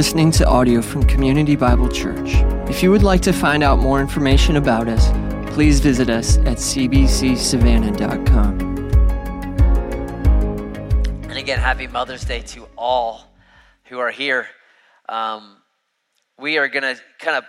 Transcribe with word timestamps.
listening 0.00 0.30
to 0.30 0.46
audio 0.46 0.80
from 0.80 1.02
Community 1.02 1.54
Bible 1.54 1.86
Church. 1.86 2.30
If 2.70 2.82
you 2.82 2.90
would 2.90 3.02
like 3.02 3.20
to 3.20 3.34
find 3.34 3.62
out 3.62 3.80
more 3.80 4.00
information 4.00 4.56
about 4.56 4.88
us, 4.88 5.10
please 5.52 5.78
visit 5.78 6.08
us 6.08 6.38
at 6.38 6.56
cbcsavannah.com. 6.56 8.60
And 11.24 11.36
again, 11.36 11.58
happy 11.58 11.86
Mother's 11.86 12.24
Day 12.24 12.40
to 12.40 12.66
all 12.78 13.30
who 13.90 13.98
are 13.98 14.10
here. 14.10 14.46
Um, 15.06 15.58
we 16.38 16.56
are 16.56 16.68
going 16.68 16.94
to 16.94 16.98
kind 17.18 17.36
of 17.36 17.44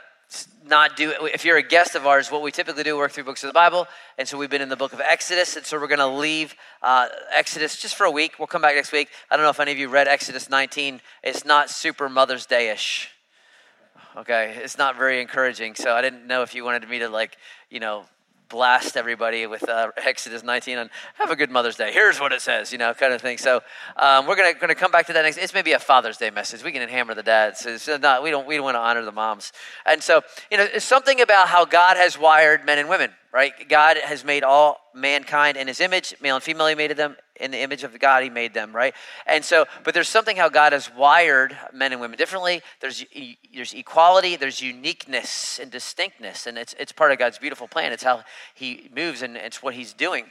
not 0.66 0.96
do 0.96 1.12
if 1.34 1.44
you're 1.44 1.58
a 1.58 1.64
guest 1.64 1.96
of 1.96 2.08
ours 2.08 2.32
what 2.32 2.42
we 2.42 2.52
typically 2.52 2.84
do 2.84 2.96
work 2.96 3.12
through 3.12 3.24
books 3.24 3.44
of 3.44 3.48
the 3.48 3.54
bible 3.54 3.88
and 4.18 4.28
so 4.28 4.38
we've 4.38 4.50
been 4.50 4.62
in 4.62 4.70
the 4.70 4.76
book 4.76 4.94
of 4.94 5.02
exodus 5.02 5.56
and 5.56 5.66
so 5.66 5.80
we're 5.80 5.88
going 5.88 6.00
to 6.00 6.08
leave 6.08 6.56
uh, 6.82 7.08
exodus 7.34 7.80
just 7.80 7.96
for 7.96 8.06
a 8.06 8.12
week. 8.12 8.40
We'll 8.40 8.48
come 8.48 8.62
back 8.62 8.76
next 8.76 8.92
week. 8.92 9.10
I 9.30 9.36
don't 9.36 9.44
know 9.44 9.50
if 9.50 9.60
any 9.60 9.72
of 9.72 9.78
you 9.78 9.90
read 9.90 10.08
exodus 10.08 10.50
19 10.50 11.02
it's 11.24 11.46
not 11.46 11.70
super 11.70 12.08
mother's 12.10 12.46
day-ish. 12.46 13.12
Okay? 14.16 14.56
It's 14.58 14.78
not 14.78 14.98
very 14.98 15.22
encouraging 15.22 15.76
so 15.76 15.94
i 15.94 16.02
didn't 16.02 16.26
know 16.26 16.42
if 16.44 16.56
you 16.56 16.64
wanted 16.64 16.88
me 16.88 17.00
to 17.00 17.10
like 17.10 17.38
you 17.70 17.80
know 17.80 18.06
blast 18.52 18.98
everybody 18.98 19.48
with 19.48 19.68
uh, 19.68 19.92
Exodus 19.98 20.44
19 20.44 20.78
and 20.78 20.90
have 21.16 21.32
a 21.32 21.36
good 21.36 21.50
Mother's 21.50 21.78
Day. 21.78 21.92
Here's 21.92 22.20
what 22.20 22.34
it 22.34 22.42
says, 22.42 22.72
you 22.72 22.78
know, 22.78 22.94
kind 22.94 23.14
of 23.14 23.22
thing. 23.22 23.38
So 23.38 23.62
um, 23.96 24.28
we're 24.28 24.36
gonna 24.36 24.54
gonna 24.54 24.76
come 24.76 24.92
back 24.92 25.08
to 25.08 25.14
that 25.14 25.24
next. 25.24 25.38
It's 25.38 25.54
maybe 25.54 25.72
a 25.72 25.80
Father's 25.80 26.18
Day 26.18 26.30
message. 26.30 26.64
We 26.64 26.72
can 26.72 26.88
hammer 26.88 27.16
the 27.16 27.24
dads. 27.24 27.66
It's 27.66 27.88
not, 27.88 28.22
we 28.22 28.30
don't 28.30 28.46
we 28.46 28.58
don't 28.58 28.66
want 28.66 28.76
to 28.76 28.80
honor 28.80 29.04
the 29.04 29.12
moms. 29.12 29.54
And 29.86 30.04
so 30.04 30.22
you 30.52 30.58
know, 30.58 30.68
it's 30.72 30.86
something 30.86 31.22
about 31.22 31.48
how 31.48 31.66
God 31.66 31.98
has 31.98 32.20
wired 32.20 32.66
men 32.66 32.78
and 32.78 32.90
women 32.90 33.12
right? 33.34 33.54
God 33.70 33.98
has 33.98 34.26
made 34.26 34.44
all 34.44 34.78
mankind 34.94 35.56
in 35.56 35.68
his 35.68 35.80
image, 35.80 36.14
male 36.22 36.36
and 36.36 36.44
female, 36.44 36.68
he 36.68 36.76
made 36.76 36.92
them 36.98 37.16
in 37.42 37.52
the 37.52 37.60
image 37.60 37.84
of 37.84 37.98
God, 38.00 38.24
he 38.24 38.30
made 38.30 38.54
them, 38.54 38.74
right? 38.76 38.94
And 39.26 39.44
so, 39.44 39.66
but 39.84 39.94
there's 39.94 40.10
something 40.10 40.38
how 40.38 40.50
God 40.50 40.74
has 40.74 40.94
wired 40.94 41.58
men 41.74 41.92
and 41.92 42.00
women 42.00 42.18
differently. 42.18 42.62
There's, 42.80 43.04
there's 43.54 43.74
equality, 43.74 44.36
there's 44.36 44.62
uniqueness 44.62 45.60
and 45.60 45.72
distinctness, 45.72 46.48
and 46.48 46.58
it's, 46.58 46.76
it's 46.80 46.92
part 46.92 47.12
of 47.12 47.18
God's 47.20 47.38
beautiful 47.38 47.68
plan. 47.68 47.92
It's 47.92 48.04
how 48.04 48.24
he 48.54 48.90
moves 48.96 49.22
and 49.22 49.36
it's 49.36 49.62
what 49.62 49.74
he's 49.74 49.94
doing. 49.94 50.26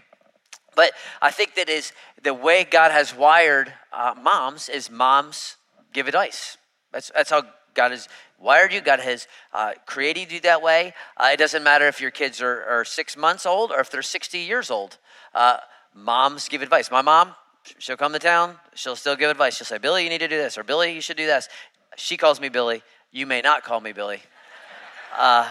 But 0.77 0.93
I 1.21 1.31
think 1.31 1.57
that 1.57 1.69
is 1.69 1.93
the 2.23 2.33
way 2.33 2.65
God 2.65 2.91
has 2.93 3.15
wired 3.15 3.73
uh, 3.93 4.15
moms 4.21 4.69
is 4.69 4.91
moms 4.91 5.57
give 5.93 6.07
advice. 6.07 6.57
That's, 6.93 7.11
that's 7.15 7.31
how 7.31 7.43
God 7.75 7.91
has 7.91 8.09
wired 8.39 8.73
you. 8.73 8.81
God 8.81 9.01
has 9.01 9.27
uh, 9.53 9.73
created 9.87 10.33
you 10.33 10.41
that 10.41 10.63
way. 10.63 10.95
Uh, 11.17 11.31
it 11.33 11.39
doesn't 11.39 11.63
matter 11.63 11.87
if 11.87 12.01
your 12.01 12.11
kids 12.11 12.41
are, 12.41 12.65
are, 12.65 12.85
six 12.85 13.17
months 13.17 13.47
old 13.47 13.71
or 13.71 13.81
if 13.81 13.91
they're 13.91 14.03
60 14.03 14.39
years 14.39 14.71
old. 14.71 14.99
Uh, 15.35 15.59
moms 15.95 16.49
give 16.49 16.63
advice. 16.63 16.91
My 16.91 17.03
mom, 17.03 17.35
she'll 17.79 17.97
come 17.97 18.13
to 18.13 18.19
town. 18.19 18.57
She'll 18.75 18.97
still 18.97 19.17
give 19.17 19.31
advice. 19.31 19.57
She'll 19.57 19.67
say, 19.67 19.79
Billy, 19.79 20.05
you 20.05 20.11
need 20.11 20.19
to 20.19 20.29
do 20.29 20.39
this, 20.39 20.57
or 20.59 20.65
Billy, 20.65 20.93
you 20.93 21.01
should 21.01 21.17
do 21.17 21.27
this. 21.27 21.49
She 21.97 22.17
calls 22.17 22.41
me 22.41 22.49
Billy. 22.49 22.83
You 23.13 23.27
may 23.27 23.41
not 23.41 23.65
call 23.65 23.81
me 23.81 23.93
Billy. 23.93 24.21
Uh, 25.17 25.49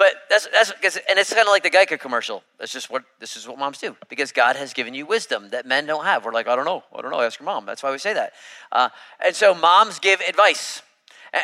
but 0.00 0.14
that's, 0.30 0.48
that's 0.80 0.96
and 0.96 1.18
it's 1.18 1.32
kind 1.32 1.46
of 1.46 1.52
like 1.52 1.62
the 1.62 1.70
Geico 1.70 2.00
commercial. 2.00 2.42
That's 2.58 2.72
just 2.72 2.88
what 2.88 3.04
this 3.18 3.36
is 3.36 3.46
what 3.46 3.58
moms 3.58 3.76
do 3.76 3.94
because 4.08 4.32
God 4.32 4.56
has 4.56 4.72
given 4.72 4.94
you 4.94 5.04
wisdom 5.04 5.50
that 5.50 5.66
men 5.66 5.84
don't 5.84 6.06
have. 6.06 6.24
We're 6.24 6.32
like, 6.32 6.48
I 6.48 6.56
don't 6.56 6.64
know, 6.64 6.82
I 6.96 7.02
don't 7.02 7.10
know. 7.10 7.20
Ask 7.20 7.38
your 7.38 7.44
mom. 7.44 7.66
That's 7.66 7.82
why 7.82 7.92
we 7.92 7.98
say 7.98 8.14
that. 8.14 8.32
Uh, 8.72 8.88
and 9.22 9.36
so 9.36 9.54
moms 9.54 9.98
give 9.98 10.20
advice. 10.22 10.80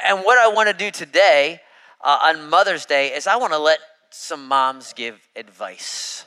And 0.07 0.21
what 0.21 0.39
I 0.39 0.49
want 0.49 0.71
to 0.71 0.75
do 0.75 0.91
today 0.91 1.61
uh, 2.03 2.19
on 2.23 2.49
Mother's 2.49 2.87
Day 2.87 3.09
is 3.09 3.27
I 3.27 3.37
want 3.37 3.53
to 3.53 3.59
let 3.59 3.79
some 4.09 4.49
moms 4.49 4.95
give 4.95 5.21
advice. 5.37 6.25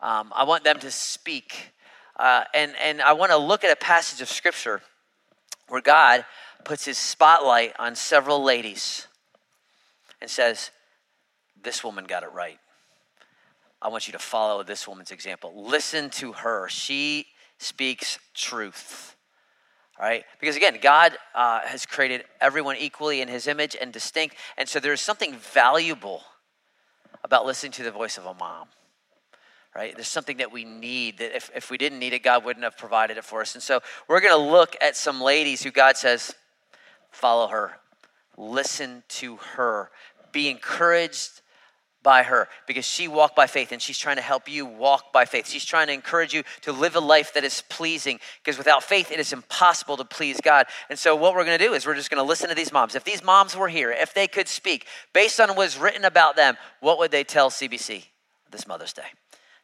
Um, 0.00 0.32
I 0.34 0.44
want 0.44 0.64
them 0.64 0.78
to 0.80 0.90
speak. 0.90 1.72
Uh, 2.18 2.44
and, 2.54 2.74
and 2.82 3.02
I 3.02 3.12
want 3.12 3.30
to 3.32 3.36
look 3.36 3.64
at 3.64 3.72
a 3.72 3.76
passage 3.76 4.20
of 4.20 4.28
Scripture 4.28 4.82
where 5.68 5.80
God 5.80 6.24
puts 6.64 6.84
his 6.84 6.98
spotlight 6.98 7.74
on 7.78 7.94
several 7.94 8.42
ladies 8.42 9.06
and 10.20 10.30
says, 10.30 10.70
This 11.62 11.84
woman 11.84 12.04
got 12.04 12.22
it 12.22 12.32
right. 12.32 12.58
I 13.80 13.88
want 13.88 14.06
you 14.06 14.12
to 14.12 14.18
follow 14.18 14.62
this 14.62 14.88
woman's 14.88 15.10
example. 15.10 15.52
Listen 15.54 16.10
to 16.10 16.32
her. 16.32 16.68
She 16.68 17.26
speaks 17.58 18.18
truth. 18.34 19.16
All 19.98 20.06
right? 20.06 20.24
Because 20.40 20.56
again, 20.56 20.78
God 20.80 21.16
uh, 21.34 21.60
has 21.60 21.86
created 21.86 22.24
everyone 22.40 22.76
equally 22.76 23.20
in 23.20 23.28
his 23.28 23.46
image 23.46 23.76
and 23.80 23.92
distinct. 23.92 24.36
And 24.56 24.68
so 24.68 24.80
there's 24.80 25.00
something 25.00 25.34
valuable 25.34 26.22
about 27.24 27.46
listening 27.46 27.72
to 27.72 27.82
the 27.82 27.90
voice 27.90 28.18
of 28.18 28.26
a 28.26 28.34
mom. 28.34 28.68
Right? 29.76 29.94
There's 29.94 30.08
something 30.08 30.38
that 30.38 30.50
we 30.50 30.64
need 30.64 31.18
that 31.18 31.36
if, 31.36 31.50
if 31.54 31.70
we 31.70 31.76
didn't 31.76 31.98
need 31.98 32.14
it, 32.14 32.22
God 32.22 32.46
wouldn't 32.46 32.64
have 32.64 32.78
provided 32.78 33.18
it 33.18 33.24
for 33.24 33.42
us. 33.42 33.54
And 33.54 33.62
so 33.62 33.80
we're 34.08 34.22
going 34.22 34.32
to 34.32 34.50
look 34.50 34.74
at 34.80 34.96
some 34.96 35.20
ladies 35.20 35.62
who 35.62 35.70
God 35.70 35.98
says, 35.98 36.34
follow 37.10 37.48
her, 37.48 37.72
listen 38.38 39.02
to 39.08 39.36
her, 39.36 39.90
be 40.32 40.48
encouraged 40.48 41.42
by 42.02 42.22
her 42.22 42.48
because 42.66 42.86
she 42.86 43.06
walked 43.06 43.36
by 43.36 43.46
faith 43.46 43.70
and 43.70 43.82
she's 43.82 43.98
trying 43.98 44.16
to 44.16 44.22
help 44.22 44.48
you 44.48 44.64
walk 44.64 45.12
by 45.12 45.26
faith. 45.26 45.46
She's 45.46 45.66
trying 45.66 45.88
to 45.88 45.92
encourage 45.92 46.32
you 46.32 46.42
to 46.62 46.72
live 46.72 46.96
a 46.96 47.00
life 47.00 47.34
that 47.34 47.44
is 47.44 47.62
pleasing 47.68 48.18
because 48.42 48.56
without 48.56 48.82
faith, 48.82 49.12
it 49.12 49.20
is 49.20 49.34
impossible 49.34 49.98
to 49.98 50.06
please 50.06 50.40
God. 50.40 50.64
And 50.88 50.98
so, 50.98 51.14
what 51.14 51.34
we're 51.34 51.44
going 51.44 51.58
to 51.58 51.64
do 51.66 51.74
is 51.74 51.84
we're 51.84 51.96
just 51.96 52.08
going 52.08 52.24
to 52.24 52.26
listen 52.26 52.48
to 52.48 52.54
these 52.54 52.72
moms. 52.72 52.94
If 52.94 53.04
these 53.04 53.22
moms 53.22 53.54
were 53.54 53.68
here, 53.68 53.92
if 53.92 54.14
they 54.14 54.26
could 54.26 54.48
speak 54.48 54.86
based 55.12 55.38
on 55.38 55.50
what's 55.50 55.76
written 55.76 56.06
about 56.06 56.34
them, 56.34 56.56
what 56.80 56.96
would 56.96 57.10
they 57.10 57.24
tell 57.24 57.50
CBC 57.50 58.06
this 58.50 58.66
Mother's 58.66 58.94
Day? 58.94 59.02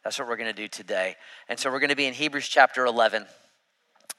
That's 0.03 0.19
what 0.19 0.27
we're 0.27 0.37
going 0.37 0.53
to 0.53 0.61
do 0.61 0.67
today. 0.67 1.15
And 1.49 1.59
so, 1.59 1.71
we're 1.71 1.79
going 1.79 1.89
to 1.89 1.95
be 1.95 2.05
in 2.05 2.13
Hebrews 2.13 2.47
chapter 2.47 2.85
11. 2.85 3.25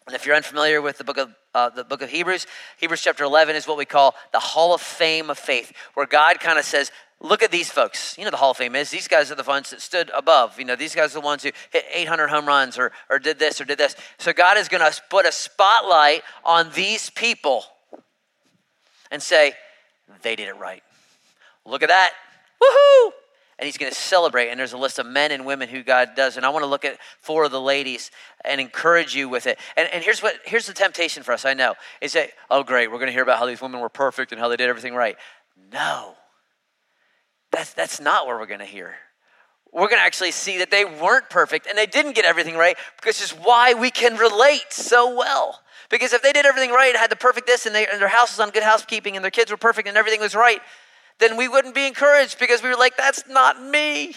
And 0.06 0.14
if 0.14 0.26
you're 0.26 0.36
unfamiliar 0.36 0.82
with 0.82 0.98
the 0.98 1.04
book 1.04 1.16
of 1.16 1.34
uh, 1.54 1.70
the 1.70 1.84
book 1.84 2.02
of 2.02 2.10
Hebrews, 2.10 2.46
Hebrews 2.78 3.00
chapter 3.00 3.24
11 3.24 3.56
is 3.56 3.66
what 3.66 3.78
we 3.78 3.84
call 3.84 4.14
the 4.32 4.40
Hall 4.40 4.74
of 4.74 4.80
Fame 4.80 5.30
of 5.30 5.38
faith, 5.38 5.72
where 5.94 6.06
God 6.06 6.40
kind 6.40 6.58
of 6.58 6.64
says, 6.64 6.90
look 7.20 7.42
at 7.42 7.50
these 7.50 7.70
folks. 7.70 8.18
You 8.18 8.24
know 8.24 8.30
the 8.30 8.36
Hall 8.36 8.50
of 8.50 8.56
Fame 8.56 8.74
is. 8.74 8.90
These 8.90 9.08
guys 9.08 9.30
are 9.30 9.34
the 9.34 9.44
ones 9.44 9.70
that 9.70 9.80
stood 9.80 10.10
above. 10.14 10.58
You 10.58 10.66
know, 10.66 10.76
these 10.76 10.94
guys 10.94 11.12
are 11.12 11.20
the 11.20 11.24
ones 11.24 11.42
who 11.42 11.52
hit 11.70 11.84
800 11.92 12.28
home 12.28 12.46
runs 12.46 12.76
or, 12.76 12.92
or 13.08 13.18
did 13.18 13.38
this 13.38 13.60
or 13.60 13.64
did 13.64 13.78
this. 13.78 13.96
So 14.18 14.32
God 14.32 14.58
is 14.58 14.68
going 14.68 14.82
to 14.82 15.00
put 15.08 15.26
a 15.26 15.32
spotlight 15.32 16.22
on 16.44 16.70
these 16.74 17.08
people 17.10 17.64
and 19.10 19.22
say, 19.22 19.54
they 20.22 20.36
did 20.36 20.48
it 20.48 20.56
right. 20.56 20.82
Look 21.64 21.82
at 21.82 21.88
that. 21.88 22.10
And 23.64 23.68
he's 23.68 23.78
going 23.78 23.90
to 23.90 23.98
celebrate. 23.98 24.50
And 24.50 24.60
there's 24.60 24.74
a 24.74 24.78
list 24.78 24.98
of 24.98 25.06
men 25.06 25.32
and 25.32 25.46
women 25.46 25.70
who 25.70 25.82
God 25.82 26.10
does. 26.14 26.36
And 26.36 26.44
I 26.44 26.50
want 26.50 26.64
to 26.64 26.68
look 26.68 26.84
at 26.84 26.98
four 27.20 27.44
of 27.44 27.50
the 27.50 27.60
ladies 27.60 28.10
and 28.44 28.60
encourage 28.60 29.14
you 29.16 29.28
with 29.28 29.46
it. 29.46 29.58
And, 29.76 29.88
and 29.90 30.04
here's 30.04 30.22
what 30.22 30.34
here's 30.44 30.66
the 30.66 30.74
temptation 30.74 31.22
for 31.22 31.32
us, 31.32 31.44
I 31.44 31.54
know, 31.54 31.74
is 32.00 32.12
that, 32.12 32.30
oh, 32.50 32.62
great, 32.62 32.90
we're 32.90 32.98
going 32.98 33.06
to 33.06 33.12
hear 33.12 33.22
about 33.22 33.38
how 33.38 33.46
these 33.46 33.62
women 33.62 33.80
were 33.80 33.88
perfect 33.88 34.32
and 34.32 34.40
how 34.40 34.48
they 34.48 34.56
did 34.56 34.68
everything 34.68 34.94
right. 34.94 35.16
No 35.72 36.14
that's, 37.54 37.72
that's 37.72 38.00
not 38.00 38.26
what 38.26 38.38
we're 38.38 38.46
going 38.46 38.60
to 38.60 38.66
hear. 38.66 38.94
We're 39.72 39.88
going 39.88 39.98
to 39.98 40.04
actually 40.04 40.30
see 40.30 40.58
that 40.58 40.70
they 40.70 40.84
weren't 40.84 41.30
perfect 41.30 41.66
and 41.66 41.76
they 41.76 41.86
didn't 41.86 42.14
get 42.14 42.24
everything 42.24 42.56
right, 42.56 42.76
which 43.04 43.20
is 43.20 43.30
why 43.30 43.74
we 43.74 43.90
can 43.90 44.16
relate 44.16 44.66
so 44.70 45.16
well. 45.16 45.60
Because 45.90 46.12
if 46.12 46.22
they 46.22 46.32
did 46.32 46.46
everything 46.46 46.70
right, 46.70 46.94
had 46.96 47.10
the 47.10 47.16
perfect 47.16 47.46
this, 47.46 47.66
and, 47.66 47.74
they, 47.74 47.86
and 47.86 48.00
their 48.00 48.08
house 48.08 48.36
was 48.36 48.40
on 48.40 48.50
good 48.50 48.62
housekeeping, 48.62 49.16
and 49.16 49.24
their 49.24 49.30
kids 49.30 49.50
were 49.50 49.56
perfect, 49.56 49.88
and 49.88 49.96
everything 49.96 50.20
was 50.20 50.34
right, 50.34 50.60
then 51.18 51.36
we 51.36 51.48
wouldn't 51.48 51.74
be 51.74 51.86
encouraged 51.86 52.38
because 52.38 52.62
we 52.62 52.68
were 52.68 52.76
like, 52.76 52.96
that's 52.96 53.26
not 53.28 53.62
me. 53.62 54.14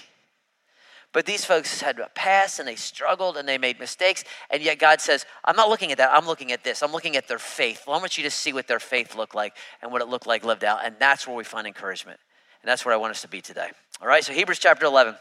But 1.14 1.26
these 1.26 1.46
folks 1.46 1.82
had 1.82 2.00
a 2.00 2.10
past 2.10 2.60
and 2.60 2.68
they 2.68 2.76
struggled 2.76 3.38
and 3.38 3.48
they 3.48 3.58
made 3.58 3.80
mistakes. 3.80 4.24
And 4.50 4.62
yet 4.62 4.78
God 4.78 5.02
says, 5.02 5.26
I'm 5.44 5.56
not 5.56 5.70
looking 5.70 5.92
at 5.92 5.98
that. 6.00 6.12
I'm 6.14 6.28
looking 6.28 6.52
at 6.52 6.64
this. 6.64 6.84
I'm 6.84 6.92
looking 6.92 7.16
at 7.16 7.28
their 7.28 7.40
faith. 7.40 7.84
I 7.88 7.92
want 7.92 8.18
you 8.18 8.24
to 8.24 8.30
see 8.30 8.54
what 8.54 8.68
their 8.68 8.80
faith 8.80 9.16
looked 9.16 9.34
like 9.34 9.56
and 9.82 9.92
what 9.92 10.02
it 10.02 10.10
looked 10.10 10.28
like 10.28 10.44
lived 10.44 10.64
out. 10.64 10.86
And 10.86 10.96
that's 11.00 11.26
where 11.26 11.36
we 11.36 11.44
find 11.44 11.66
encouragement. 11.66 12.20
And 12.62 12.70
that's 12.70 12.86
where 12.86 12.94
I 12.94 12.98
want 12.98 13.12
us 13.12 13.22
to 13.22 13.28
be 13.28 13.42
today. 13.42 13.70
All 14.02 14.08
right, 14.08 14.24
so 14.24 14.34
Hebrews 14.34 14.60
chapter 14.60 14.86
11. 14.86 15.16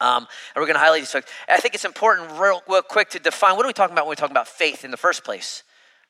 Um, 0.00 0.26
and 0.54 0.60
we're 0.60 0.66
going 0.66 0.74
to 0.74 0.80
highlight 0.80 1.02
these 1.02 1.12
folks. 1.12 1.30
I 1.48 1.60
think 1.60 1.74
it's 1.74 1.84
important, 1.84 2.30
real, 2.40 2.62
real, 2.68 2.82
quick, 2.82 3.10
to 3.10 3.18
define 3.18 3.56
what 3.56 3.64
are 3.64 3.68
we 3.68 3.72
talking 3.72 3.94
about 3.94 4.06
when 4.06 4.10
we 4.10 4.16
talk 4.16 4.30
about 4.30 4.48
faith 4.48 4.84
in 4.84 4.90
the 4.90 4.96
first 4.96 5.22
place, 5.22 5.62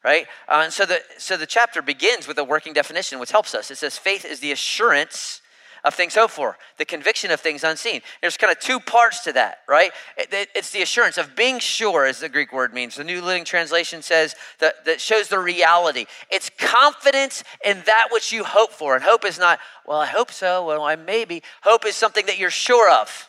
right? 0.05 0.27
Uh, 0.49 0.63
and 0.65 0.73
so 0.73 0.85
the 0.85 1.01
so 1.19 1.37
the 1.37 1.47
chapter 1.47 1.83
begins 1.83 2.27
with 2.27 2.39
a 2.39 2.45
working 2.45 2.73
definition, 2.73 3.19
which 3.19 3.33
helps 3.33 3.55
us. 3.55 3.71
It 3.71 3.79
says 3.79 3.99
faith 3.99 4.25
is 4.25 4.41
the 4.41 4.53
assurance 4.53 5.43
of 5.85 5.95
things 5.95 6.15
hoped 6.15 6.35
for, 6.35 6.57
the 6.79 6.85
conviction 6.85 7.31
of 7.31 7.41
things 7.41 7.65
unseen. 7.65 8.03
There's 8.21 8.37
kind 8.37 8.53
of 8.53 8.61
two 8.61 8.79
parts 8.79 9.25
to 9.25 9.33
that, 9.33 9.59
right? 9.69 9.91
It, 10.17 10.49
it's 10.55 10.71
the 10.71 10.83
assurance 10.83 11.19
of 11.19 11.35
being 11.35 11.59
sure, 11.59 12.07
as 12.07 12.21
the 12.21 12.29
Greek 12.29 12.53
word 12.53 12.73
means. 12.73 12.95
The 12.95 13.05
New 13.05 13.21
Living 13.21 13.45
Translation 13.45 14.01
says 14.01 14.37
that, 14.61 14.85
that 14.85 15.01
shows 15.01 15.29
the 15.29 15.41
reality. 15.41 16.07
It's 16.31 16.51
confidence 16.57 17.43
in 17.65 17.83
that 17.87 18.09
which 18.13 18.33
you 18.33 18.45
hope 18.45 18.73
for. 18.73 18.95
And 18.95 19.03
hope 19.03 19.25
is 19.25 19.39
not, 19.39 19.59
well, 19.85 19.99
I 19.99 20.07
hope 20.07 20.31
so, 20.31 20.65
well, 20.65 20.83
I 20.83 20.95
maybe. 20.95 21.43
Hope 21.63 21.85
is 21.85 21.97
something 21.97 22.27
that 22.27 22.39
you're 22.39 22.51
sure 22.51 22.89
of. 22.89 23.29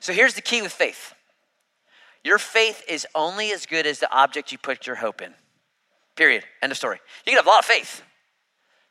So 0.00 0.12
here's 0.12 0.34
the 0.34 0.42
key 0.42 0.62
with 0.62 0.72
faith 0.72 1.14
your 2.22 2.38
faith 2.38 2.82
is 2.86 3.06
only 3.14 3.50
as 3.50 3.64
good 3.64 3.86
as 3.86 4.00
the 4.00 4.12
object 4.12 4.52
you 4.52 4.58
put 4.58 4.86
your 4.86 4.96
hope 4.96 5.22
in. 5.22 5.34
Period. 6.16 6.44
End 6.62 6.72
of 6.72 6.78
story. 6.78 6.98
You 7.24 7.30
can 7.30 7.36
have 7.36 7.46
a 7.46 7.48
lot 7.48 7.60
of 7.60 7.64
faith, 7.64 8.02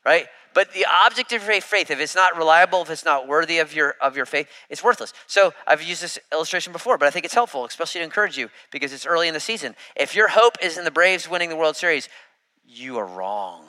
right? 0.04 0.26
But 0.52 0.72
the 0.72 0.84
object 0.84 1.32
of 1.32 1.46
your 1.46 1.60
faith, 1.60 1.92
if 1.92 2.00
it's 2.00 2.16
not 2.16 2.36
reliable, 2.36 2.82
if 2.82 2.90
it's 2.90 3.04
not 3.04 3.28
worthy 3.28 3.58
of 3.58 3.72
your 3.72 3.94
of 4.00 4.16
your 4.16 4.26
faith, 4.26 4.48
it's 4.68 4.82
worthless. 4.82 5.12
So 5.28 5.54
I've 5.66 5.82
used 5.82 6.02
this 6.02 6.18
illustration 6.32 6.72
before, 6.72 6.98
but 6.98 7.06
I 7.06 7.10
think 7.12 7.24
it's 7.24 7.34
helpful, 7.34 7.64
especially 7.64 8.00
to 8.00 8.04
encourage 8.04 8.36
you 8.36 8.50
because 8.72 8.92
it's 8.92 9.06
early 9.06 9.28
in 9.28 9.34
the 9.34 9.40
season. 9.40 9.76
If 9.94 10.16
your 10.16 10.28
hope 10.28 10.56
is 10.60 10.76
in 10.76 10.84
the 10.84 10.90
Braves 10.90 11.30
winning 11.30 11.50
the 11.50 11.56
World 11.56 11.76
Series, 11.76 12.08
you 12.64 12.98
are 12.98 13.06
wrong. 13.06 13.66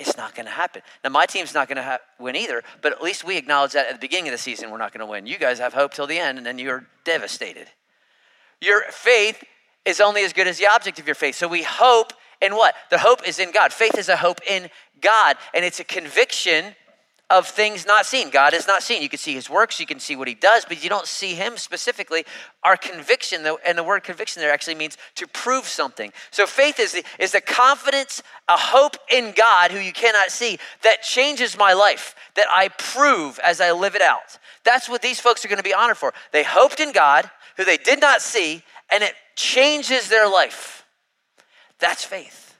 it's 0.00 0.16
not 0.16 0.34
going 0.34 0.46
to 0.46 0.52
happen. 0.52 0.82
Now, 1.04 1.10
my 1.10 1.26
team's 1.26 1.54
not 1.54 1.68
going 1.68 1.76
to 1.76 1.82
ha- 1.82 1.98
win 2.18 2.34
either, 2.34 2.62
but 2.80 2.92
at 2.92 3.02
least 3.02 3.22
we 3.22 3.36
acknowledge 3.36 3.72
that 3.72 3.86
at 3.86 3.92
the 3.92 3.98
beginning 3.98 4.28
of 4.28 4.32
the 4.32 4.38
season, 4.38 4.70
we're 4.70 4.78
not 4.78 4.92
going 4.92 5.06
to 5.06 5.10
win. 5.10 5.26
You 5.26 5.38
guys 5.38 5.58
have 5.58 5.74
hope 5.74 5.92
till 5.92 6.06
the 6.06 6.18
end, 6.18 6.38
and 6.38 6.46
then 6.46 6.58
you're 6.58 6.86
devastated. 7.04 7.68
Your 8.60 8.82
faith 8.90 9.44
is 9.84 10.00
only 10.00 10.24
as 10.24 10.32
good 10.32 10.46
as 10.46 10.58
the 10.58 10.66
object 10.66 10.98
of 10.98 11.06
your 11.06 11.14
faith. 11.14 11.34
So 11.34 11.48
we 11.48 11.62
hope 11.62 12.12
in 12.40 12.54
what? 12.54 12.74
The 12.90 12.98
hope 12.98 13.26
is 13.26 13.38
in 13.38 13.52
God. 13.52 13.72
Faith 13.72 13.98
is 13.98 14.08
a 14.08 14.16
hope 14.16 14.40
in 14.48 14.70
God, 15.00 15.36
and 15.54 15.64
it's 15.64 15.80
a 15.80 15.84
conviction 15.84 16.74
of 17.28 17.46
things 17.46 17.86
not 17.86 18.06
seen. 18.06 18.28
God 18.28 18.54
is 18.54 18.66
not 18.66 18.82
seen. 18.82 19.02
You 19.02 19.08
can 19.08 19.20
see 19.20 19.34
his 19.34 19.48
works, 19.48 19.78
you 19.78 19.86
can 19.86 20.00
see 20.00 20.16
what 20.16 20.26
he 20.26 20.34
does, 20.34 20.64
but 20.64 20.82
you 20.82 20.90
don't 20.90 21.06
see 21.06 21.34
him 21.34 21.56
specifically. 21.56 22.24
Our 22.64 22.76
conviction, 22.76 23.46
and 23.64 23.78
the 23.78 23.84
word 23.84 24.02
conviction 24.02 24.42
there 24.42 24.52
actually 24.52 24.74
means 24.74 24.98
to 25.14 25.28
prove 25.28 25.66
something. 25.66 26.12
So 26.32 26.44
faith 26.44 26.80
is 26.80 26.92
the, 26.92 27.04
is 27.20 27.30
the 27.30 27.40
confidence, 27.40 28.20
a 28.48 28.56
hope 28.56 28.96
in 29.08 29.32
God 29.36 29.70
who 29.70 29.78
you 29.78 29.92
cannot 29.92 30.32
see 30.32 30.58
that 30.82 31.02
changes 31.02 31.56
my 31.56 31.72
life, 31.72 32.16
that 32.34 32.46
I 32.50 32.68
prove 32.68 33.38
as 33.44 33.60
I 33.60 33.70
live 33.70 33.94
it 33.94 34.02
out. 34.02 34.38
That's 34.64 34.88
what 34.88 35.00
these 35.00 35.20
folks 35.20 35.44
are 35.44 35.48
going 35.48 35.58
to 35.58 35.62
be 35.62 35.74
honored 35.74 35.98
for. 35.98 36.12
They 36.32 36.42
hoped 36.42 36.80
in 36.80 36.90
God, 36.90 37.30
who 37.56 37.64
they 37.64 37.76
did 37.76 38.00
not 38.00 38.22
see, 38.22 38.64
and 38.90 39.04
it 39.04 39.14
changes 39.40 40.08
their 40.08 40.28
life. 40.28 40.84
That's 41.78 42.04
faith. 42.04 42.58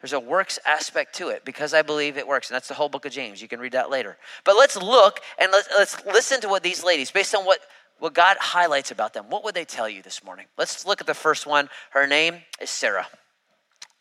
There's 0.00 0.12
a 0.12 0.20
works 0.20 0.58
aspect 0.66 1.14
to 1.16 1.28
it 1.28 1.44
because 1.44 1.74
I 1.74 1.82
believe 1.82 2.16
it 2.18 2.26
works. 2.26 2.50
And 2.50 2.54
that's 2.54 2.68
the 2.68 2.74
whole 2.74 2.88
book 2.88 3.04
of 3.04 3.12
James. 3.12 3.40
You 3.40 3.48
can 3.48 3.60
read 3.60 3.72
that 3.72 3.90
later. 3.90 4.16
But 4.44 4.56
let's 4.56 4.76
look 4.76 5.20
and 5.38 5.50
let's, 5.52 5.68
let's 5.76 6.04
listen 6.06 6.40
to 6.42 6.48
what 6.48 6.62
these 6.62 6.84
ladies, 6.84 7.10
based 7.10 7.34
on 7.34 7.44
what, 7.44 7.60
what 7.98 8.14
God 8.14 8.36
highlights 8.40 8.90
about 8.90 9.12
them, 9.12 9.26
what 9.28 9.44
would 9.44 9.54
they 9.54 9.64
tell 9.64 9.88
you 9.88 10.02
this 10.02 10.22
morning? 10.24 10.46
Let's 10.56 10.86
look 10.86 11.00
at 11.00 11.06
the 11.06 11.14
first 11.14 11.46
one. 11.46 11.68
Her 11.90 12.06
name 12.06 12.36
is 12.60 12.70
Sarah, 12.70 13.06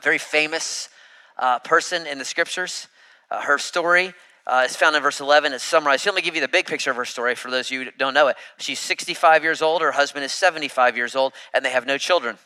very 0.02 0.19
famous 0.19 0.90
uh, 1.38 1.60
person 1.60 2.06
in 2.08 2.18
the 2.18 2.25
scriptures. 2.25 2.88
Uh, 3.30 3.42
her 3.42 3.58
story 3.58 4.14
uh, 4.47 4.63
is 4.65 4.75
found 4.75 4.95
in 4.95 5.03
verse 5.03 5.19
11. 5.19 5.51
It's 5.51 5.63
summarized. 5.63 6.03
So 6.03 6.11
Let 6.11 6.15
me 6.15 6.21
give 6.21 6.33
you 6.33 6.41
the 6.41 6.47
big 6.47 6.65
picture 6.65 6.89
of 6.89 6.95
her 6.95 7.05
story 7.05 7.35
for 7.35 7.51
those 7.51 7.67
of 7.67 7.71
you 7.71 7.83
who 7.83 7.91
don't 7.97 8.13
know 8.13 8.29
it. 8.29 8.38
She's 8.57 8.79
65 8.79 9.44
years 9.44 9.61
old. 9.61 9.81
Her 9.81 9.91
husband 9.91 10.23
is 10.23 10.31
75 10.31 10.95
years 10.95 11.15
old, 11.15 11.33
and 11.53 11.63
they 11.63 11.69
have 11.69 11.85
no 11.85 11.97
children, 11.97 12.38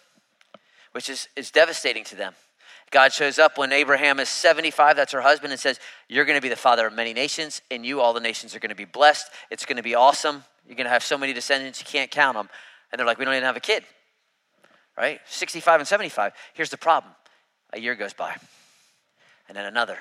which 0.93 1.09
is, 1.09 1.29
is 1.35 1.51
devastating 1.51 2.03
to 2.05 2.15
them. 2.15 2.33
God 2.89 3.13
shows 3.13 3.39
up 3.39 3.57
when 3.57 3.71
Abraham 3.71 4.19
is 4.19 4.27
75, 4.27 4.97
that's 4.97 5.13
her 5.13 5.21
husband, 5.21 5.53
and 5.53 5.59
says, 5.59 5.79
You're 6.09 6.25
going 6.25 6.37
to 6.37 6.41
be 6.41 6.49
the 6.49 6.57
father 6.57 6.87
of 6.87 6.93
many 6.93 7.13
nations. 7.13 7.61
In 7.69 7.83
you, 7.83 8.01
all 8.01 8.13
the 8.13 8.19
nations 8.19 8.53
are 8.55 8.59
going 8.59 8.69
to 8.69 8.75
be 8.75 8.85
blessed. 8.85 9.27
It's 9.49 9.65
going 9.65 9.77
to 9.77 9.83
be 9.83 9.95
awesome. 9.95 10.43
You're 10.67 10.75
going 10.75 10.85
to 10.85 10.91
have 10.91 11.03
so 11.03 11.17
many 11.17 11.31
descendants, 11.31 11.79
you 11.79 11.85
can't 11.85 12.11
count 12.11 12.35
them. 12.35 12.49
And 12.91 12.99
they're 12.99 13.05
like, 13.05 13.17
We 13.17 13.25
don't 13.25 13.33
even 13.33 13.45
have 13.45 13.55
a 13.55 13.61
kid. 13.61 13.83
Right? 14.97 15.21
65 15.25 15.79
and 15.79 15.87
75. 15.87 16.33
Here's 16.53 16.69
the 16.69 16.77
problem 16.77 17.13
a 17.73 17.79
year 17.79 17.95
goes 17.95 18.13
by, 18.13 18.35
and 19.47 19.55
then 19.55 19.65
another, 19.65 19.97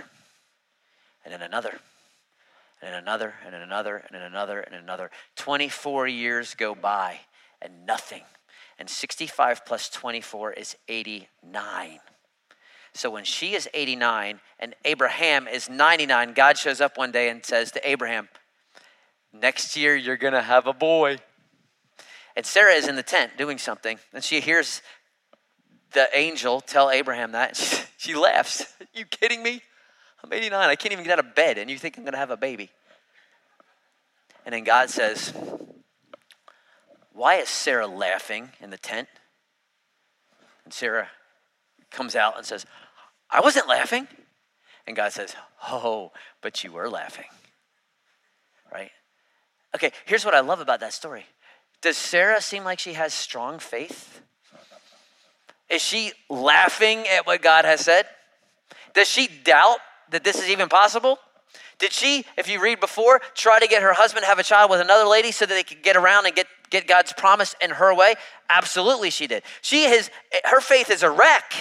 and 1.24 1.32
then 1.32 1.42
another, 1.42 1.78
and 2.82 2.94
another, 2.94 3.34
and 3.44 3.54
another, 3.54 4.04
and 4.12 4.22
another, 4.22 4.60
and 4.60 4.74
another. 4.74 5.10
24 5.36 6.08
years 6.08 6.54
go 6.54 6.74
by, 6.74 7.20
and 7.60 7.86
nothing. 7.86 8.22
And 8.78 8.88
65 8.88 9.66
plus 9.66 9.90
24 9.90 10.52
is 10.54 10.76
89. 10.88 12.00
So 12.92 13.10
when 13.10 13.24
she 13.24 13.54
is 13.54 13.68
89 13.72 14.40
and 14.58 14.74
Abraham 14.84 15.46
is 15.46 15.68
99, 15.68 16.32
God 16.32 16.58
shows 16.58 16.80
up 16.80 16.96
one 16.98 17.12
day 17.12 17.28
and 17.28 17.44
says 17.44 17.70
to 17.72 17.88
Abraham, 17.88 18.28
Next 19.32 19.76
year 19.76 19.94
you're 19.94 20.16
going 20.16 20.32
to 20.32 20.42
have 20.42 20.66
a 20.66 20.72
boy. 20.72 21.18
And 22.34 22.44
Sarah 22.44 22.72
is 22.72 22.88
in 22.88 22.96
the 22.96 23.02
tent 23.02 23.32
doing 23.36 23.58
something, 23.58 23.98
and 24.12 24.24
she 24.24 24.40
hears 24.40 24.82
the 25.92 26.08
angel 26.14 26.60
tell 26.60 26.90
Abraham 26.90 27.32
that. 27.32 27.56
She, 27.56 27.82
she 27.98 28.14
laughs. 28.14 28.62
Are 28.80 28.86
you 28.94 29.04
kidding 29.04 29.42
me? 29.42 29.62
I'm 30.22 30.32
89. 30.32 30.68
I 30.68 30.76
can't 30.76 30.92
even 30.92 31.04
get 31.04 31.18
out 31.18 31.24
of 31.24 31.34
bed, 31.34 31.58
and 31.58 31.70
you 31.70 31.78
think 31.78 31.96
I'm 31.96 32.04
going 32.04 32.12
to 32.12 32.18
have 32.18 32.30
a 32.30 32.36
baby. 32.36 32.70
And 34.44 34.54
then 34.54 34.64
God 34.64 34.90
says, 34.90 35.32
Why 37.12 37.36
is 37.36 37.48
Sarah 37.48 37.86
laughing 37.86 38.50
in 38.60 38.70
the 38.70 38.78
tent? 38.78 39.08
And 40.64 40.72
Sarah 40.72 41.08
comes 41.90 42.14
out 42.16 42.36
and 42.36 42.46
says, 42.46 42.66
I 43.30 43.40
wasn't 43.40 43.68
laughing. 43.68 44.08
And 44.86 44.96
God 44.96 45.12
says, 45.12 45.34
Oh, 45.68 46.12
but 46.40 46.64
you 46.64 46.72
were 46.72 46.88
laughing. 46.88 47.26
Right? 48.72 48.90
Okay, 49.74 49.92
here's 50.04 50.24
what 50.24 50.34
I 50.34 50.40
love 50.40 50.60
about 50.60 50.80
that 50.80 50.92
story. 50.92 51.26
Does 51.80 51.96
Sarah 51.96 52.40
seem 52.40 52.64
like 52.64 52.78
she 52.78 52.94
has 52.94 53.14
strong 53.14 53.58
faith? 53.58 54.20
Is 55.68 55.80
she 55.80 56.12
laughing 56.28 57.06
at 57.06 57.26
what 57.26 57.42
God 57.42 57.64
has 57.64 57.80
said? 57.80 58.06
Does 58.92 59.08
she 59.08 59.28
doubt 59.28 59.78
that 60.10 60.24
this 60.24 60.38
is 60.38 60.48
even 60.48 60.68
possible? 60.68 61.18
Did 61.78 61.92
she, 61.92 62.24
if 62.36 62.48
you 62.48 62.62
read 62.62 62.78
before, 62.78 63.20
try 63.34 63.58
to 63.58 63.66
get 63.66 63.82
her 63.82 63.94
husband 63.94 64.26
have 64.26 64.38
a 64.38 64.42
child 64.42 64.70
with 64.70 64.80
another 64.80 65.08
lady 65.08 65.32
so 65.32 65.46
that 65.46 65.54
they 65.54 65.62
could 65.62 65.82
get 65.82 65.96
around 65.96 66.26
and 66.26 66.34
get, 66.34 66.46
get 66.68 66.86
God's 66.86 67.12
promise 67.12 67.54
in 67.62 67.70
her 67.70 67.94
way? 67.94 68.14
Absolutely, 68.48 69.10
she 69.10 69.26
did. 69.26 69.42
She 69.62 69.84
has, 69.84 70.10
her 70.44 70.60
faith 70.60 70.90
is 70.90 71.02
a 71.02 71.10
wreck 71.10 71.54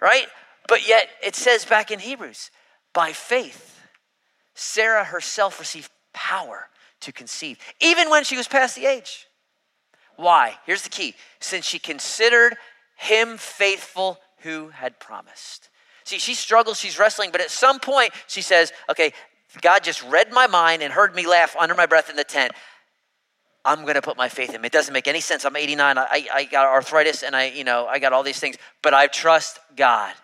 right? 0.00 0.26
But 0.68 0.86
yet 0.86 1.08
it 1.22 1.36
says 1.36 1.64
back 1.64 1.90
in 1.90 1.98
Hebrews, 1.98 2.50
by 2.92 3.12
faith, 3.12 3.80
Sarah 4.54 5.04
herself 5.04 5.58
received 5.58 5.90
power 6.12 6.68
to 7.00 7.12
conceive, 7.12 7.58
even 7.80 8.10
when 8.10 8.24
she 8.24 8.36
was 8.36 8.48
past 8.48 8.74
the 8.74 8.86
age. 8.86 9.26
Why? 10.16 10.56
Here's 10.64 10.82
the 10.82 10.88
key 10.88 11.14
since 11.40 11.66
she 11.66 11.78
considered 11.78 12.56
him 12.96 13.36
faithful 13.36 14.18
who 14.38 14.68
had 14.68 14.98
promised. 14.98 15.68
See, 16.06 16.20
she 16.20 16.34
struggles, 16.34 16.78
she's 16.78 17.00
wrestling, 17.00 17.30
but 17.32 17.40
at 17.40 17.50
some 17.50 17.80
point 17.80 18.12
she 18.28 18.40
says, 18.40 18.72
okay, 18.88 19.12
God 19.60 19.82
just 19.82 20.04
read 20.04 20.30
my 20.30 20.46
mind 20.46 20.82
and 20.82 20.92
heard 20.92 21.16
me 21.16 21.26
laugh 21.26 21.56
under 21.58 21.74
my 21.74 21.86
breath 21.86 22.08
in 22.08 22.14
the 22.14 22.22
tent. 22.22 22.52
I'm 23.64 23.82
going 23.82 23.96
to 23.96 24.02
put 24.02 24.16
my 24.16 24.28
faith 24.28 24.50
in 24.50 24.54
him. 24.54 24.64
It 24.64 24.70
doesn't 24.70 24.94
make 24.94 25.08
any 25.08 25.20
sense. 25.20 25.44
I'm 25.44 25.56
89. 25.56 25.98
I, 25.98 26.28
I 26.32 26.44
got 26.44 26.66
arthritis 26.66 27.24
and 27.24 27.34
I, 27.34 27.46
you 27.46 27.64
know, 27.64 27.86
I 27.86 27.98
got 27.98 28.12
all 28.12 28.22
these 28.22 28.38
things, 28.38 28.54
but 28.84 28.94
I 28.94 29.08
trust 29.08 29.58
God. 29.74 30.14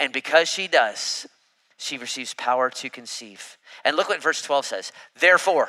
And 0.00 0.12
because 0.12 0.48
she 0.48 0.66
does, 0.66 1.28
she 1.76 1.96
receives 1.96 2.34
power 2.34 2.68
to 2.70 2.90
conceive. 2.90 3.56
And 3.84 3.96
look 3.96 4.08
what 4.08 4.20
verse 4.20 4.42
12 4.42 4.66
says. 4.66 4.92
Therefore, 5.20 5.68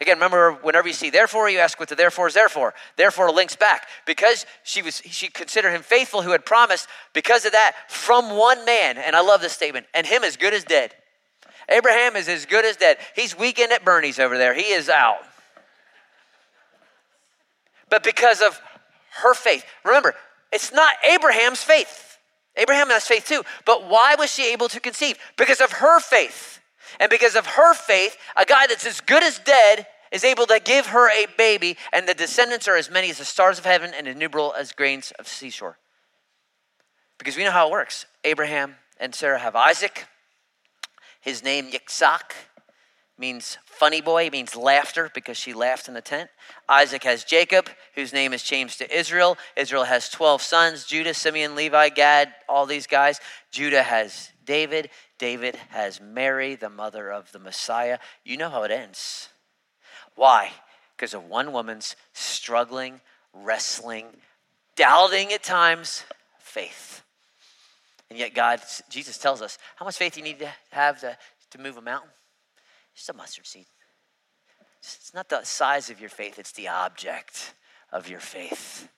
again, 0.00 0.16
remember 0.16 0.52
whenever 0.62 0.88
you 0.88 0.94
see 0.94 1.10
therefore, 1.10 1.48
you 1.48 1.58
ask 1.58 1.78
what 1.78 1.88
the 1.88 1.94
therefore 1.94 2.28
is 2.28 2.34
therefore. 2.34 2.74
Therefore 2.96 3.30
links 3.30 3.56
back. 3.56 3.88
Because 4.06 4.46
she 4.62 4.82
was 4.82 5.02
she 5.04 5.28
considered 5.28 5.70
him 5.70 5.82
faithful 5.82 6.22
who 6.22 6.30
had 6.30 6.44
promised, 6.44 6.88
because 7.12 7.44
of 7.44 7.52
that, 7.52 7.74
from 7.88 8.36
one 8.36 8.64
man, 8.64 8.98
and 8.98 9.14
I 9.14 9.20
love 9.20 9.40
this 9.40 9.52
statement, 9.52 9.86
and 9.94 10.06
him 10.06 10.24
as 10.24 10.36
good 10.36 10.54
as 10.54 10.64
dead. 10.64 10.94
Abraham 11.68 12.16
is 12.16 12.28
as 12.28 12.44
good 12.44 12.64
as 12.64 12.76
dead. 12.76 12.98
He's 13.16 13.36
weekend 13.38 13.72
at 13.72 13.84
Bernie's 13.84 14.18
over 14.18 14.36
there. 14.36 14.54
He 14.54 14.72
is 14.72 14.88
out 14.88 15.18
but 17.94 18.02
because 18.02 18.40
of 18.40 18.60
her 19.22 19.34
faith. 19.34 19.64
Remember, 19.84 20.16
it's 20.52 20.72
not 20.72 20.96
Abraham's 21.08 21.62
faith. 21.62 22.18
Abraham 22.56 22.88
has 22.88 23.06
faith 23.06 23.26
too. 23.28 23.44
But 23.64 23.88
why 23.88 24.16
was 24.18 24.32
she 24.32 24.52
able 24.52 24.68
to 24.70 24.80
conceive? 24.80 25.16
Because 25.36 25.60
of 25.60 25.70
her 25.70 26.00
faith. 26.00 26.58
And 26.98 27.08
because 27.08 27.36
of 27.36 27.46
her 27.46 27.72
faith, 27.72 28.16
a 28.36 28.44
guy 28.44 28.66
that's 28.66 28.84
as 28.84 29.00
good 29.00 29.22
as 29.22 29.38
dead 29.38 29.86
is 30.14 30.22
able 30.22 30.46
to 30.46 30.60
give 30.64 30.86
her 30.86 31.10
a 31.10 31.26
baby, 31.36 31.76
and 31.92 32.08
the 32.08 32.14
descendants 32.14 32.68
are 32.68 32.76
as 32.76 32.88
many 32.88 33.10
as 33.10 33.18
the 33.18 33.24
stars 33.24 33.58
of 33.58 33.64
heaven 33.64 33.90
and 33.94 34.06
innumerable 34.06 34.54
as 34.56 34.70
grains 34.70 35.12
of 35.18 35.26
seashore. 35.26 35.76
Because 37.18 37.36
we 37.36 37.42
know 37.42 37.50
how 37.50 37.66
it 37.66 37.72
works. 37.72 38.06
Abraham 38.22 38.76
and 38.98 39.12
Sarah 39.12 39.40
have 39.40 39.56
Isaac, 39.56 40.06
his 41.20 41.42
name 41.42 41.72
Yitzhak, 41.72 42.32
means 43.18 43.58
funny 43.64 44.00
boy, 44.00 44.30
means 44.30 44.54
laughter 44.54 45.10
because 45.14 45.36
she 45.36 45.52
laughed 45.52 45.88
in 45.88 45.94
the 45.94 46.00
tent. 46.00 46.30
Isaac 46.68 47.02
has 47.02 47.24
Jacob, 47.24 47.68
whose 47.96 48.12
name 48.12 48.32
is 48.32 48.42
changed 48.42 48.78
to 48.78 48.96
Israel. 48.96 49.36
Israel 49.56 49.84
has 49.84 50.08
12 50.08 50.42
sons 50.42 50.84
Judah, 50.84 51.14
Simeon, 51.14 51.56
Levi, 51.56 51.88
Gad, 51.88 52.32
all 52.48 52.66
these 52.66 52.86
guys. 52.86 53.20
Judah 53.50 53.82
has 53.82 54.30
David. 54.44 54.90
David 55.18 55.56
has 55.70 56.00
Mary, 56.00 56.54
the 56.54 56.70
mother 56.70 57.10
of 57.10 57.32
the 57.32 57.38
Messiah. 57.38 57.98
You 58.24 58.36
know 58.36 58.50
how 58.50 58.62
it 58.62 58.70
ends. 58.70 59.30
Why? 60.14 60.50
Because 60.96 61.14
of 61.14 61.24
one 61.24 61.52
woman's 61.52 61.96
struggling, 62.12 63.00
wrestling, 63.32 64.06
doubting 64.76 65.32
at 65.32 65.42
times 65.42 66.04
faith. 66.38 67.02
And 68.10 68.18
yet, 68.18 68.34
God, 68.34 68.60
Jesus 68.88 69.18
tells 69.18 69.42
us 69.42 69.58
how 69.76 69.84
much 69.84 69.96
faith 69.96 70.16
you 70.16 70.22
need 70.22 70.38
to 70.38 70.48
have 70.70 71.00
to, 71.00 71.16
to 71.50 71.58
move 71.58 71.76
a 71.76 71.82
mountain. 71.82 72.10
Just 72.94 73.08
a 73.08 73.12
mustard 73.12 73.46
seed. 73.46 73.66
It's 74.78 75.12
not 75.14 75.28
the 75.28 75.42
size 75.42 75.90
of 75.90 76.00
your 76.00 76.10
faith, 76.10 76.38
it's 76.38 76.52
the 76.52 76.68
object 76.68 77.54
of 77.90 78.08
your 78.08 78.20
faith. 78.20 78.88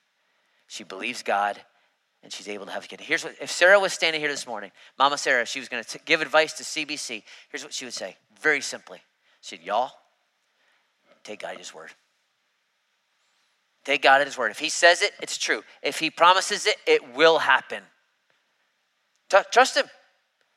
She 0.67 0.83
believes 0.83 1.23
God 1.23 1.59
and 2.21 2.31
she's 2.31 2.49
able 2.49 2.65
to 2.65 2.71
have 2.71 2.83
a 2.83 2.87
kid. 2.87 2.99
Here's 2.99 3.23
what 3.23 3.35
if 3.39 3.49
Sarah 3.49 3.79
was 3.79 3.93
standing 3.93 4.19
here 4.19 4.29
this 4.29 4.45
morning, 4.45 4.71
Mama 4.99 5.17
Sarah, 5.17 5.45
she 5.45 5.59
was 5.59 5.69
going 5.69 5.83
to 5.83 5.99
give 5.99 6.21
advice 6.21 6.53
to 6.53 6.63
CBC. 6.63 7.23
Here's 7.49 7.63
what 7.63 7.73
she 7.73 7.85
would 7.85 7.93
say 7.93 8.17
very 8.41 8.59
simply. 8.59 8.99
She 9.41 9.55
said, 9.55 9.65
Y'all, 9.65 9.91
take 11.27 11.41
God 11.41 11.53
at 11.53 11.57
His 11.59 11.73
word. 11.73 11.91
Take 13.85 14.01
God 14.01 14.21
at 14.21 14.27
His 14.27 14.37
word. 14.37 14.51
If 14.51 14.59
He 14.59 14.69
says 14.69 15.01
it, 15.01 15.11
it's 15.21 15.37
true. 15.37 15.61
If 15.83 15.99
He 15.99 16.09
promises 16.09 16.65
it, 16.65 16.77
it 16.87 17.15
will 17.15 17.39
happen. 17.39 17.83
Trust 19.29 19.77
Him. 19.77 19.85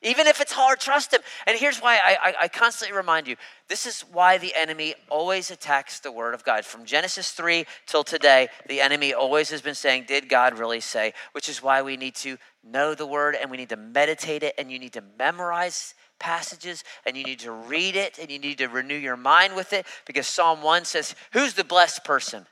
Even 0.03 0.25
if 0.25 0.41
it's 0.41 0.51
hard, 0.51 0.79
trust 0.79 1.13
him. 1.13 1.21
And 1.45 1.57
here's 1.57 1.79
why 1.79 1.97
I, 1.97 2.29
I, 2.29 2.33
I, 2.41 2.47
constantly 2.47 2.95
remind 2.95 3.27
you 3.27 3.35
this 3.67 3.85
is 3.85 4.01
why 4.01 4.39
the 4.39 4.53
enemy 4.55 4.95
always 5.09 5.51
attacks 5.51 5.99
the 5.99 6.11
word 6.11 6.33
of 6.33 6.43
God. 6.43 6.65
From 6.65 6.85
Genesis 6.85 7.31
3 7.31 7.65
till 7.85 8.03
today, 8.03 8.47
the 8.67 8.81
enemy 8.81 9.13
always 9.13 9.51
has 9.51 9.61
been 9.61 9.75
saying, 9.75 10.05
Did 10.07 10.27
God 10.27 10.57
really 10.57 10.79
say? 10.79 11.13
Which 11.33 11.47
is 11.49 11.61
why 11.61 11.83
we 11.83 11.97
need 11.97 12.15
to 12.15 12.37
know 12.63 12.95
the 12.95 13.05
word 13.05 13.35
and 13.39 13.51
we 13.51 13.57
need 13.57 13.69
to 13.69 13.77
meditate 13.77 14.41
it 14.41 14.55
and 14.57 14.71
you 14.71 14.79
need 14.79 14.93
to 14.93 15.03
memorize 15.19 15.93
passages 16.17 16.83
and 17.05 17.15
you 17.15 17.23
need 17.23 17.39
to 17.39 17.51
read 17.51 17.95
it 17.95 18.17
and 18.17 18.31
you 18.31 18.39
need 18.39 18.57
to 18.57 18.67
renew 18.67 18.95
your 18.95 19.17
mind 19.17 19.55
with 19.55 19.71
it 19.71 19.85
because 20.07 20.25
Psalm 20.25 20.63
1 20.63 20.85
says, 20.85 21.15
Who's 21.33 21.53
the 21.53 21.63
blessed 21.63 22.03
person? 22.03 22.47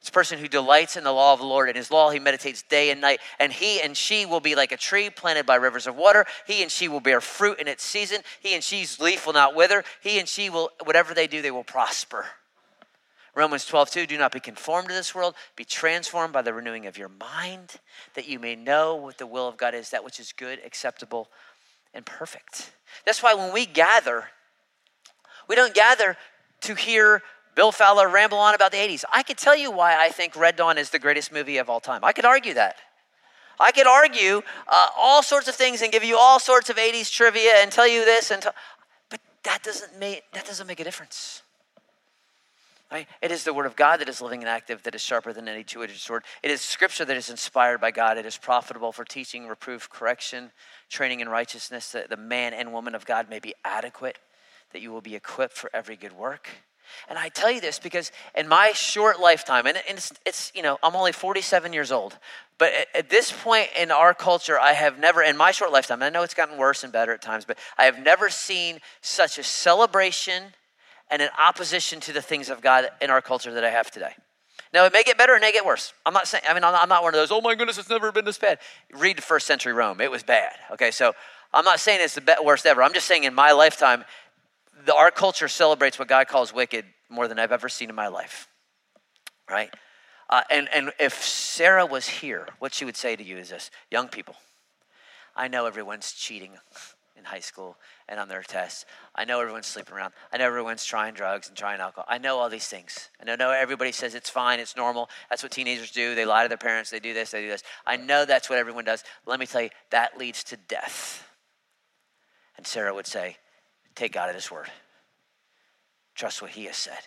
It's 0.00 0.08
a 0.08 0.12
person 0.12 0.38
who 0.38 0.48
delights 0.48 0.96
in 0.96 1.04
the 1.04 1.12
law 1.12 1.34
of 1.34 1.40
the 1.40 1.46
Lord. 1.46 1.68
In 1.68 1.76
his 1.76 1.90
law, 1.90 2.10
he 2.10 2.18
meditates 2.18 2.62
day 2.62 2.90
and 2.90 3.02
night. 3.02 3.20
And 3.38 3.52
he 3.52 3.82
and 3.82 3.94
she 3.94 4.24
will 4.24 4.40
be 4.40 4.54
like 4.54 4.72
a 4.72 4.78
tree 4.78 5.10
planted 5.10 5.44
by 5.44 5.56
rivers 5.56 5.86
of 5.86 5.94
water. 5.94 6.24
He 6.46 6.62
and 6.62 6.70
she 6.70 6.88
will 6.88 7.00
bear 7.00 7.20
fruit 7.20 7.60
in 7.60 7.68
its 7.68 7.84
season. 7.84 8.22
He 8.40 8.54
and 8.54 8.64
she's 8.64 8.98
leaf 8.98 9.26
will 9.26 9.34
not 9.34 9.54
wither. 9.54 9.84
He 10.00 10.18
and 10.18 10.26
she 10.26 10.48
will, 10.48 10.70
whatever 10.84 11.12
they 11.12 11.26
do, 11.26 11.42
they 11.42 11.50
will 11.50 11.64
prosper. 11.64 12.24
Romans 13.34 13.66
12, 13.66 13.90
2, 13.90 14.06
do 14.06 14.18
not 14.18 14.32
be 14.32 14.40
conformed 14.40 14.88
to 14.88 14.94
this 14.94 15.14
world. 15.14 15.34
Be 15.54 15.64
transformed 15.64 16.32
by 16.32 16.42
the 16.42 16.54
renewing 16.54 16.86
of 16.86 16.96
your 16.96 17.10
mind, 17.10 17.76
that 18.14 18.26
you 18.26 18.38
may 18.38 18.56
know 18.56 18.96
what 18.96 19.18
the 19.18 19.26
will 19.26 19.46
of 19.46 19.58
God 19.58 19.74
is, 19.74 19.90
that 19.90 20.02
which 20.02 20.18
is 20.18 20.32
good, 20.32 20.60
acceptable, 20.64 21.28
and 21.92 22.06
perfect. 22.06 22.72
That's 23.04 23.22
why 23.22 23.34
when 23.34 23.52
we 23.52 23.66
gather, 23.66 24.24
we 25.46 25.56
don't 25.56 25.74
gather 25.74 26.16
to 26.62 26.74
hear 26.74 27.22
Bill 27.60 27.72
Fowler 27.72 28.08
ramble 28.08 28.38
on 28.38 28.54
about 28.54 28.72
the 28.72 28.78
80s. 28.78 29.04
I 29.12 29.22
could 29.22 29.36
tell 29.36 29.54
you 29.54 29.70
why 29.70 29.94
I 30.02 30.08
think 30.08 30.34
Red 30.34 30.56
Dawn 30.56 30.78
is 30.78 30.88
the 30.88 30.98
greatest 30.98 31.30
movie 31.30 31.58
of 31.58 31.68
all 31.68 31.78
time. 31.78 32.02
I 32.02 32.14
could 32.14 32.24
argue 32.24 32.54
that. 32.54 32.76
I 33.60 33.70
could 33.70 33.86
argue 33.86 34.40
uh, 34.66 34.86
all 34.96 35.22
sorts 35.22 35.46
of 35.46 35.56
things 35.56 35.82
and 35.82 35.92
give 35.92 36.02
you 36.02 36.16
all 36.16 36.40
sorts 36.40 36.70
of 36.70 36.76
80s 36.76 37.12
trivia 37.12 37.56
and 37.56 37.70
tell 37.70 37.86
you 37.86 38.02
this 38.02 38.30
and 38.30 38.40
t- 38.40 38.48
but 39.10 39.20
that 39.42 39.62
doesn't 39.62 39.98
make 39.98 40.22
that 40.32 40.46
doesn't 40.46 40.66
make 40.66 40.80
a 40.80 40.84
difference. 40.84 41.42
Right? 42.90 43.06
It 43.20 43.30
is 43.30 43.44
the 43.44 43.52
word 43.52 43.66
of 43.66 43.76
God 43.76 44.00
that 44.00 44.08
is 44.08 44.22
living 44.22 44.40
and 44.40 44.48
active, 44.48 44.82
that 44.84 44.94
is 44.94 45.02
sharper 45.02 45.34
than 45.34 45.46
any 45.46 45.62
two-edged 45.62 46.00
sword. 46.00 46.24
It 46.42 46.50
is 46.50 46.62
scripture 46.62 47.04
that 47.04 47.16
is 47.18 47.28
inspired 47.28 47.82
by 47.82 47.90
God. 47.90 48.16
It 48.16 48.24
is 48.24 48.38
profitable 48.38 48.90
for 48.90 49.04
teaching, 49.04 49.46
reproof, 49.46 49.90
correction, 49.90 50.52
training 50.88 51.20
in 51.20 51.28
righteousness, 51.28 51.92
that 51.92 52.08
the 52.08 52.16
man 52.16 52.54
and 52.54 52.72
woman 52.72 52.94
of 52.94 53.04
God 53.04 53.28
may 53.28 53.38
be 53.38 53.52
adequate, 53.66 54.16
that 54.72 54.80
you 54.80 54.90
will 54.92 55.02
be 55.02 55.14
equipped 55.14 55.58
for 55.58 55.68
every 55.74 55.96
good 55.96 56.14
work. 56.14 56.48
And 57.08 57.18
I 57.18 57.28
tell 57.28 57.50
you 57.50 57.60
this 57.60 57.78
because 57.78 58.12
in 58.34 58.48
my 58.48 58.72
short 58.72 59.20
lifetime, 59.20 59.66
and 59.66 59.80
it's, 59.88 60.12
it's 60.24 60.52
you 60.54 60.62
know, 60.62 60.78
I'm 60.82 60.94
only 60.96 61.12
47 61.12 61.72
years 61.72 61.92
old, 61.92 62.16
but 62.58 62.72
at, 62.94 63.08
this 63.08 63.32
point 63.32 63.70
in 63.78 63.90
our 63.90 64.12
culture, 64.12 64.60
I 64.60 64.72
have 64.72 64.98
never, 64.98 65.22
in 65.22 65.36
my 65.36 65.50
short 65.50 65.72
lifetime, 65.72 66.02
I 66.02 66.10
know 66.10 66.22
it's 66.22 66.34
gotten 66.34 66.58
worse 66.58 66.84
and 66.84 66.92
better 66.92 67.14
at 67.14 67.22
times, 67.22 67.46
but 67.46 67.56
I 67.78 67.84
have 67.84 67.98
never 67.98 68.28
seen 68.28 68.80
such 69.00 69.38
a 69.38 69.42
celebration 69.42 70.42
and 71.10 71.22
an 71.22 71.30
opposition 71.38 72.00
to 72.00 72.12
the 72.12 72.20
things 72.20 72.50
of 72.50 72.60
God 72.60 72.88
in 73.00 73.08
our 73.08 73.22
culture 73.22 73.52
that 73.54 73.64
I 73.64 73.70
have 73.70 73.90
today. 73.90 74.12
Now, 74.72 74.84
it 74.84 74.92
may 74.92 75.02
get 75.02 75.18
better 75.18 75.34
and 75.34 75.42
it 75.42 75.46
may 75.46 75.52
get 75.52 75.64
worse. 75.64 75.92
I'm 76.06 76.12
not 76.12 76.28
saying, 76.28 76.44
I 76.48 76.54
mean, 76.54 76.62
I'm 76.62 76.88
not 76.88 77.02
one 77.02 77.14
of 77.14 77.18
those, 77.18 77.32
oh 77.32 77.40
my 77.40 77.54
goodness, 77.54 77.78
it's 77.78 77.88
never 77.88 78.12
been 78.12 78.24
this 78.24 78.38
bad. 78.38 78.58
Read 78.92 79.16
the 79.16 79.22
first 79.22 79.46
century 79.46 79.72
Rome, 79.72 80.00
it 80.00 80.10
was 80.10 80.22
bad. 80.22 80.52
Okay, 80.72 80.90
so 80.90 81.14
I'm 81.52 81.64
not 81.64 81.80
saying 81.80 82.00
it's 82.02 82.14
the 82.14 82.36
worst 82.44 82.66
ever. 82.66 82.82
I'm 82.82 82.92
just 82.92 83.06
saying 83.06 83.24
in 83.24 83.34
my 83.34 83.52
lifetime, 83.52 84.04
the, 84.84 84.94
our 84.94 85.10
culture 85.10 85.48
celebrates 85.48 85.98
what 85.98 86.08
God 86.08 86.28
calls 86.28 86.52
wicked 86.52 86.84
more 87.08 87.28
than 87.28 87.38
I've 87.38 87.52
ever 87.52 87.68
seen 87.68 87.88
in 87.88 87.94
my 87.94 88.08
life, 88.08 88.48
right? 89.48 89.70
Uh, 90.28 90.42
and, 90.50 90.68
and 90.72 90.92
if 91.00 91.24
Sarah 91.24 91.86
was 91.86 92.08
here, 92.08 92.46
what 92.60 92.72
she 92.72 92.84
would 92.84 92.96
say 92.96 93.16
to 93.16 93.22
you 93.22 93.36
is 93.36 93.50
this 93.50 93.70
Young 93.90 94.08
people, 94.08 94.36
I 95.34 95.48
know 95.48 95.66
everyone's 95.66 96.12
cheating 96.12 96.52
in 97.16 97.24
high 97.24 97.40
school 97.40 97.76
and 98.08 98.18
on 98.18 98.28
their 98.28 98.42
tests. 98.42 98.86
I 99.14 99.24
know 99.24 99.40
everyone's 99.40 99.66
sleeping 99.66 99.94
around. 99.94 100.14
I 100.32 100.38
know 100.38 100.46
everyone's 100.46 100.84
trying 100.84 101.14
drugs 101.14 101.48
and 101.48 101.56
trying 101.56 101.80
alcohol. 101.80 102.06
I 102.08 102.18
know 102.18 102.38
all 102.38 102.48
these 102.48 102.66
things. 102.66 103.10
I 103.20 103.36
know 103.36 103.50
everybody 103.50 103.92
says 103.92 104.14
it's 104.14 104.30
fine, 104.30 104.60
it's 104.60 104.76
normal. 104.76 105.10
That's 105.28 105.42
what 105.42 105.52
teenagers 105.52 105.90
do. 105.90 106.14
They 106.14 106.24
lie 106.24 106.44
to 106.44 106.48
their 106.48 106.58
parents, 106.58 106.90
they 106.90 107.00
do 107.00 107.12
this, 107.12 107.32
they 107.32 107.42
do 107.42 107.48
this. 107.48 107.62
I 107.86 107.96
know 107.96 108.24
that's 108.24 108.48
what 108.48 108.58
everyone 108.58 108.84
does. 108.84 109.04
Let 109.26 109.38
me 109.38 109.46
tell 109.46 109.62
you, 109.62 109.70
that 109.90 110.16
leads 110.16 110.44
to 110.44 110.56
death. 110.56 111.26
And 112.56 112.66
Sarah 112.66 112.94
would 112.94 113.06
say, 113.06 113.36
Take 114.00 114.12
God 114.12 114.30
at 114.30 114.34
His 114.34 114.50
word. 114.50 114.70
Trust 116.14 116.40
what 116.40 116.52
He 116.52 116.64
has 116.64 116.76
said. 116.78 117.00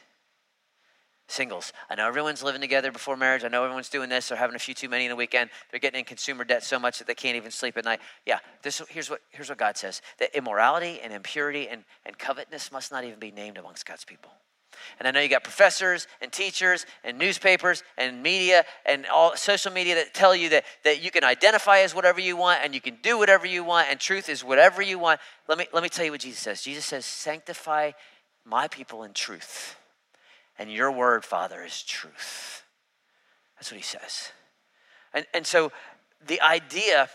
Singles. 1.26 1.74
I 1.90 1.96
know 1.96 2.08
everyone's 2.08 2.44
living 2.44 2.62
together 2.62 2.92
before 2.92 3.18
marriage. 3.18 3.44
I 3.44 3.48
know 3.48 3.64
everyone's 3.64 3.90
doing 3.90 4.10
this. 4.10 4.30
They're 4.30 4.38
having 4.38 4.56
a 4.56 4.60
few 4.60 4.76
too 4.76 4.90
many 4.90 5.08
in 5.08 5.12
a 5.12 5.16
weekend. 5.16 5.50
They're 5.72 5.80
getting 5.80 5.98
in 5.98 6.06
consumer 6.06 6.44
debt 6.44 6.64
so 6.64 6.78
much 6.78 7.00
that 7.00 7.08
they 7.08 7.16
can't 7.16 7.36
even 7.36 7.50
sleep 7.50 7.78
at 7.78 7.86
night. 7.86 8.00
Yeah, 8.28 8.38
this, 8.62 8.80
here's, 8.90 9.10
what, 9.10 9.22
here's 9.32 9.50
what 9.50 9.58
God 9.58 9.76
says 9.76 10.04
that 10.20 10.38
immorality 10.38 11.00
and 11.04 11.12
impurity 11.12 11.68
and, 11.68 11.84
and 12.06 12.16
covetousness 12.16 12.72
must 12.72 12.92
not 12.92 13.04
even 13.04 13.18
be 13.18 13.32
named 13.32 13.58
amongst 13.58 13.88
God's 13.88 14.06
people. 14.06 14.30
And 15.00 15.08
I 15.08 15.12
know 15.12 15.20
you 15.20 15.30
got 15.30 15.44
professors 15.44 16.08
and 16.22 16.32
teachers 16.32 16.86
and 17.04 17.18
newspapers 17.18 17.84
and 17.98 18.22
media 18.24 18.66
and 18.86 19.06
all 19.08 19.36
social 19.36 19.72
media 19.72 19.96
that 19.96 20.14
tell 20.14 20.36
you 20.36 20.50
that, 20.50 20.66
that 20.84 21.04
you 21.04 21.12
can 21.12 21.24
identify 21.24 21.80
as 21.80 21.94
whatever 21.96 22.20
you 22.20 22.36
want 22.38 22.62
and 22.64 22.74
you 22.74 22.82
can 22.82 22.98
do 23.02 23.18
whatever 23.18 23.46
you 23.46 23.64
want 23.64 23.88
and 23.90 24.00
truth 24.00 24.30
is 24.30 24.44
whatever 24.44 24.82
you 24.82 25.00
want. 25.00 25.20
Let 25.48 25.58
me, 25.58 25.68
let 25.74 25.84
me 25.84 25.90
tell 25.90 26.06
you 26.06 26.12
what 26.12 26.22
Jesus 26.22 26.40
says. 26.40 26.62
Jesus 26.62 26.86
says, 26.86 27.06
sanctify 27.06 27.92
my 28.46 28.68
people 28.68 29.04
in 29.04 29.14
truth. 29.14 29.78
And 30.60 30.72
your 30.72 30.92
word, 30.92 31.26
Father, 31.26 31.64
is 31.64 31.82
truth. 31.82 32.64
That's 33.56 33.72
what 33.72 33.78
he 33.78 33.84
says. 33.84 34.32
And, 35.14 35.26
and 35.34 35.46
so 35.48 35.72
the 36.26 36.42
idea 36.42 37.10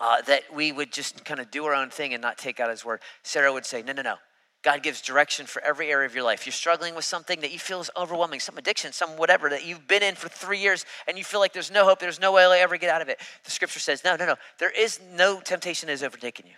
uh, 0.00 0.22
that 0.22 0.42
we 0.52 0.72
would 0.72 0.92
just 0.92 1.24
kind 1.24 1.40
of 1.40 1.50
do 1.50 1.64
our 1.64 1.74
own 1.74 1.90
thing 1.90 2.12
and 2.12 2.20
not 2.20 2.38
take 2.38 2.60
out 2.60 2.70
his 2.70 2.84
word, 2.84 3.00
Sarah 3.22 3.52
would 3.52 3.64
say, 3.64 3.82
no, 3.82 3.92
no, 3.92 4.02
no. 4.02 4.16
God 4.64 4.82
gives 4.82 5.02
direction 5.02 5.46
for 5.46 5.62
every 5.62 5.90
area 5.90 6.06
of 6.06 6.14
your 6.14 6.24
life. 6.24 6.46
You're 6.46 6.52
struggling 6.54 6.94
with 6.94 7.04
something 7.04 7.40
that 7.42 7.52
you 7.52 7.58
feel 7.58 7.80
is 7.80 7.90
overwhelming, 7.96 8.40
some 8.40 8.56
addiction, 8.56 8.92
some 8.92 9.10
whatever 9.18 9.50
that 9.50 9.64
you've 9.64 9.86
been 9.86 10.02
in 10.02 10.14
for 10.14 10.28
three 10.28 10.58
years 10.58 10.86
and 11.06 11.18
you 11.18 11.22
feel 11.22 11.38
like 11.38 11.52
there's 11.52 11.70
no 11.70 11.84
hope, 11.84 12.00
there's 12.00 12.18
no 12.18 12.32
way 12.32 12.42
to 12.42 12.58
ever 12.58 12.78
get 12.78 12.88
out 12.88 13.02
of 13.02 13.08
it. 13.08 13.20
The 13.44 13.50
scripture 13.50 13.78
says, 13.78 14.02
no, 14.02 14.16
no, 14.16 14.26
no. 14.26 14.36
There 14.58 14.70
is 14.70 15.00
no 15.12 15.40
temptation 15.40 15.86
that 15.86 15.92
has 15.92 16.02
overtaken 16.02 16.46
you 16.46 16.54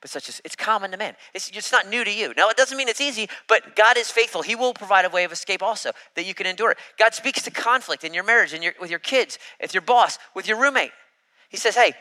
but 0.00 0.08
such 0.08 0.28
as 0.28 0.40
it's 0.44 0.56
common 0.56 0.90
to 0.92 0.96
man. 0.96 1.14
It's, 1.34 1.50
it's 1.50 1.72
not 1.72 1.88
new 1.88 2.04
to 2.04 2.10
you. 2.10 2.32
Now, 2.36 2.48
it 2.48 2.56
doesn't 2.56 2.76
mean 2.76 2.88
it's 2.88 3.00
easy, 3.00 3.28
but 3.48 3.76
God 3.76 3.98
is 3.98 4.10
faithful. 4.10 4.42
He 4.42 4.54
will 4.54 4.72
provide 4.72 5.04
a 5.04 5.10
way 5.10 5.24
of 5.24 5.32
escape 5.32 5.62
also 5.62 5.90
that 6.16 6.24
you 6.24 6.34
can 6.34 6.46
endure. 6.46 6.74
God 6.98 7.14
speaks 7.14 7.42
to 7.42 7.50
conflict 7.50 8.02
in 8.02 8.14
your 8.14 8.24
marriage, 8.24 8.54
in 8.54 8.62
your, 8.62 8.72
with 8.80 8.88
your 8.88 8.98
kids, 8.98 9.38
with 9.60 9.74
your 9.74 9.82
boss, 9.82 10.18
with 10.34 10.48
your 10.48 10.58
roommate. 10.58 10.92
He 11.50 11.58
says, 11.58 11.74
Hey, 11.74 11.92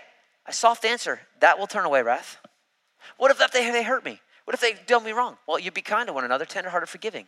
a 0.46 0.54
soft 0.54 0.86
answer, 0.86 1.20
that 1.42 1.60
will 1.60 1.68
turn 1.68 1.86
away 1.86 2.02
wrath. 2.02 2.38
What 3.18 3.32
if 3.32 3.52
they, 3.52 3.70
they 3.70 3.84
hurt 3.84 4.06
me? 4.06 4.22
What 4.50 4.56
if 4.56 4.62
they've 4.62 4.88
done 4.88 5.04
me 5.04 5.12
wrong? 5.12 5.38
Well, 5.48 5.60
you'd 5.60 5.76
be 5.76 5.84
kind 5.84 6.08
to 6.08 6.14
one 6.14 6.26
another, 6.26 6.44
tenderhearted, 6.44 6.90
forgiving, 6.90 7.28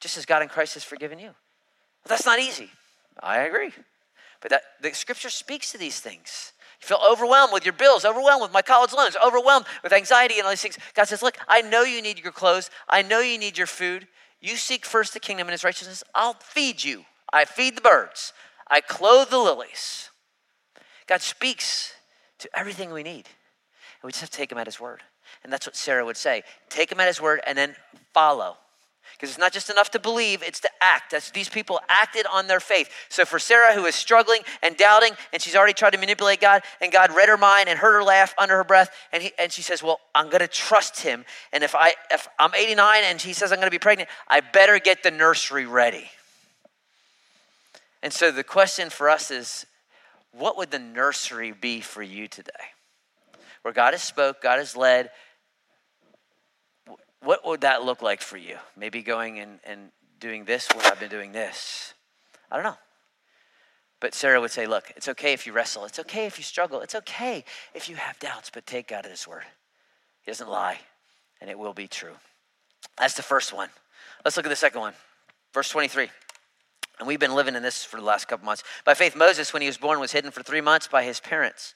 just 0.00 0.18
as 0.18 0.26
God 0.26 0.42
in 0.42 0.48
Christ 0.48 0.74
has 0.74 0.84
forgiven 0.84 1.18
you. 1.18 1.28
Well, 1.28 2.08
that's 2.10 2.26
not 2.26 2.38
easy. 2.38 2.68
I 3.22 3.38
agree. 3.38 3.72
But 4.42 4.50
that, 4.50 4.62
the 4.82 4.92
scripture 4.92 5.30
speaks 5.30 5.72
to 5.72 5.78
these 5.78 5.98
things. 5.98 6.52
You 6.82 6.88
feel 6.88 7.00
overwhelmed 7.10 7.54
with 7.54 7.64
your 7.64 7.72
bills, 7.72 8.04
overwhelmed 8.04 8.42
with 8.42 8.52
my 8.52 8.60
college 8.60 8.92
loans, 8.92 9.16
overwhelmed 9.24 9.64
with 9.82 9.94
anxiety 9.94 10.34
and 10.34 10.44
all 10.44 10.50
these 10.50 10.60
things. 10.60 10.78
God 10.92 11.04
says, 11.04 11.22
Look, 11.22 11.38
I 11.48 11.62
know 11.62 11.84
you 11.84 12.02
need 12.02 12.18
your 12.22 12.32
clothes. 12.32 12.68
I 12.86 13.00
know 13.00 13.20
you 13.20 13.38
need 13.38 13.56
your 13.56 13.66
food. 13.66 14.06
You 14.38 14.56
seek 14.56 14.84
first 14.84 15.14
the 15.14 15.20
kingdom 15.20 15.48
and 15.48 15.52
his 15.52 15.64
righteousness. 15.64 16.04
I'll 16.14 16.34
feed 16.34 16.84
you. 16.84 17.06
I 17.32 17.46
feed 17.46 17.78
the 17.78 17.80
birds. 17.80 18.34
I 18.70 18.82
clothe 18.82 19.30
the 19.30 19.38
lilies. 19.38 20.10
God 21.06 21.22
speaks 21.22 21.94
to 22.40 22.50
everything 22.54 22.92
we 22.92 23.02
need. 23.02 23.24
And 23.24 24.04
we 24.04 24.10
just 24.10 24.20
have 24.20 24.28
to 24.28 24.36
take 24.36 24.52
him 24.52 24.58
at 24.58 24.66
his 24.66 24.78
word. 24.78 25.00
And 25.46 25.52
that's 25.52 25.64
what 25.64 25.76
Sarah 25.76 26.04
would 26.04 26.16
say. 26.16 26.42
Take 26.70 26.90
him 26.90 26.98
at 26.98 27.06
his 27.06 27.20
word 27.20 27.40
and 27.46 27.56
then 27.56 27.76
follow. 28.12 28.56
Because 29.12 29.30
it's 29.30 29.38
not 29.38 29.52
just 29.52 29.70
enough 29.70 29.92
to 29.92 30.00
believe, 30.00 30.42
it's 30.42 30.58
to 30.58 30.70
act. 30.82 31.12
That's, 31.12 31.30
these 31.30 31.48
people 31.48 31.78
acted 31.88 32.26
on 32.26 32.48
their 32.48 32.58
faith. 32.58 32.90
So 33.10 33.24
for 33.24 33.38
Sarah, 33.38 33.72
who 33.72 33.84
is 33.86 33.94
struggling 33.94 34.40
and 34.60 34.76
doubting, 34.76 35.12
and 35.32 35.40
she's 35.40 35.54
already 35.54 35.72
tried 35.72 35.90
to 35.90 35.98
manipulate 35.98 36.40
God, 36.40 36.62
and 36.80 36.90
God 36.90 37.14
read 37.14 37.28
her 37.28 37.36
mind 37.36 37.68
and 37.68 37.78
heard 37.78 37.92
her 37.92 38.02
laugh 38.02 38.34
under 38.38 38.56
her 38.56 38.64
breath, 38.64 38.90
and, 39.12 39.22
he, 39.22 39.30
and 39.38 39.52
she 39.52 39.62
says, 39.62 39.84
Well, 39.84 40.00
I'm 40.16 40.30
going 40.30 40.40
to 40.40 40.48
trust 40.48 41.00
him. 41.02 41.24
And 41.52 41.62
if, 41.62 41.76
I, 41.76 41.94
if 42.10 42.26
I'm 42.40 42.52
89 42.52 43.04
and 43.04 43.22
he 43.22 43.32
says 43.32 43.52
I'm 43.52 43.58
going 43.58 43.68
to 43.68 43.70
be 43.70 43.78
pregnant, 43.78 44.10
I 44.26 44.40
better 44.40 44.80
get 44.80 45.04
the 45.04 45.12
nursery 45.12 45.64
ready. 45.64 46.10
And 48.02 48.12
so 48.12 48.32
the 48.32 48.42
question 48.42 48.90
for 48.90 49.08
us 49.08 49.30
is 49.30 49.64
what 50.32 50.56
would 50.56 50.72
the 50.72 50.80
nursery 50.80 51.52
be 51.52 51.82
for 51.82 52.02
you 52.02 52.26
today? 52.26 52.50
Where 53.62 53.72
God 53.72 53.94
has 53.94 54.02
spoke, 54.02 54.42
God 54.42 54.58
has 54.58 54.76
led, 54.76 55.10
what 57.26 57.44
would 57.44 57.62
that 57.62 57.84
look 57.84 58.02
like 58.02 58.20
for 58.20 58.36
you? 58.36 58.56
Maybe 58.76 59.02
going 59.02 59.40
and, 59.40 59.58
and 59.64 59.90
doing 60.20 60.44
this 60.44 60.68
when 60.72 60.86
I've 60.86 61.00
been 61.00 61.10
doing 61.10 61.32
this. 61.32 61.92
I 62.50 62.54
don't 62.54 62.64
know. 62.64 62.78
But 63.98 64.14
Sarah 64.14 64.40
would 64.40 64.52
say, 64.52 64.66
Look, 64.66 64.92
it's 64.96 65.08
okay 65.08 65.32
if 65.32 65.46
you 65.46 65.52
wrestle. 65.52 65.84
It's 65.84 65.98
okay 65.98 66.26
if 66.26 66.38
you 66.38 66.44
struggle. 66.44 66.80
It's 66.80 66.94
okay 66.94 67.44
if 67.74 67.88
you 67.88 67.96
have 67.96 68.18
doubts, 68.20 68.50
but 68.50 68.64
take 68.64 68.88
God 68.88 69.04
at 69.04 69.10
His 69.10 69.26
word. 69.26 69.42
He 70.22 70.30
doesn't 70.30 70.48
lie, 70.48 70.78
and 71.40 71.50
it 71.50 71.58
will 71.58 71.74
be 71.74 71.88
true. 71.88 72.14
That's 72.96 73.14
the 73.14 73.22
first 73.22 73.52
one. 73.52 73.70
Let's 74.24 74.36
look 74.36 74.46
at 74.46 74.50
the 74.50 74.56
second 74.56 74.80
one. 74.80 74.94
Verse 75.52 75.68
23. 75.68 76.08
And 76.98 77.08
we've 77.08 77.20
been 77.20 77.34
living 77.34 77.56
in 77.56 77.62
this 77.62 77.84
for 77.84 77.96
the 77.96 78.06
last 78.06 78.28
couple 78.28 78.46
months. 78.46 78.62
By 78.84 78.94
faith, 78.94 79.16
Moses, 79.16 79.52
when 79.52 79.62
he 79.62 79.68
was 79.68 79.76
born, 79.76 80.00
was 80.00 80.12
hidden 80.12 80.30
for 80.30 80.42
three 80.42 80.60
months 80.60 80.88
by 80.88 81.02
his 81.02 81.20
parents 81.20 81.74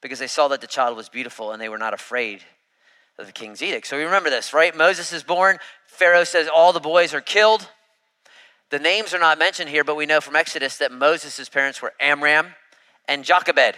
because 0.00 0.18
they 0.18 0.26
saw 0.26 0.48
that 0.48 0.60
the 0.60 0.66
child 0.66 0.96
was 0.96 1.08
beautiful 1.08 1.52
and 1.52 1.60
they 1.60 1.68
were 1.68 1.78
not 1.78 1.94
afraid 1.94 2.42
of 3.18 3.26
the 3.26 3.32
king's 3.32 3.62
edict. 3.62 3.86
So 3.86 3.96
we 3.96 4.04
remember 4.04 4.30
this, 4.30 4.52
right? 4.52 4.76
Moses 4.76 5.12
is 5.12 5.22
born. 5.22 5.58
Pharaoh 5.86 6.24
says 6.24 6.48
all 6.52 6.72
the 6.72 6.80
boys 6.80 7.14
are 7.14 7.20
killed. 7.20 7.68
The 8.70 8.78
names 8.78 9.14
are 9.14 9.20
not 9.20 9.38
mentioned 9.38 9.70
here, 9.70 9.84
but 9.84 9.96
we 9.96 10.06
know 10.06 10.20
from 10.20 10.36
Exodus 10.36 10.78
that 10.78 10.90
Moses' 10.90 11.48
parents 11.48 11.80
were 11.80 11.92
Amram 12.00 12.54
and 13.06 13.24
Jochebed. 13.24 13.76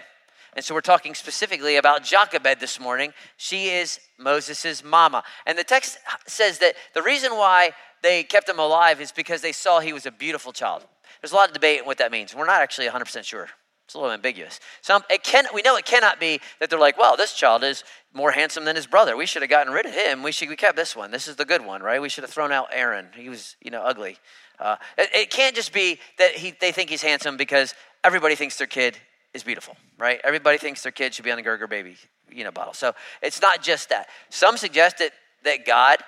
And 0.55 0.65
so 0.65 0.75
we're 0.75 0.81
talking 0.81 1.15
specifically 1.15 1.77
about 1.77 2.03
Jochebed 2.03 2.61
this 2.61 2.81
morning. 2.81 3.13
She 3.37 3.69
is 3.69 4.01
Moses' 4.19 4.83
mama. 4.83 5.23
And 5.45 5.59
the 5.59 5.65
text 5.65 5.99
says 6.27 6.59
that 6.61 6.77
the 6.95 7.03
reason 7.03 7.33
why 7.33 7.73
they 8.03 8.23
kept 8.23 8.49
him 8.49 8.59
alive 8.59 9.01
is 9.01 9.13
because 9.13 9.43
they 9.43 9.53
saw 9.53 9.81
he 9.81 9.93
was 9.93 10.07
a 10.07 10.11
beautiful 10.11 10.53
child. 10.53 10.87
There's 11.21 11.33
a 11.33 11.37
lot 11.37 11.49
of 11.49 11.55
debate 11.55 11.81
on 11.81 11.87
what 11.87 11.99
that 11.99 12.11
means. 12.11 12.35
We're 12.35 12.47
not 12.47 12.63
actually 12.63 12.89
100% 12.89 13.25
sure. 13.25 13.49
It's 13.87 13.95
a 13.95 13.99
little 13.99 14.13
ambiguous. 14.13 14.59
So 14.81 15.01
it 15.09 15.23
can, 15.23 15.45
we 15.55 15.63
know 15.63 15.77
it 15.77 15.85
cannot 15.85 16.19
be 16.19 16.41
that 16.59 16.71
they're 16.71 16.79
like, 16.79 16.99
well, 16.99 17.17
this 17.17 17.35
child 17.35 17.63
is 17.63 17.85
more 18.13 18.33
handsome 18.33 18.65
than 18.65 18.75
his 18.75 18.89
brother. 18.89 19.17
We 19.17 19.27
should 19.27 19.43
have 19.43 19.49
gotten 19.49 19.73
rid 19.73 19.87
of 19.87 19.93
him. 19.93 20.25
We 20.25 20.33
should 20.33 20.49
we 20.49 20.57
kept 20.57 20.75
this 20.75 20.97
one. 20.97 21.13
This 21.13 21.29
is 21.29 21.37
the 21.37 21.45
good 21.45 21.65
one, 21.65 21.85
right? 21.85 22.03
We 22.03 22.09
should 22.09 22.25
have 22.25 22.33
thrown 22.33 22.51
out 22.51 22.67
Aaron. 22.73 23.07
He 23.15 23.29
was, 23.29 23.55
you 23.63 23.71
know, 23.71 23.83
ugly. 23.83 24.19
Uh, 24.59 24.75
it, 24.99 25.11
it, 25.15 25.31
can't 25.31 25.55
just 25.55 25.73
be 25.73 26.01
that 26.19 26.33
he, 26.33 26.53
they 26.61 26.73
think 26.73 26.91
he's 26.91 27.03
handsome 27.03 27.37
because 27.37 27.75
everybody 28.03 28.35
thinks 28.35 28.59
their 28.59 28.67
kid 28.67 28.97
is 29.35 29.45
beautiful, 29.45 29.77
right? 29.99 30.21
Everybody 30.25 30.59
thinks 30.59 30.83
their 30.83 30.91
kid 30.91 31.15
should 31.15 31.25
be 31.25 31.31
on 31.31 31.37
the 31.37 31.43
Gerber 31.43 31.69
baby, 31.69 31.97
you 32.29 32.43
know, 32.43 32.51
bottle. 32.51 32.75
So 32.75 32.93
it's 33.23 33.41
not 33.41 33.63
just 33.63 33.91
that. 33.91 34.09
Some 34.31 34.57
suggest 34.57 34.99
that, 34.99 35.13
that 35.45 35.65
God 35.65 35.99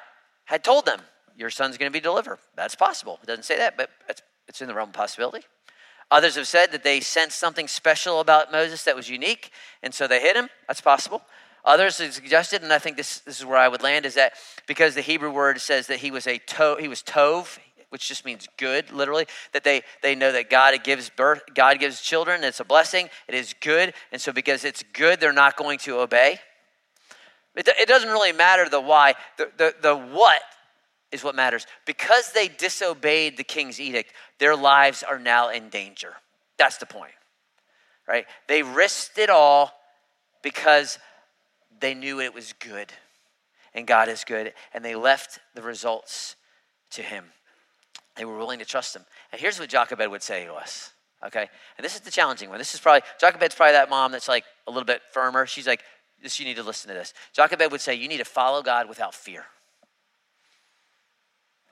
had 0.46 0.64
told 0.64 0.84
them, 0.84 1.00
your 1.36 1.50
son's 1.50 1.78
going 1.78 1.92
to 1.92 1.96
be 1.96 2.02
delivered. 2.02 2.38
That's 2.56 2.74
possible. 2.74 3.20
It 3.22 3.26
doesn't 3.26 3.44
say 3.44 3.58
that, 3.58 3.76
but 3.76 3.90
it's, 4.08 4.22
it's 4.48 4.60
in 4.62 4.66
the 4.66 4.74
realm 4.74 4.88
of 4.88 4.94
possibility. 4.94 5.44
Others 6.10 6.36
have 6.36 6.48
said 6.48 6.72
that 6.72 6.84
they 6.84 7.00
sensed 7.00 7.38
something 7.38 7.68
special 7.68 8.20
about 8.20 8.50
Moses 8.50 8.84
that 8.84 8.96
was 8.96 9.10
unique, 9.10 9.50
and 9.82 9.92
so 9.92 10.06
they 10.06 10.20
hit 10.20 10.36
him. 10.36 10.48
That's 10.66 10.80
possible. 10.80 11.22
Others 11.64 11.98
have 11.98 12.14
suggested, 12.14 12.62
and 12.62 12.72
I 12.72 12.78
think 12.78 12.96
this, 12.96 13.20
this 13.20 13.38
is 13.38 13.44
where 13.44 13.58
I 13.58 13.68
would 13.68 13.82
land, 13.82 14.06
is 14.06 14.14
that 14.14 14.32
because 14.66 14.94
the 14.94 15.02
Hebrew 15.02 15.30
word 15.30 15.60
says 15.60 15.86
that 15.88 15.98
he 15.98 16.10
was 16.10 16.26
a 16.26 16.38
to, 16.38 16.76
he 16.80 16.88
was 16.88 17.02
tov, 17.02 17.58
which 17.90 18.08
just 18.08 18.24
means 18.24 18.48
good, 18.56 18.90
literally, 18.90 19.26
that 19.52 19.64
they, 19.64 19.82
they 20.02 20.14
know 20.14 20.32
that 20.32 20.48
God 20.48 20.82
gives 20.82 21.10
birth, 21.10 21.42
God 21.54 21.78
gives 21.78 22.00
children, 22.00 22.42
it's 22.42 22.60
a 22.60 22.64
blessing, 22.64 23.10
it 23.26 23.34
is 23.34 23.54
good, 23.60 23.92
and 24.12 24.20
so 24.20 24.32
because 24.32 24.64
it's 24.64 24.82
good, 24.94 25.20
they're 25.20 25.32
not 25.32 25.56
going 25.56 25.78
to 25.80 25.98
obey. 25.98 26.38
It, 27.54 27.68
it 27.68 27.88
doesn't 27.88 28.08
really 28.08 28.32
matter 28.32 28.68
the 28.68 28.80
why. 28.80 29.14
The, 29.36 29.50
the, 29.56 29.74
the 29.82 29.96
what 29.96 30.40
is 31.12 31.24
what 31.24 31.34
matters. 31.34 31.66
Because 31.86 32.32
they 32.32 32.48
disobeyed 32.48 33.36
the 33.36 33.44
king's 33.44 33.80
edict, 33.80 34.12
their 34.38 34.56
lives 34.56 35.02
are 35.02 35.18
now 35.18 35.50
in 35.50 35.68
danger. 35.68 36.14
That's 36.58 36.78
the 36.78 36.86
point, 36.86 37.12
right? 38.06 38.26
They 38.46 38.62
risked 38.62 39.18
it 39.18 39.30
all 39.30 39.72
because 40.42 40.98
they 41.80 41.94
knew 41.94 42.20
it 42.20 42.34
was 42.34 42.52
good 42.52 42.92
and 43.74 43.86
God 43.86 44.08
is 44.08 44.24
good, 44.24 44.52
and 44.74 44.84
they 44.84 44.94
left 44.94 45.38
the 45.54 45.62
results 45.62 46.36
to 46.90 47.02
Him. 47.02 47.24
They 48.16 48.24
were 48.24 48.36
willing 48.36 48.58
to 48.58 48.64
trust 48.64 48.96
Him. 48.96 49.04
And 49.30 49.40
here's 49.40 49.60
what 49.60 49.68
Jochebed 49.68 50.10
would 50.10 50.22
say 50.22 50.44
to 50.46 50.54
us, 50.54 50.92
okay? 51.24 51.48
And 51.76 51.84
this 51.84 51.94
is 51.94 52.00
the 52.00 52.10
challenging 52.10 52.48
one. 52.48 52.58
This 52.58 52.74
is 52.74 52.80
probably, 52.80 53.02
Jochebed's 53.20 53.54
probably 53.54 53.74
that 53.74 53.90
mom 53.90 54.12
that's 54.12 54.28
like 54.28 54.44
a 54.66 54.70
little 54.70 54.84
bit 54.86 55.02
firmer. 55.12 55.46
She's 55.46 55.66
like, 55.66 55.82
this, 56.22 56.40
you 56.40 56.46
need 56.46 56.56
to 56.56 56.62
listen 56.62 56.88
to 56.88 56.94
this. 56.94 57.14
Jochebed 57.32 57.70
would 57.70 57.80
say, 57.80 57.94
you 57.94 58.08
need 58.08 58.18
to 58.18 58.24
follow 58.24 58.62
God 58.62 58.88
without 58.88 59.14
fear. 59.14 59.44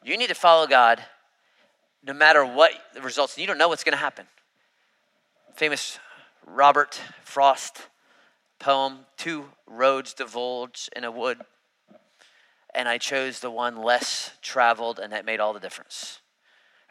You 0.07 0.17
need 0.17 0.29
to 0.29 0.35
follow 0.35 0.69
God 0.69 1.05
no 2.05 2.13
matter 2.13 2.47
what 2.47 2.71
the 2.95 3.03
results. 3.03 3.37
You 3.37 3.49
don't 3.49 3.59
know 3.59 3.67
what's 3.67 3.83
going 3.83 3.93
to 3.93 3.99
happen. 3.99 4.27
Famous 5.57 5.99
Robert 6.47 7.01
Frost 7.25 7.89
poem 8.61 9.01
Two 9.17 9.47
roads 9.67 10.15
divulge 10.15 10.89
in 10.95 11.03
a 11.03 11.11
wood, 11.11 11.41
and 12.73 12.89
I 12.89 12.99
chose 12.99 13.41
the 13.41 13.51
one 13.51 13.83
less 13.83 14.31
traveled, 14.43 15.01
and 15.01 15.13
that 15.13 15.25
made 15.25 15.41
all 15.41 15.53
the 15.53 15.59
difference. 15.59 16.21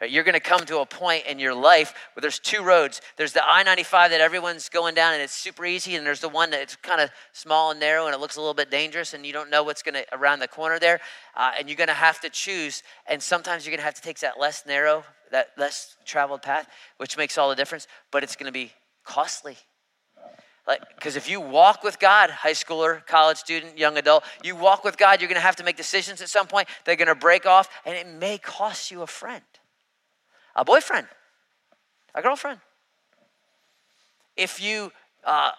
You're 0.06 0.24
going 0.24 0.34
to 0.34 0.40
come 0.40 0.60
to 0.66 0.80
a 0.80 0.86
point 0.86 1.24
in 1.24 1.38
your 1.38 1.54
life 1.54 1.94
where 2.12 2.20
there's 2.20 2.38
two 2.38 2.62
roads. 2.62 3.00
There's 3.16 3.32
the 3.32 3.42
I 3.42 3.62
95 3.62 4.10
that 4.10 4.20
everyone's 4.20 4.68
going 4.68 4.94
down 4.94 5.14
and 5.14 5.22
it's 5.22 5.32
super 5.32 5.64
easy, 5.64 5.96
and 5.96 6.06
there's 6.06 6.20
the 6.20 6.28
one 6.28 6.50
that's 6.50 6.76
kind 6.76 7.00
of 7.00 7.10
small 7.32 7.70
and 7.70 7.80
narrow 7.80 8.04
and 8.04 8.14
it 8.14 8.18
looks 8.18 8.36
a 8.36 8.40
little 8.40 8.52
bit 8.52 8.70
dangerous, 8.70 9.14
and 9.14 9.24
you 9.24 9.32
don't 9.32 9.48
know 9.48 9.62
what's 9.62 9.82
going 9.82 9.94
to 9.94 10.04
around 10.14 10.40
the 10.40 10.48
corner 10.48 10.78
there. 10.78 11.00
Uh, 11.34 11.52
and 11.58 11.68
you're 11.68 11.76
going 11.76 11.88
to 11.88 11.94
have 11.94 12.20
to 12.20 12.28
choose, 12.28 12.82
and 13.06 13.22
sometimes 13.22 13.64
you're 13.64 13.70
going 13.70 13.80
to 13.80 13.84
have 13.84 13.94
to 13.94 14.02
take 14.02 14.18
that 14.18 14.38
less 14.38 14.66
narrow, 14.66 15.02
that 15.30 15.48
less 15.56 15.96
traveled 16.04 16.42
path, 16.42 16.68
which 16.98 17.16
makes 17.16 17.38
all 17.38 17.48
the 17.48 17.56
difference, 17.56 17.86
but 18.10 18.22
it's 18.22 18.36
going 18.36 18.46
to 18.46 18.52
be 18.52 18.72
costly. 19.02 19.56
Like, 20.66 20.82
because 20.94 21.16
if 21.16 21.30
you 21.30 21.40
walk 21.40 21.82
with 21.82 21.98
God, 21.98 22.28
high 22.28 22.52
schooler, 22.52 23.06
college 23.06 23.38
student, 23.38 23.78
young 23.78 23.96
adult, 23.96 24.24
you 24.42 24.56
walk 24.56 24.84
with 24.84 24.98
God, 24.98 25.22
you're 25.22 25.28
going 25.28 25.36
to 25.36 25.40
have 25.40 25.56
to 25.56 25.64
make 25.64 25.76
decisions 25.76 26.20
at 26.20 26.28
some 26.28 26.48
point. 26.48 26.68
They're 26.84 26.96
going 26.96 27.08
to 27.08 27.14
break 27.14 27.46
off, 27.46 27.70
and 27.86 27.96
it 27.96 28.06
may 28.06 28.36
cost 28.36 28.90
you 28.90 29.00
a 29.00 29.06
friend 29.06 29.42
a 30.56 30.64
boyfriend, 30.64 31.06
a 32.14 32.22
girlfriend. 32.22 32.60
If 34.36 34.60
you 34.60 34.90
uh, 35.22 35.52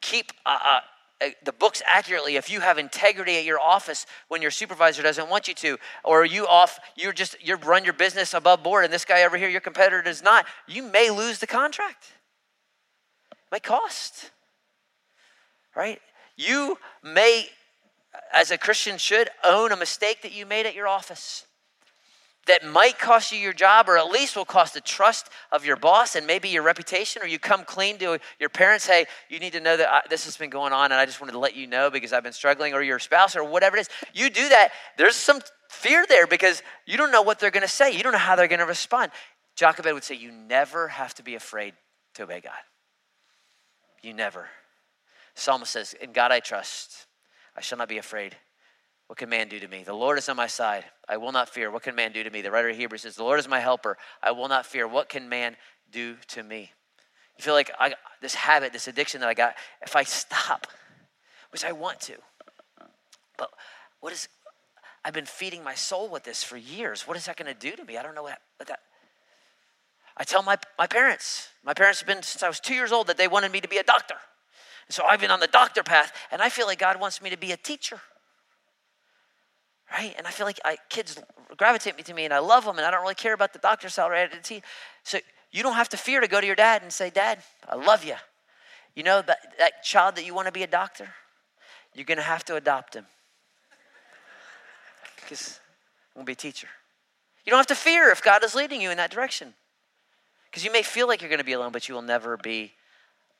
keep 0.00 0.32
uh, 0.46 0.80
uh, 1.20 1.28
the 1.44 1.52
books 1.52 1.82
accurately, 1.86 2.36
if 2.36 2.48
you 2.48 2.60
have 2.60 2.78
integrity 2.78 3.36
at 3.36 3.44
your 3.44 3.60
office 3.60 4.06
when 4.28 4.40
your 4.40 4.50
supervisor 4.50 5.02
doesn't 5.02 5.28
want 5.28 5.48
you 5.48 5.54
to, 5.54 5.78
or 6.04 6.24
you 6.24 6.46
off, 6.46 6.78
you're 6.96 7.12
just 7.12 7.36
you 7.44 7.56
run 7.56 7.84
your 7.84 7.92
business 7.92 8.32
above 8.32 8.62
board, 8.62 8.84
and 8.84 8.92
this 8.92 9.04
guy 9.04 9.24
over 9.24 9.36
here, 9.36 9.48
your 9.48 9.60
competitor, 9.60 10.02
does 10.02 10.22
not, 10.22 10.46
you 10.66 10.82
may 10.82 11.10
lose 11.10 11.40
the 11.40 11.46
contract. 11.46 12.12
It 13.32 13.38
might 13.50 13.62
cost, 13.62 14.30
right? 15.74 16.00
You 16.36 16.78
may, 17.02 17.48
as 18.32 18.50
a 18.50 18.58
Christian, 18.58 18.98
should 18.98 19.30
own 19.44 19.72
a 19.72 19.76
mistake 19.76 20.22
that 20.22 20.32
you 20.32 20.46
made 20.46 20.66
at 20.66 20.74
your 20.74 20.88
office 20.88 21.46
that 22.46 22.64
might 22.64 22.98
cost 22.98 23.32
you 23.32 23.38
your 23.38 23.52
job 23.52 23.88
or 23.88 23.96
at 23.96 24.08
least 24.08 24.36
will 24.36 24.44
cost 24.44 24.74
the 24.74 24.80
trust 24.80 25.28
of 25.52 25.64
your 25.64 25.76
boss 25.76 26.14
and 26.16 26.26
maybe 26.26 26.48
your 26.48 26.62
reputation 26.62 27.22
or 27.22 27.26
you 27.26 27.38
come 27.38 27.64
clean 27.64 27.98
to 27.98 28.18
your 28.38 28.48
parents 28.48 28.86
hey 28.86 29.06
you 29.28 29.38
need 29.38 29.52
to 29.52 29.60
know 29.60 29.76
that 29.76 29.88
I, 29.88 30.02
this 30.10 30.24
has 30.24 30.36
been 30.36 30.50
going 30.50 30.72
on 30.72 30.92
and 30.92 30.94
i 30.94 31.06
just 31.06 31.20
wanted 31.20 31.32
to 31.32 31.38
let 31.38 31.56
you 31.56 31.66
know 31.66 31.90
because 31.90 32.12
i've 32.12 32.22
been 32.22 32.32
struggling 32.32 32.74
or 32.74 32.82
your 32.82 32.98
spouse 32.98 33.36
or 33.36 33.44
whatever 33.44 33.76
it 33.76 33.80
is 33.80 33.88
you 34.12 34.30
do 34.30 34.48
that 34.48 34.70
there's 34.96 35.16
some 35.16 35.40
fear 35.74 36.06
there 36.08 36.26
because 36.26 36.62
you 36.86 36.96
don't 36.96 37.10
know 37.10 37.22
what 37.22 37.38
they're 37.38 37.50
going 37.50 37.62
to 37.62 37.68
say. 37.68 37.90
You 37.94 38.02
don't 38.02 38.12
know 38.12 38.18
how 38.18 38.36
they're 38.36 38.48
going 38.48 38.60
to 38.60 38.66
respond. 38.66 39.10
Jochebed 39.56 39.92
would 39.92 40.04
say 40.04 40.14
you 40.14 40.32
never 40.32 40.88
have 40.88 41.14
to 41.14 41.22
be 41.22 41.34
afraid 41.34 41.74
to 42.14 42.22
obey 42.22 42.40
god. 42.40 42.52
You 44.02 44.14
never. 44.14 44.48
Psalmist 45.34 45.72
says 45.72 45.94
in 45.94 46.12
god 46.12 46.32
i 46.32 46.40
trust. 46.40 47.06
I 47.56 47.60
shall 47.60 47.78
not 47.78 47.88
be 47.88 47.98
afraid 47.98 48.36
what 49.06 49.18
can 49.18 49.28
man 49.28 49.48
do 49.48 49.60
to 49.60 49.68
me? 49.68 49.84
The 49.84 49.92
Lord 49.92 50.16
is 50.18 50.28
on 50.28 50.36
my 50.36 50.46
side. 50.46 50.84
I 51.08 51.18
will 51.18 51.32
not 51.32 51.48
fear. 51.48 51.70
What 51.70 51.82
can 51.82 51.94
man 51.94 52.12
do 52.12 52.24
to 52.24 52.30
me? 52.30 52.40
The 52.40 52.50
writer 52.50 52.70
of 52.70 52.76
Hebrews 52.76 53.02
says, 53.02 53.16
The 53.16 53.24
Lord 53.24 53.38
is 53.38 53.48
my 53.48 53.60
helper. 53.60 53.98
I 54.22 54.30
will 54.32 54.48
not 54.48 54.64
fear. 54.64 54.88
What 54.88 55.08
can 55.08 55.28
man 55.28 55.56
do 55.92 56.16
to 56.28 56.42
me? 56.42 56.72
You 57.38 57.44
feel 57.44 57.54
like 57.54 57.70
I, 57.78 57.94
this 58.22 58.34
habit, 58.34 58.72
this 58.72 58.88
addiction 58.88 59.20
that 59.20 59.28
I 59.28 59.34
got, 59.34 59.54
if 59.82 59.96
I 59.96 60.04
stop, 60.04 60.66
which 61.50 61.64
I 61.64 61.72
want 61.72 62.00
to, 62.02 62.14
but 63.36 63.50
what 64.00 64.12
is, 64.12 64.28
I've 65.04 65.12
been 65.12 65.26
feeding 65.26 65.64
my 65.64 65.74
soul 65.74 66.08
with 66.08 66.22
this 66.22 66.42
for 66.42 66.56
years. 66.56 67.06
What 67.06 67.16
is 67.16 67.26
that 67.26 67.36
going 67.36 67.52
to 67.52 67.58
do 67.58 67.74
to 67.76 67.84
me? 67.84 67.98
I 67.98 68.02
don't 68.02 68.14
know 68.14 68.22
what, 68.22 68.38
what 68.56 68.68
that. 68.68 68.80
I 70.16 70.22
tell 70.22 70.44
my, 70.44 70.56
my 70.78 70.86
parents, 70.86 71.48
my 71.64 71.74
parents 71.74 72.00
have 72.00 72.06
been 72.06 72.22
since 72.22 72.42
I 72.42 72.48
was 72.48 72.60
two 72.60 72.74
years 72.74 72.92
old 72.92 73.08
that 73.08 73.16
they 73.16 73.26
wanted 73.26 73.50
me 73.50 73.60
to 73.60 73.68
be 73.68 73.78
a 73.78 73.82
doctor. 73.82 74.14
And 74.86 74.94
so 74.94 75.04
I've 75.04 75.20
been 75.20 75.32
on 75.32 75.40
the 75.40 75.48
doctor 75.48 75.82
path, 75.82 76.12
and 76.30 76.40
I 76.40 76.48
feel 76.48 76.66
like 76.66 76.78
God 76.78 77.00
wants 77.00 77.20
me 77.20 77.30
to 77.30 77.36
be 77.36 77.50
a 77.50 77.56
teacher 77.56 78.00
right? 79.94 80.14
And 80.18 80.26
I 80.26 80.30
feel 80.30 80.46
like 80.46 80.58
I, 80.64 80.76
kids 80.88 81.20
gravitate 81.56 81.96
me 81.96 82.02
to 82.02 82.14
me, 82.14 82.24
and 82.24 82.34
I 82.34 82.40
love 82.40 82.64
them, 82.64 82.76
and 82.78 82.86
I 82.86 82.90
don't 82.90 83.02
really 83.02 83.14
care 83.14 83.32
about 83.32 83.52
the 83.52 83.60
doctor's 83.60 83.94
salary. 83.94 84.28
So 85.04 85.18
you 85.52 85.62
don't 85.62 85.74
have 85.74 85.88
to 85.90 85.96
fear 85.96 86.20
to 86.20 86.28
go 86.28 86.40
to 86.40 86.46
your 86.46 86.56
dad 86.56 86.82
and 86.82 86.92
say, 86.92 87.10
"Dad, 87.10 87.38
I 87.68 87.76
love 87.76 88.04
you." 88.04 88.16
You 88.94 89.04
know 89.04 89.22
that 89.22 89.38
that 89.58 89.82
child 89.84 90.16
that 90.16 90.24
you 90.24 90.34
want 90.34 90.46
to 90.46 90.52
be 90.52 90.64
a 90.64 90.66
doctor, 90.66 91.08
you're 91.94 92.04
going 92.04 92.18
to 92.18 92.24
have 92.24 92.44
to 92.46 92.56
adopt 92.56 92.94
him 92.94 93.06
because 95.16 95.60
I'm 96.14 96.20
going 96.20 96.26
to 96.26 96.30
be 96.30 96.32
a 96.32 96.36
teacher. 96.36 96.68
You 97.44 97.50
don't 97.50 97.58
have 97.58 97.66
to 97.68 97.74
fear 97.74 98.10
if 98.10 98.22
God 98.22 98.42
is 98.44 98.54
leading 98.54 98.80
you 98.80 98.90
in 98.90 98.96
that 98.96 99.10
direction. 99.10 99.54
Because 100.50 100.64
you 100.64 100.72
may 100.72 100.82
feel 100.82 101.08
like 101.08 101.20
you're 101.20 101.28
going 101.28 101.40
to 101.40 101.44
be 101.44 101.52
alone, 101.52 101.72
but 101.72 101.88
you 101.88 101.94
will 101.94 102.02
never 102.02 102.36
be 102.36 102.72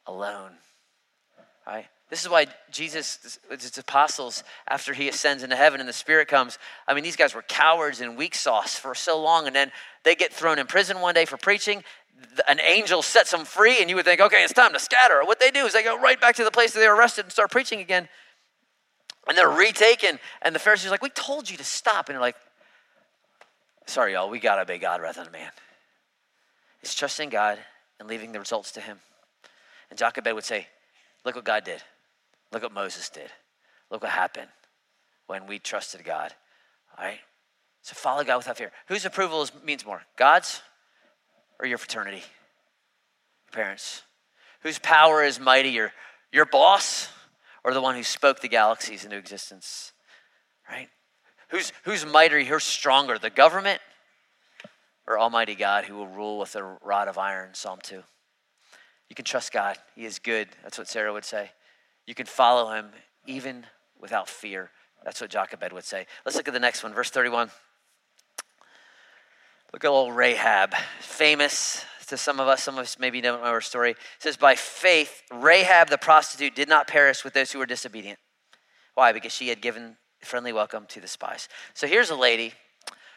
alone. 0.06 0.50
Right? 1.66 1.86
This 2.10 2.22
is 2.22 2.28
why 2.28 2.46
Jesus, 2.70 3.38
his 3.50 3.78
apostles, 3.78 4.44
after 4.68 4.92
he 4.92 5.08
ascends 5.08 5.42
into 5.42 5.56
heaven 5.56 5.80
and 5.80 5.88
the 5.88 5.94
Spirit 5.94 6.28
comes, 6.28 6.58
I 6.86 6.94
mean, 6.94 7.02
these 7.02 7.16
guys 7.16 7.34
were 7.34 7.42
cowards 7.42 8.00
and 8.00 8.16
weak 8.16 8.34
sauce 8.34 8.76
for 8.76 8.94
so 8.94 9.20
long, 9.20 9.46
and 9.46 9.56
then 9.56 9.72
they 10.04 10.14
get 10.14 10.32
thrown 10.32 10.58
in 10.58 10.66
prison 10.66 11.00
one 11.00 11.14
day 11.14 11.24
for 11.24 11.36
preaching. 11.36 11.82
An 12.46 12.60
angel 12.60 13.02
sets 13.02 13.30
them 13.30 13.44
free, 13.44 13.80
and 13.80 13.88
you 13.90 13.96
would 13.96 14.04
think, 14.04 14.20
okay, 14.20 14.44
it's 14.44 14.52
time 14.52 14.72
to 14.74 14.78
scatter. 14.78 15.24
What 15.24 15.40
they 15.40 15.50
do 15.50 15.64
is 15.64 15.72
they 15.72 15.82
go 15.82 15.98
right 15.98 16.20
back 16.20 16.36
to 16.36 16.44
the 16.44 16.50
place 16.50 16.72
that 16.72 16.80
they 16.80 16.88
were 16.88 16.94
arrested 16.94 17.24
and 17.24 17.32
start 17.32 17.50
preaching 17.50 17.80
again. 17.80 18.08
And 19.26 19.36
they're 19.36 19.48
retaken, 19.48 20.18
and 20.42 20.54
the 20.54 20.58
Pharisees 20.58 20.88
are 20.88 20.90
like, 20.90 21.02
we 21.02 21.08
told 21.08 21.50
you 21.50 21.56
to 21.56 21.64
stop. 21.64 22.08
And 22.08 22.14
they're 22.14 22.20
like, 22.20 22.36
sorry, 23.86 24.12
y'all, 24.12 24.28
we 24.28 24.38
got 24.38 24.56
to 24.56 24.62
obey 24.62 24.78
God 24.78 25.00
rather 25.00 25.24
than 25.24 25.32
man. 25.32 25.50
It's 26.82 26.94
trusting 26.94 27.30
God 27.30 27.58
and 27.98 28.08
leaving 28.08 28.32
the 28.32 28.38
results 28.38 28.72
to 28.72 28.80
Him. 28.80 28.98
And 29.88 29.98
Jochebed 29.98 30.32
would 30.34 30.44
say, 30.44 30.66
look 31.24 31.34
what 31.34 31.44
God 31.44 31.64
did. 31.64 31.82
Look 32.54 32.62
what 32.62 32.72
Moses 32.72 33.08
did. 33.08 33.30
Look 33.90 34.02
what 34.02 34.12
happened 34.12 34.48
when 35.26 35.48
we 35.48 35.58
trusted 35.58 36.04
God. 36.04 36.32
All 36.96 37.04
right? 37.04 37.18
So 37.82 37.94
follow 37.94 38.22
God 38.22 38.36
without 38.36 38.56
fear. 38.56 38.70
Whose 38.86 39.04
approval 39.04 39.42
is, 39.42 39.50
means 39.64 39.84
more? 39.84 40.02
God's 40.16 40.62
or 41.58 41.66
your 41.66 41.78
fraternity? 41.78 42.18
Your 42.18 43.52
parents. 43.52 44.02
Whose 44.62 44.78
power 44.78 45.24
is 45.24 45.40
mightier? 45.40 45.92
Your 46.32 46.46
boss 46.46 47.08
or 47.64 47.74
the 47.74 47.80
one 47.80 47.96
who 47.96 48.04
spoke 48.04 48.40
the 48.40 48.48
galaxies 48.48 49.04
into 49.04 49.16
existence? 49.16 49.92
Right? 50.70 50.88
Who's, 51.48 51.72
who's 51.82 52.06
mightier? 52.06 52.44
Who's 52.44 52.62
stronger? 52.62 53.18
The 53.18 53.30
government 53.30 53.80
or 55.08 55.18
Almighty 55.18 55.56
God 55.56 55.86
who 55.86 55.96
will 55.96 56.06
rule 56.06 56.38
with 56.38 56.54
a 56.54 56.62
rod 56.84 57.08
of 57.08 57.18
iron? 57.18 57.50
Psalm 57.54 57.80
2. 57.82 57.96
You 59.08 59.16
can 59.16 59.24
trust 59.24 59.52
God. 59.52 59.76
He 59.96 60.04
is 60.04 60.20
good. 60.20 60.48
That's 60.62 60.78
what 60.78 60.86
Sarah 60.86 61.12
would 61.12 61.24
say. 61.24 61.50
You 62.06 62.14
can 62.14 62.26
follow 62.26 62.72
him 62.72 62.90
even 63.26 63.66
without 64.00 64.28
fear. 64.28 64.70
That's 65.04 65.20
what 65.20 65.30
Jochebed 65.30 65.72
would 65.72 65.84
say. 65.84 66.06
Let's 66.24 66.36
look 66.36 66.48
at 66.48 66.54
the 66.54 66.60
next 66.60 66.82
one, 66.82 66.94
verse 66.94 67.10
31. 67.10 67.50
Look 69.72 69.84
at 69.84 69.88
old 69.88 70.14
Rahab, 70.14 70.74
famous 71.00 71.84
to 72.06 72.16
some 72.16 72.38
of 72.38 72.48
us. 72.48 72.62
Some 72.62 72.76
of 72.76 72.82
us 72.82 72.98
maybe 72.98 73.20
don't 73.20 73.42
know 73.42 73.50
her 73.50 73.60
story. 73.60 73.92
It 73.92 73.96
says, 74.18 74.36
By 74.36 74.54
faith, 74.54 75.22
Rahab 75.32 75.88
the 75.88 75.98
prostitute 75.98 76.54
did 76.54 76.68
not 76.68 76.86
perish 76.86 77.24
with 77.24 77.34
those 77.34 77.52
who 77.52 77.58
were 77.58 77.66
disobedient. 77.66 78.18
Why? 78.94 79.12
Because 79.12 79.32
she 79.32 79.48
had 79.48 79.60
given 79.60 79.96
friendly 80.20 80.52
welcome 80.52 80.86
to 80.86 81.00
the 81.00 81.08
spies. 81.08 81.48
So 81.74 81.86
here's 81.86 82.10
a 82.10 82.16
lady 82.16 82.52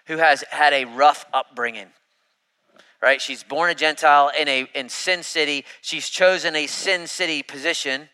who 0.08 0.17
has 0.17 0.43
had 0.50 0.73
a 0.73 0.86
rough 0.86 1.26
upbringing. 1.34 1.88
Right? 3.02 3.21
She's 3.21 3.43
born 3.43 3.69
a 3.69 3.76
Gentile 3.76 4.32
in 4.38 4.47
a 4.47 4.67
in 4.73 4.89
Sin 4.89 5.21
City. 5.21 5.63
She's 5.82 6.10
chosen 6.10 6.56
a 6.56 6.65
Sin 6.65 7.06
City 7.06 7.43
position 7.43 8.10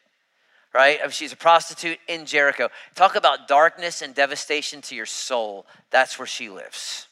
right? 0.74 1.00
She's 1.14 1.32
a 1.32 1.38
prostitute 1.38 2.00
in 2.08 2.26
Jericho. 2.26 2.70
Talk 2.96 3.16
about 3.16 3.48
darkness 3.48 4.02
and 4.02 4.16
devastation 4.16 4.82
to 4.84 4.96
your 4.96 5.06
soul. 5.06 5.66
That's 5.92 6.18
where 6.18 6.26
she 6.26 6.50
lives, 6.50 7.08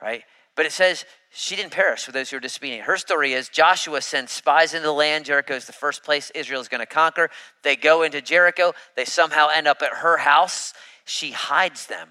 right? 0.00 0.22
But 0.54 0.66
it 0.66 0.72
says 0.72 1.04
she 1.30 1.56
didn't 1.56 1.72
perish 1.72 2.06
with 2.06 2.14
those 2.14 2.30
who 2.30 2.36
were 2.36 2.40
disobedient. 2.40 2.84
Her 2.84 2.96
story 2.96 3.32
is 3.32 3.48
Joshua 3.48 4.00
sends 4.00 4.30
spies 4.30 4.72
into 4.72 4.86
the 4.86 4.92
land. 4.92 5.24
Jericho 5.24 5.54
is 5.54 5.66
the 5.66 5.72
first 5.72 6.04
place 6.04 6.30
Israel 6.30 6.60
is 6.60 6.68
going 6.68 6.80
to 6.80 6.86
conquer. 6.86 7.28
They 7.62 7.74
go 7.74 8.02
into 8.02 8.22
Jericho. 8.22 8.72
They 8.94 9.04
somehow 9.04 9.48
end 9.52 9.66
up 9.66 9.82
at 9.82 9.94
her 9.94 10.18
house. 10.18 10.72
She 11.04 11.32
hides 11.32 11.88
them. 11.88 12.10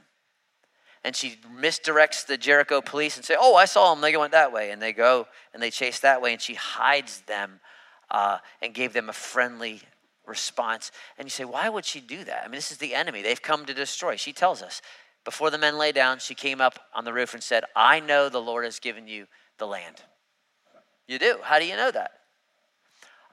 And 1.05 1.15
she 1.15 1.37
misdirects 1.57 2.25
the 2.25 2.37
Jericho 2.37 2.81
police 2.81 3.17
and 3.17 3.25
say, 3.25 3.35
"Oh, 3.37 3.55
I 3.55 3.65
saw 3.65 3.93
them. 3.93 4.01
They 4.01 4.15
went 4.15 4.31
that 4.31 4.53
way." 4.53 4.71
And 4.71 4.81
they 4.81 4.93
go 4.93 5.27
and 5.53 5.61
they 5.61 5.69
chase 5.69 5.99
that 5.99 6.21
way. 6.21 6.31
And 6.31 6.41
she 6.41 6.53
hides 6.53 7.21
them 7.21 7.59
uh, 8.09 8.37
and 8.61 8.73
gave 8.73 8.93
them 8.93 9.09
a 9.09 9.13
friendly 9.13 9.81
response. 10.25 10.91
And 11.17 11.25
you 11.25 11.29
say, 11.29 11.45
why 11.45 11.69
would 11.69 11.85
she 11.85 11.99
do 11.99 12.23
that? 12.23 12.43
I 12.43 12.47
mean, 12.47 12.55
this 12.55 12.71
is 12.71 12.77
the 12.77 12.95
enemy. 12.95 13.21
They've 13.21 13.41
come 13.41 13.65
to 13.65 13.73
destroy. 13.73 14.15
She 14.15 14.33
tells 14.33 14.61
us. 14.61 14.81
Before 15.25 15.49
the 15.49 15.57
men 15.57 15.77
lay 15.77 15.91
down, 15.91 16.19
she 16.19 16.35
came 16.35 16.59
up 16.59 16.79
on 16.93 17.05
the 17.05 17.13
roof 17.13 17.33
and 17.33 17.41
said, 17.41 17.63
I 17.75 17.99
know 17.99 18.27
the 18.27 18.41
Lord 18.41 18.65
has 18.65 18.79
given 18.79 19.07
you 19.07 19.27
the 19.57 19.67
land. 19.67 20.01
You 21.07 21.19
do. 21.19 21.37
How 21.43 21.59
do 21.59 21.65
you 21.65 21.77
know 21.77 21.91
that? 21.91 22.11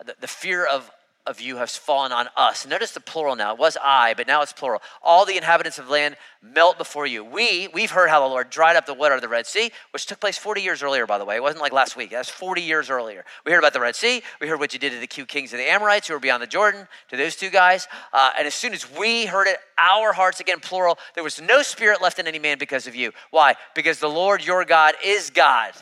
The, 0.05 0.15
the 0.21 0.27
fear 0.27 0.65
of 0.65 0.91
of 1.27 1.41
you 1.41 1.57
has 1.57 1.77
fallen 1.77 2.13
on 2.13 2.29
us. 2.37 2.67
Notice 2.67 2.93
the 2.93 3.01
plural 3.01 3.37
now. 3.37 3.53
It 3.53 3.59
was 3.59 3.77
I, 3.83 4.15
but 4.15 4.27
now 4.27 4.43
it's 4.43 4.53
plural. 4.53 4.83
All 5.03 5.27
the 5.27 5.37
inhabitants 5.37 5.79
of 5.79 5.89
land 5.89 6.17
melt 6.43 6.79
before 6.79 7.07
you. 7.07 7.25
We, 7.25 7.69
we've 7.69 7.91
heard 7.91 8.09
how 8.09 8.21
the 8.21 8.27
Lord 8.27 8.51
dried 8.51 8.77
up 8.77 8.87
the 8.87 8.95
water 8.95 9.15
of 9.15 9.21
the 9.21 9.29
Red 9.29 9.47
Sea, 9.47 9.71
which 9.93 10.07
took 10.07 10.21
place 10.21 10.39
40 10.39 10.63
years 10.63 10.83
earlier, 10.83 11.07
by 11.07 11.19
the 11.19 11.25
way. 11.25 11.37
It 11.37 11.43
wasn't 11.43 11.63
like 11.63 11.73
last 11.73 11.97
week. 11.97 12.11
That 12.11 12.19
was 12.19 12.29
40 12.29 12.63
years 12.63 12.91
earlier. 12.91 13.25
We 13.45 13.53
heard 13.53 13.59
about 13.59 13.75
the 13.75 13.81
Red 13.81 13.97
Sea. 13.97 14.23
We 14.41 14.49
heard 14.49 14.59
what 14.59 14.73
you 14.73 14.79
did 14.79 14.93
to 14.93 14.99
the 14.99 15.07
two 15.07 15.27
kings 15.27 15.53
of 15.53 15.59
the 15.59 15.71
Amorites 15.71 16.09
who 16.09 16.15
were 16.15 16.21
beyond 16.21 16.43
the 16.43 16.47
Jordan, 16.47 16.89
to 17.11 17.17
those 17.17 17.37
two 17.37 17.51
guys. 17.51 17.87
Uh, 18.13 18.31
and 18.39 18.47
as 18.47 18.55
soon 18.55 18.73
as 18.73 18.91
we 18.99 19.27
heard 19.27 19.47
it, 19.47 19.59
our 19.79 20.13
hearts, 20.13 20.41
again, 20.41 20.61
plural, 20.61 20.99
there 21.15 21.25
was 21.25 21.41
no 21.41 21.63
spirit 21.63 22.01
left 22.01 22.19
in 22.19 22.27
any 22.27 22.39
man 22.39 22.59
because 22.59 22.87
of 22.87 22.95
you. 22.95 23.13
Why? 23.31 23.55
Because 23.75 23.99
the 23.99 24.09
Lord 24.09 24.45
your 24.45 24.65
God 24.65 24.95
is 25.05 25.31
God. 25.31 25.73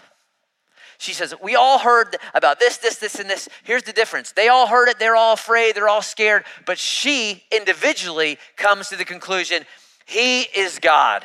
She 0.99 1.13
says, 1.13 1.33
We 1.41 1.55
all 1.55 1.79
heard 1.79 2.17
about 2.35 2.59
this, 2.59 2.77
this, 2.77 2.97
this, 2.97 3.19
and 3.21 3.31
this. 3.31 3.49
Here's 3.63 3.85
the 3.85 3.93
difference. 3.93 4.33
They 4.33 4.49
all 4.49 4.67
heard 4.67 4.89
it, 4.89 4.99
they're 4.99 5.17
all 5.17 5.35
afraid, 5.35 5.75
they're 5.75 5.89
all 5.89 6.03
scared, 6.03 6.45
but 6.67 6.79
she 6.79 7.45
individually 7.53 8.39
comes 8.57 8.89
to 8.89 8.97
the 8.97 9.05
conclusion 9.05 9.65
He 10.07 10.43
is 10.43 10.79
God. 10.79 11.25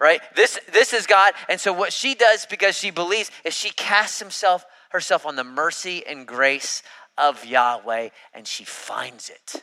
Right? 0.00 0.20
This, 0.34 0.58
this 0.72 0.92
is 0.92 1.06
God. 1.06 1.32
And 1.48 1.60
so 1.60 1.72
what 1.72 1.92
she 1.92 2.14
does 2.14 2.46
because 2.46 2.76
she 2.76 2.90
believes 2.90 3.30
is 3.44 3.54
she 3.54 3.70
casts 3.70 4.18
himself 4.18 4.64
herself 4.90 5.26
on 5.26 5.36
the 5.36 5.44
mercy 5.44 6.04
and 6.06 6.26
grace 6.26 6.82
of 7.18 7.44
Yahweh 7.44 8.08
and 8.32 8.46
she 8.46 8.64
finds 8.64 9.28
it. 9.28 9.62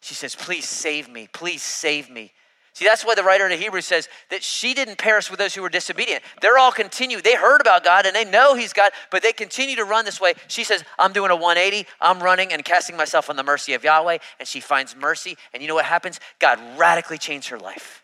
She 0.00 0.14
says, 0.14 0.34
Please 0.34 0.66
save 0.66 1.08
me. 1.08 1.28
Please 1.32 1.62
save 1.62 2.10
me. 2.10 2.32
See, 2.76 2.84
that's 2.84 3.06
why 3.06 3.14
the 3.14 3.22
writer 3.22 3.48
the 3.48 3.56
Hebrews 3.56 3.86
says 3.86 4.06
that 4.28 4.42
she 4.42 4.74
didn't 4.74 4.98
perish 4.98 5.30
with 5.30 5.38
those 5.38 5.54
who 5.54 5.62
were 5.62 5.70
disobedient. 5.70 6.22
They're 6.42 6.58
all 6.58 6.70
continue. 6.70 7.22
They 7.22 7.34
heard 7.34 7.62
about 7.62 7.82
God 7.82 8.04
and 8.04 8.14
they 8.14 8.26
know 8.26 8.54
He's 8.54 8.74
God, 8.74 8.92
but 9.10 9.22
they 9.22 9.32
continue 9.32 9.76
to 9.76 9.84
run 9.84 10.04
this 10.04 10.20
way. 10.20 10.34
She 10.46 10.62
says, 10.62 10.84
I'm 10.98 11.14
doing 11.14 11.30
a 11.30 11.36
180. 11.36 11.88
I'm 12.02 12.22
running 12.22 12.52
and 12.52 12.62
casting 12.62 12.94
myself 12.94 13.30
on 13.30 13.36
the 13.36 13.42
mercy 13.42 13.72
of 13.72 13.82
Yahweh. 13.82 14.18
And 14.38 14.46
she 14.46 14.60
finds 14.60 14.94
mercy. 14.94 15.38
And 15.54 15.62
you 15.62 15.70
know 15.70 15.74
what 15.74 15.86
happens? 15.86 16.20
God 16.38 16.60
radically 16.76 17.16
changed 17.16 17.48
her 17.48 17.58
life. 17.58 18.02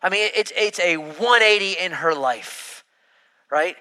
I 0.00 0.10
mean, 0.10 0.30
it's, 0.32 0.52
it's 0.56 0.78
a 0.78 0.96
180 0.98 1.72
in 1.72 1.90
her 1.90 2.14
life, 2.14 2.84
right? 3.50 3.74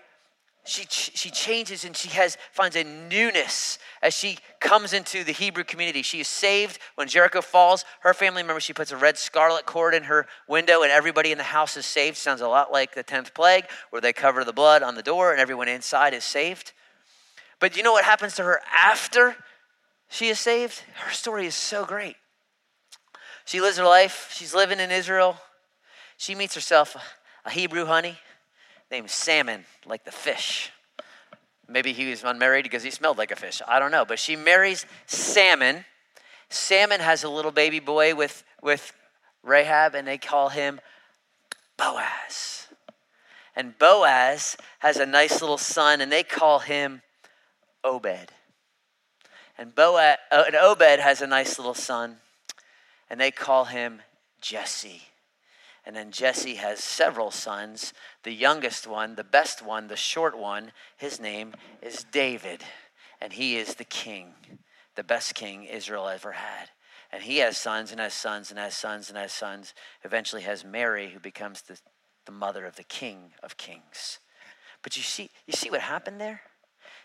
She, 0.63 0.85
she 0.87 1.31
changes 1.31 1.85
and 1.85 1.97
she 1.97 2.09
has 2.09 2.37
finds 2.51 2.75
a 2.75 2.83
newness 2.83 3.79
as 4.03 4.13
she 4.13 4.37
comes 4.59 4.93
into 4.93 5.23
the 5.23 5.31
Hebrew 5.31 5.63
community. 5.63 6.03
She 6.03 6.19
is 6.19 6.27
saved 6.27 6.77
when 6.95 7.07
Jericho 7.07 7.41
falls. 7.41 7.83
Her 8.01 8.13
family 8.13 8.43
member, 8.43 8.59
she 8.59 8.73
puts 8.73 8.91
a 8.91 8.97
red 8.97 9.17
scarlet 9.17 9.65
cord 9.65 9.95
in 9.95 10.03
her 10.03 10.27
window, 10.47 10.83
and 10.83 10.91
everybody 10.91 11.31
in 11.31 11.39
the 11.39 11.43
house 11.43 11.77
is 11.77 11.85
saved. 11.87 12.17
Sounds 12.17 12.41
a 12.41 12.47
lot 12.47 12.71
like 12.71 12.93
the 12.93 13.03
10th 13.03 13.33
plague, 13.33 13.65
where 13.89 14.01
they 14.01 14.13
cover 14.13 14.43
the 14.43 14.53
blood 14.53 14.83
on 14.83 14.93
the 14.93 15.01
door 15.01 15.31
and 15.31 15.41
everyone 15.41 15.67
inside 15.67 16.13
is 16.13 16.23
saved. 16.23 16.73
But 17.59 17.75
you 17.75 17.81
know 17.81 17.93
what 17.93 18.05
happens 18.05 18.35
to 18.35 18.43
her 18.43 18.61
after 18.75 19.35
she 20.09 20.27
is 20.27 20.39
saved? 20.39 20.83
Her 20.95 21.11
story 21.11 21.47
is 21.47 21.55
so 21.55 21.85
great. 21.85 22.17
She 23.45 23.61
lives 23.61 23.77
her 23.77 23.83
life, 23.83 24.31
she's 24.31 24.53
living 24.53 24.79
in 24.79 24.91
Israel. 24.91 25.37
She 26.17 26.35
meets 26.35 26.53
herself 26.53 26.95
a 27.45 27.49
Hebrew 27.49 27.85
honey 27.85 28.19
named 28.91 29.09
Salmon, 29.09 29.65
like 29.85 30.03
the 30.03 30.11
fish. 30.11 30.71
Maybe 31.67 31.93
he 31.93 32.09
was 32.09 32.23
unmarried 32.23 32.63
because 32.63 32.83
he 32.83 32.91
smelled 32.91 33.17
like 33.17 33.31
a 33.31 33.35
fish. 33.35 33.61
I 33.67 33.79
don't 33.79 33.91
know. 33.91 34.03
But 34.03 34.19
she 34.19 34.35
marries 34.35 34.85
Salmon. 35.05 35.85
Salmon 36.49 36.99
has 36.99 37.23
a 37.23 37.29
little 37.29 37.51
baby 37.51 37.79
boy 37.79 38.13
with, 38.13 38.43
with 38.61 38.93
Rahab, 39.41 39.95
and 39.95 40.05
they 40.05 40.17
call 40.17 40.49
him 40.49 40.81
Boaz. 41.77 42.67
And 43.55 43.77
Boaz 43.77 44.57
has 44.79 44.97
a 44.97 45.05
nice 45.05 45.41
little 45.41 45.57
son, 45.57 46.01
and 46.01 46.11
they 46.11 46.23
call 46.23 46.59
him 46.59 47.01
Obed. 47.83 48.31
And, 49.57 49.73
Boaz, 49.73 50.17
uh, 50.31 50.43
and 50.45 50.55
Obed 50.55 50.99
has 50.99 51.21
a 51.21 51.27
nice 51.27 51.57
little 51.57 51.73
son, 51.73 52.17
and 53.09 53.19
they 53.19 53.31
call 53.31 53.65
him 53.65 54.01
Jesse. 54.41 55.03
And 55.85 55.95
then 55.95 56.11
Jesse 56.11 56.55
has 56.55 56.83
several 56.83 57.31
sons. 57.31 57.93
The 58.23 58.33
youngest 58.33 58.85
one, 58.85 59.15
the 59.15 59.23
best 59.23 59.65
one, 59.65 59.87
the 59.87 59.95
short 59.95 60.37
one, 60.37 60.71
his 60.97 61.19
name 61.19 61.53
is 61.81 62.05
David. 62.11 62.63
And 63.19 63.33
he 63.33 63.57
is 63.57 63.75
the 63.75 63.83
king, 63.83 64.33
the 64.95 65.03
best 65.03 65.35
king 65.35 65.63
Israel 65.63 66.07
ever 66.07 66.33
had. 66.33 66.69
And 67.11 67.23
he 67.23 67.39
has 67.39 67.57
sons 67.57 67.91
and 67.91 67.99
has 67.99 68.13
sons 68.13 68.51
and 68.51 68.59
has 68.59 68.75
sons 68.75 69.09
and 69.09 69.17
has 69.17 69.33
sons. 69.33 69.73
Eventually 70.03 70.43
has 70.43 70.63
Mary, 70.63 71.09
who 71.09 71.19
becomes 71.19 71.63
the, 71.63 71.79
the 72.25 72.31
mother 72.31 72.65
of 72.65 72.75
the 72.75 72.83
king 72.83 73.31
of 73.43 73.57
kings. 73.57 74.19
But 74.81 74.95
you 74.97 75.03
see, 75.03 75.29
you 75.45 75.53
see 75.53 75.69
what 75.69 75.81
happened 75.81 76.21
there? 76.21 76.41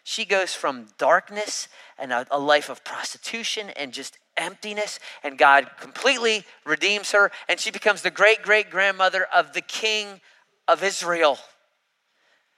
She 0.04 0.24
goes 0.24 0.54
from 0.54 0.88
darkness 0.98 1.68
and 1.98 2.12
a, 2.12 2.26
a 2.30 2.38
life 2.38 2.68
of 2.68 2.84
prostitution 2.84 3.70
and 3.70 3.92
just 3.92 4.18
emptiness, 4.36 4.98
and 5.22 5.38
God 5.38 5.70
completely 5.80 6.44
redeems 6.64 7.12
her, 7.12 7.30
and 7.48 7.58
she 7.58 7.70
becomes 7.70 8.02
the 8.02 8.10
great 8.10 8.42
great 8.42 8.70
grandmother 8.70 9.26
of 9.34 9.52
the 9.52 9.60
king 9.60 10.20
of 10.68 10.82
Israel. 10.82 11.38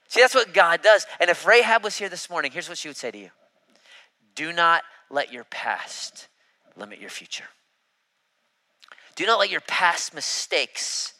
See, 0.07 0.21
that's 0.21 0.35
what 0.35 0.53
God 0.53 0.81
does. 0.81 1.05
And 1.19 1.29
if 1.29 1.45
Rahab 1.45 1.83
was 1.83 1.95
here 1.97 2.09
this 2.09 2.29
morning, 2.29 2.51
here's 2.51 2.67
what 2.67 2.79
she 2.79 2.87
would 2.89 2.97
say 2.97 3.11
to 3.11 3.17
you 3.17 3.29
Do 4.35 4.51
not 4.51 4.83
let 5.09 5.31
your 5.31 5.43
past 5.45 6.27
limit 6.75 6.99
your 6.99 7.09
future. 7.09 7.45
Do 9.15 9.25
not 9.25 9.39
let 9.39 9.49
your 9.49 9.61
past 9.61 10.13
mistakes 10.13 11.13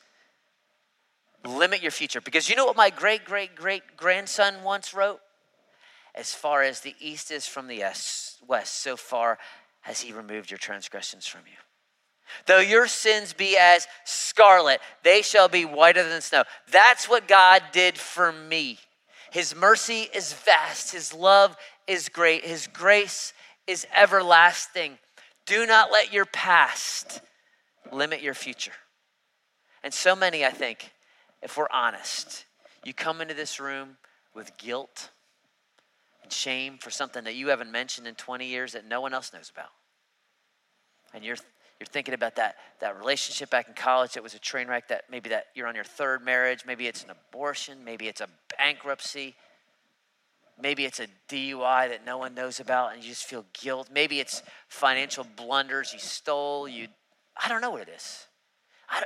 limit 1.45 1.81
your 1.81 1.91
future. 1.91 2.21
Because 2.21 2.49
you 2.49 2.55
know 2.55 2.65
what 2.65 2.75
my 2.75 2.89
great 2.89 3.25
great 3.25 3.55
great 3.55 3.83
grandson 3.95 4.63
once 4.63 4.93
wrote? 4.93 5.19
As 6.15 6.33
far 6.33 6.63
as 6.63 6.79
the 6.79 6.95
east 6.99 7.29
is 7.29 7.45
from 7.45 7.67
the 7.67 7.83
west, 8.47 8.81
so 8.81 8.97
far 8.97 9.37
has 9.81 10.01
he 10.01 10.13
removed 10.13 10.51
your 10.51 10.57
transgressions 10.57 11.25
from 11.27 11.41
you. 11.45 11.57
Though 12.45 12.59
your 12.59 12.87
sins 12.87 13.33
be 13.33 13.57
as 13.57 13.87
scarlet, 14.05 14.81
they 15.03 15.21
shall 15.21 15.47
be 15.47 15.65
whiter 15.65 16.07
than 16.07 16.21
snow. 16.21 16.43
That's 16.71 17.09
what 17.09 17.27
God 17.27 17.63
did 17.71 17.97
for 17.97 18.31
me. 18.31 18.79
His 19.31 19.55
mercy 19.55 20.07
is 20.13 20.33
vast, 20.33 20.91
His 20.91 21.13
love 21.13 21.55
is 21.87 22.09
great, 22.09 22.45
His 22.45 22.67
grace 22.67 23.33
is 23.67 23.85
everlasting. 23.95 24.97
Do 25.45 25.65
not 25.65 25.91
let 25.91 26.13
your 26.13 26.25
past 26.25 27.21
limit 27.91 28.21
your 28.21 28.33
future. 28.33 28.73
And 29.83 29.93
so 29.93 30.15
many, 30.15 30.45
I 30.45 30.51
think, 30.51 30.91
if 31.41 31.57
we're 31.57 31.67
honest, 31.71 32.45
you 32.83 32.93
come 32.93 33.21
into 33.21 33.33
this 33.33 33.59
room 33.59 33.97
with 34.33 34.57
guilt 34.57 35.09
and 36.29 36.33
shame 36.33 36.77
for 36.77 36.91
something 36.91 37.23
that 37.23 37.33
you 37.33 37.47
haven't 37.47 37.71
mentioned 37.71 38.05
in 38.05 38.13
20 38.13 38.45
years 38.45 38.73
that 38.73 38.87
no 38.87 39.01
one 39.01 39.15
else 39.15 39.33
knows 39.33 39.49
about. 39.49 39.71
And 41.11 41.23
you're 41.23 41.37
you're 41.79 41.87
thinking 41.87 42.13
about 42.13 42.35
that, 42.35 42.57
that 42.81 42.99
relationship 42.99 43.49
back 43.49 43.69
in 43.69 43.73
college 43.73 44.13
that 44.13 44.21
was 44.21 44.33
a 44.33 44.39
train 44.39 44.67
wreck, 44.67 44.89
that 44.89 45.05
maybe 45.09 45.29
that 45.29 45.45
you're 45.55 45.65
on 45.65 45.75
your 45.75 45.85
third 45.85 46.23
marriage, 46.25 46.65
maybe 46.67 46.87
it's 46.87 47.05
an 47.05 47.09
abortion, 47.09 47.85
maybe 47.85 48.09
it's 48.09 48.19
a 48.19 48.27
bankruptcy, 48.57 49.33
maybe 50.61 50.83
it's 50.83 50.99
a 50.99 51.07
DUI 51.29 51.87
that 51.87 52.05
no 52.05 52.17
one 52.17 52.35
knows 52.35 52.59
about 52.59 52.93
and 52.93 53.01
you 53.01 53.09
just 53.09 53.23
feel 53.23 53.45
guilt. 53.53 53.89
Maybe 53.93 54.19
it's 54.19 54.43
financial 54.67 55.25
blunders 55.37 55.93
you 55.93 55.99
stole, 55.99 56.67
you 56.67 56.89
I 57.41 57.47
don't 57.47 57.61
know 57.61 57.71
what 57.71 57.81
it 57.81 57.89
is. 57.95 58.27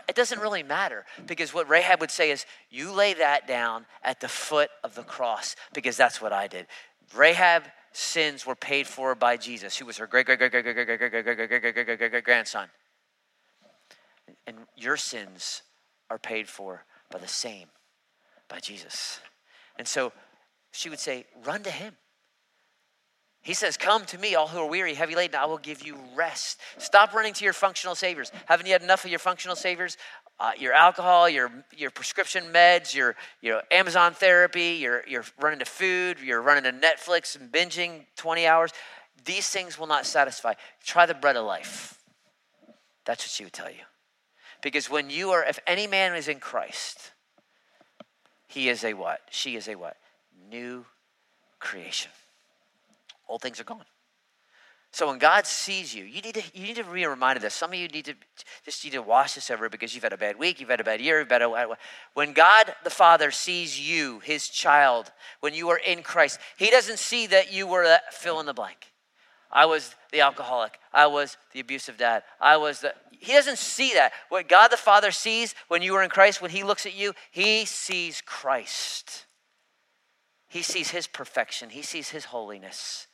it 0.07 0.15
doesn't 0.15 0.39
really 0.39 0.63
matter 0.63 1.05
because 1.25 1.53
what 1.53 1.69
Rahab 1.69 1.99
would 2.01 2.11
say 2.11 2.31
is, 2.31 2.45
you 2.69 2.91
lay 2.91 3.13
that 3.13 3.47
down 3.47 3.85
at 4.03 4.19
the 4.19 4.27
foot 4.27 4.69
of 4.83 4.95
the 4.95 5.03
cross 5.03 5.55
because 5.73 5.97
that's 5.97 6.21
what 6.21 6.33
I 6.33 6.47
did. 6.47 6.67
Rahab 7.15 7.63
sins 7.91 8.45
were 8.45 8.55
paid 8.55 8.87
for 8.87 9.15
by 9.15 9.37
Jesus, 9.37 9.77
who 9.77 9.85
was 9.85 9.97
her 9.97 10.07
great 10.07 10.25
great 10.25 10.39
great 10.39 10.51
great 10.51 10.63
great 10.63 10.75
great 10.75 10.99
great 10.99 11.11
great 11.11 11.25
great 11.25 11.37
great 11.37 11.49
great 11.49 11.73
great 11.73 11.85
great 11.85 11.97
great 11.97 12.11
great 12.11 12.23
grandson. 12.23 12.67
And 14.47 14.57
your 14.75 14.97
sins 14.97 15.61
are 16.09 16.17
paid 16.17 16.47
for 16.47 16.85
by 17.11 17.19
the 17.19 17.27
same, 17.27 17.67
by 18.47 18.59
Jesus. 18.59 19.19
And 19.77 19.87
so 19.87 20.11
she 20.71 20.89
would 20.89 20.99
say, 20.99 21.25
run 21.45 21.63
to 21.63 21.71
him. 21.71 21.95
He 23.43 23.53
says, 23.53 23.77
Come 23.77 24.05
to 24.05 24.17
me, 24.17 24.35
all 24.35 24.47
who 24.47 24.59
are 24.59 24.69
weary, 24.69 24.93
heavy 24.93 25.15
laden, 25.15 25.35
I 25.35 25.45
will 25.45 25.57
give 25.57 25.85
you 25.85 25.97
rest. 26.15 26.59
Stop 26.77 27.13
running 27.13 27.33
to 27.33 27.43
your 27.43 27.53
functional 27.53 27.93
saviors. 27.93 28.31
Haven't 28.45 28.65
you 28.65 28.71
had 28.71 28.81
enough 28.81 29.03
of 29.05 29.11
your 29.11 29.19
functional 29.19 29.55
saviors? 29.55 29.97
uh, 30.39 30.51
your 30.57 30.73
alcohol, 30.73 31.29
your, 31.29 31.51
your 31.75 31.91
prescription 31.91 32.45
meds, 32.51 32.93
your, 32.93 33.15
your 33.41 33.61
Amazon 33.71 34.13
therapy, 34.13 34.77
you're, 34.81 35.03
you're 35.07 35.25
running 35.39 35.59
to 35.59 35.65
food, 35.65 36.17
you're 36.21 36.41
running 36.41 36.63
to 36.63 36.71
Netflix 36.71 37.39
and 37.39 37.51
binging 37.51 38.05
20 38.17 38.47
hours. 38.47 38.71
These 39.25 39.49
things 39.49 39.77
will 39.79 39.87
not 39.87 40.05
satisfy. 40.05 40.53
Try 40.83 41.05
the 41.05 41.13
bread 41.13 41.37
of 41.37 41.45
life. 41.45 41.99
That's 43.05 43.23
what 43.23 43.29
she 43.29 43.43
would 43.43 43.53
tell 43.53 43.69
you. 43.69 43.83
Because 44.61 44.89
when 44.89 45.09
you 45.09 45.31
are, 45.31 45.43
if 45.43 45.59
any 45.67 45.87
man 45.87 46.15
is 46.15 46.27
in 46.27 46.39
Christ, 46.39 47.11
he 48.47 48.69
is 48.69 48.83
a 48.83 48.93
what? 48.93 49.21
She 49.29 49.55
is 49.55 49.67
a 49.67 49.75
what? 49.75 49.97
New 50.49 50.85
creation. 51.59 52.11
Old 53.33 53.41
things 53.41 53.59
are 53.59 53.63
gone. 53.63 53.85
So 54.91 55.07
when 55.07 55.17
God 55.17 55.47
sees 55.47 55.95
you, 55.95 56.03
you 56.03 56.21
need 56.21 56.35
to 56.35 56.43
you 56.53 56.67
need 56.67 56.75
to 56.75 56.83
be 56.83 57.03
reminded 57.03 57.37
of 57.37 57.41
this. 57.41 57.55
Some 57.55 57.71
of 57.71 57.79
you 57.79 57.87
need 57.87 58.05
to 58.05 58.13
just 58.63 58.83
need 58.83 58.91
to 58.91 59.01
wash 59.01 59.33
this 59.33 59.49
over 59.49 59.69
because 59.69 59.95
you've 59.95 60.03
had 60.03 60.13
a 60.13 60.17
bad 60.17 60.37
week, 60.37 60.59
you've 60.59 60.69
had 60.69 60.79
a 60.79 60.83
bad 60.83 61.01
year, 61.01 61.17
you've 61.17 61.31
had 61.31 61.41
a 61.41 61.77
when 62.13 62.33
God 62.33 62.75
the 62.83 62.91
Father 62.91 63.31
sees 63.31 63.79
you, 63.79 64.19
his 64.19 64.49
child, 64.49 65.11
when 65.39 65.55
you 65.55 65.67
are 65.69 65.79
in 65.79 66.03
Christ, 66.03 66.39
he 66.57 66.69
doesn't 66.69 66.99
see 66.99 67.25
that 67.25 67.51
you 67.51 67.65
were 67.65 67.85
that 67.85 68.13
fill 68.13 68.39
in 68.39 68.45
the 68.45 68.53
blank. 68.53 68.93
I 69.51 69.65
was 69.65 69.95
the 70.11 70.21
alcoholic. 70.21 70.77
I 70.93 71.07
was 71.07 71.37
the 71.53 71.59
abusive 71.59 71.97
dad. 71.97 72.21
I 72.39 72.57
was 72.57 72.81
the 72.81 72.93
he 73.09 73.33
doesn't 73.33 73.57
see 73.57 73.95
that. 73.95 74.11
What 74.29 74.47
God 74.47 74.67
the 74.67 74.77
Father 74.77 75.09
sees 75.09 75.55
when 75.69 75.81
you 75.81 75.95
are 75.95 76.03
in 76.03 76.11
Christ, 76.11 76.39
when 76.39 76.51
he 76.51 76.61
looks 76.61 76.85
at 76.85 76.93
you, 76.93 77.13
he 77.31 77.65
sees 77.65 78.21
Christ. 78.21 79.25
He 80.49 80.61
sees 80.61 80.91
his 80.91 81.07
perfection. 81.07 81.71
He 81.71 81.81
sees 81.81 82.09
his 82.09 82.25
holiness 82.25 83.07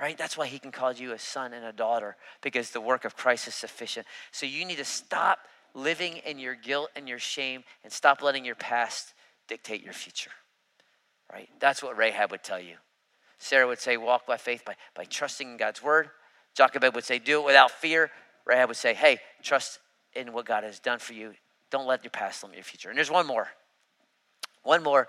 right? 0.00 0.16
That's 0.16 0.36
why 0.36 0.46
he 0.46 0.58
can 0.58 0.72
call 0.72 0.92
you 0.92 1.12
a 1.12 1.18
son 1.18 1.52
and 1.52 1.64
a 1.64 1.72
daughter 1.72 2.16
because 2.42 2.70
the 2.70 2.80
work 2.80 3.04
of 3.04 3.16
Christ 3.16 3.48
is 3.48 3.54
sufficient. 3.54 4.06
So 4.30 4.46
you 4.46 4.64
need 4.64 4.78
to 4.78 4.84
stop 4.84 5.40
living 5.74 6.18
in 6.18 6.38
your 6.38 6.54
guilt 6.54 6.90
and 6.96 7.08
your 7.08 7.18
shame 7.18 7.64
and 7.84 7.92
stop 7.92 8.22
letting 8.22 8.44
your 8.44 8.54
past 8.54 9.14
dictate 9.48 9.82
your 9.82 9.92
future, 9.92 10.30
right? 11.32 11.48
That's 11.60 11.82
what 11.82 11.96
Rahab 11.96 12.30
would 12.30 12.42
tell 12.42 12.60
you. 12.60 12.76
Sarah 13.38 13.66
would 13.66 13.78
say, 13.78 13.96
walk 13.96 14.26
by 14.26 14.38
faith 14.38 14.64
by, 14.64 14.74
by 14.94 15.04
trusting 15.04 15.50
in 15.50 15.56
God's 15.56 15.82
word. 15.82 16.10
Jochebed 16.54 16.94
would 16.94 17.04
say, 17.04 17.18
do 17.18 17.40
it 17.40 17.44
without 17.44 17.70
fear. 17.70 18.10
Rahab 18.46 18.68
would 18.68 18.76
say, 18.76 18.94
hey, 18.94 19.18
trust 19.42 19.78
in 20.14 20.32
what 20.32 20.46
God 20.46 20.64
has 20.64 20.78
done 20.78 20.98
for 20.98 21.12
you. 21.12 21.34
Don't 21.70 21.86
let 21.86 22.02
your 22.02 22.10
past 22.10 22.42
limit 22.42 22.56
your 22.56 22.64
future. 22.64 22.88
And 22.88 22.96
there's 22.96 23.10
one 23.10 23.26
more. 23.26 23.48
One 24.62 24.82
more. 24.82 25.08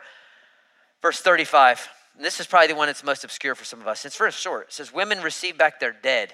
Verse 1.01 1.21
35. 1.21 1.87
This 2.19 2.39
is 2.39 2.47
probably 2.47 2.67
the 2.67 2.75
one 2.75 2.87
that's 2.87 3.03
most 3.03 3.23
obscure 3.23 3.53
for 3.53 3.63
some 3.63 3.79
of 3.79 3.87
us. 3.87 4.03
It's 4.05 4.17
very 4.17 4.31
short. 4.31 4.67
It 4.67 4.73
says, 4.73 4.93
Women 4.93 5.21
receive 5.21 5.57
back 5.57 5.79
their 5.79 5.93
dead 5.93 6.33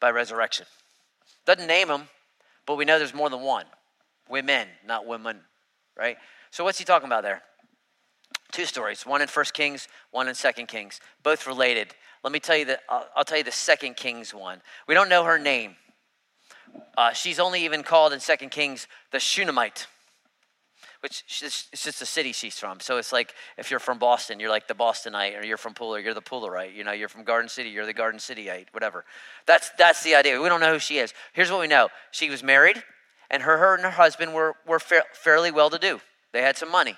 by 0.00 0.10
resurrection. 0.10 0.66
Doesn't 1.44 1.66
name 1.66 1.88
them, 1.88 2.08
but 2.66 2.76
we 2.76 2.84
know 2.84 2.98
there's 2.98 3.14
more 3.14 3.30
than 3.30 3.40
one. 3.40 3.64
Women, 4.28 4.68
not 4.86 5.06
women, 5.06 5.40
right? 5.96 6.18
So 6.50 6.62
what's 6.62 6.78
he 6.78 6.84
talking 6.84 7.06
about 7.06 7.22
there? 7.22 7.42
Two 8.52 8.64
stories, 8.64 9.04
one 9.04 9.20
in 9.20 9.28
First 9.28 9.54
Kings, 9.54 9.88
one 10.10 10.28
in 10.28 10.34
Second 10.34 10.66
Kings, 10.66 11.00
both 11.22 11.46
related. 11.46 11.94
Let 12.22 12.32
me 12.32 12.40
tell 12.40 12.56
you 12.56 12.66
that 12.66 12.80
I'll, 12.88 13.06
I'll, 13.16 13.24
tell 13.24 13.38
you 13.38 13.44
the 13.44 13.52
Second 13.52 13.96
Kings 13.96 14.32
one. 14.32 14.60
We 14.86 14.94
don't 14.94 15.08
know 15.08 15.24
her 15.24 15.38
name. 15.38 15.76
Uh, 16.96 17.12
she's 17.12 17.38
only 17.38 17.64
even 17.64 17.82
called 17.82 18.12
in 18.12 18.20
Second 18.20 18.50
Kings 18.50 18.86
the 19.10 19.20
Shunammite 19.20 19.86
which 21.00 21.24
it's 21.28 21.70
just 21.70 22.02
a 22.02 22.06
city 22.06 22.32
she's 22.32 22.58
from. 22.58 22.80
So 22.80 22.96
it's 22.96 23.12
like 23.12 23.34
if 23.56 23.70
you're 23.70 23.80
from 23.80 23.98
Boston, 23.98 24.40
you're 24.40 24.50
like 24.50 24.66
the 24.66 24.74
Bostonite, 24.74 25.40
or 25.40 25.44
you're 25.44 25.56
from 25.56 25.74
Pooler, 25.74 26.02
you're 26.02 26.14
the 26.14 26.22
Poolerite. 26.22 26.74
You 26.74 26.84
know, 26.84 26.92
you're 26.92 27.08
from 27.08 27.24
Garden 27.24 27.48
City, 27.48 27.70
you're 27.70 27.86
the 27.86 27.92
Garden 27.92 28.18
Cityite, 28.18 28.66
whatever. 28.72 29.04
That's 29.46 29.70
that's 29.78 30.02
the 30.02 30.14
idea. 30.14 30.40
We 30.40 30.48
don't 30.48 30.60
know 30.60 30.72
who 30.72 30.78
she 30.78 30.98
is. 30.98 31.14
Here's 31.32 31.50
what 31.50 31.60
we 31.60 31.68
know: 31.68 31.88
she 32.10 32.30
was 32.30 32.42
married, 32.42 32.82
and 33.30 33.42
her 33.42 33.58
her 33.58 33.74
and 33.74 33.84
her 33.84 33.90
husband 33.90 34.34
were 34.34 34.56
were 34.66 34.80
fa- 34.80 35.04
fairly 35.12 35.50
well 35.50 35.70
to 35.70 35.78
do. 35.78 36.00
They 36.32 36.42
had 36.42 36.56
some 36.56 36.70
money, 36.70 36.96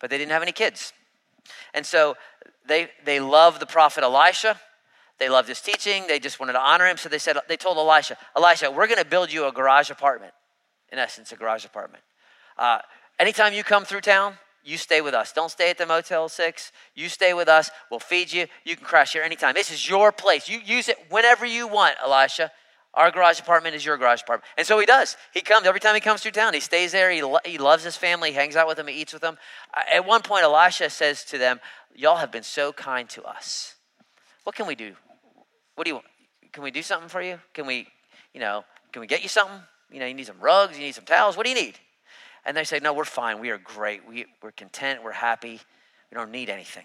but 0.00 0.10
they 0.10 0.18
didn't 0.18 0.32
have 0.32 0.42
any 0.42 0.52
kids, 0.52 0.92
and 1.74 1.84
so 1.84 2.16
they 2.66 2.88
they 3.04 3.20
loved 3.20 3.60
the 3.60 3.66
prophet 3.66 4.02
Elisha. 4.02 4.58
They 5.18 5.28
loved 5.28 5.46
his 5.46 5.60
teaching. 5.60 6.06
They 6.08 6.18
just 6.18 6.40
wanted 6.40 6.54
to 6.54 6.60
honor 6.60 6.86
him. 6.86 6.96
So 6.96 7.08
they 7.08 7.18
said 7.18 7.36
they 7.48 7.56
told 7.56 7.76
Elisha, 7.76 8.16
Elisha, 8.34 8.70
we're 8.72 8.88
going 8.88 8.98
to 8.98 9.04
build 9.04 9.32
you 9.32 9.46
a 9.46 9.52
garage 9.52 9.88
apartment. 9.90 10.32
In 10.90 10.98
essence, 10.98 11.30
a 11.30 11.36
garage 11.36 11.64
apartment. 11.64 12.02
Uh, 12.58 12.78
Anytime 13.22 13.54
you 13.54 13.62
come 13.62 13.84
through 13.84 14.00
town, 14.00 14.34
you 14.64 14.76
stay 14.76 15.00
with 15.00 15.14
us. 15.14 15.32
Don't 15.32 15.48
stay 15.48 15.70
at 15.70 15.78
the 15.78 15.86
Motel 15.86 16.28
6. 16.28 16.72
You 16.96 17.08
stay 17.08 17.32
with 17.34 17.46
us. 17.46 17.70
We'll 17.88 18.00
feed 18.00 18.32
you. 18.32 18.48
You 18.64 18.74
can 18.74 18.84
crash 18.84 19.12
here 19.12 19.22
anytime. 19.22 19.54
This 19.54 19.70
is 19.70 19.88
your 19.88 20.10
place. 20.10 20.48
You 20.48 20.58
use 20.58 20.88
it 20.88 20.98
whenever 21.08 21.46
you 21.46 21.68
want, 21.68 21.94
Elisha. 22.04 22.50
Our 22.94 23.12
garage 23.12 23.38
apartment 23.38 23.76
is 23.76 23.86
your 23.86 23.96
garage 23.96 24.22
apartment. 24.22 24.48
And 24.58 24.66
so 24.66 24.76
he 24.80 24.86
does. 24.86 25.16
He 25.32 25.40
comes 25.40 25.68
every 25.68 25.78
time 25.78 25.94
he 25.94 26.00
comes 26.00 26.20
through 26.20 26.32
town. 26.32 26.52
He 26.52 26.58
stays 26.58 26.90
there. 26.90 27.12
He, 27.12 27.22
lo- 27.22 27.38
he 27.44 27.58
loves 27.58 27.84
his 27.84 27.96
family. 27.96 28.30
He 28.30 28.34
hangs 28.34 28.56
out 28.56 28.66
with 28.66 28.76
them. 28.76 28.88
He 28.88 29.00
eats 29.00 29.12
with 29.12 29.22
them. 29.22 29.38
At 29.72 30.04
one 30.04 30.22
point, 30.22 30.42
Elisha 30.42 30.90
says 30.90 31.22
to 31.26 31.38
them, 31.38 31.60
Y'all 31.94 32.16
have 32.16 32.32
been 32.32 32.42
so 32.42 32.72
kind 32.72 33.08
to 33.10 33.22
us. 33.22 33.76
What 34.42 34.56
can 34.56 34.66
we 34.66 34.74
do? 34.74 34.96
What 35.76 35.84
do 35.84 35.90
you 35.90 35.94
want? 35.94 36.06
Can 36.52 36.64
we 36.64 36.72
do 36.72 36.82
something 36.82 37.08
for 37.08 37.22
you? 37.22 37.38
Can 37.54 37.68
we, 37.68 37.86
you 38.34 38.40
know, 38.40 38.64
can 38.90 38.98
we 38.98 39.06
get 39.06 39.22
you 39.22 39.28
something? 39.28 39.60
You 39.92 40.00
know, 40.00 40.06
you 40.06 40.14
need 40.14 40.26
some 40.26 40.40
rugs, 40.40 40.76
you 40.76 40.82
need 40.82 40.96
some 40.96 41.04
towels. 41.04 41.36
What 41.36 41.44
do 41.44 41.50
you 41.50 41.56
need? 41.56 41.78
And 42.44 42.56
they 42.56 42.64
say, 42.64 42.80
No, 42.80 42.92
we're 42.92 43.04
fine. 43.04 43.40
We 43.40 43.50
are 43.50 43.58
great. 43.58 44.06
We, 44.06 44.26
we're 44.42 44.52
content. 44.52 45.02
We're 45.02 45.12
happy. 45.12 45.60
We 46.10 46.14
don't 46.14 46.30
need 46.30 46.50
anything. 46.50 46.84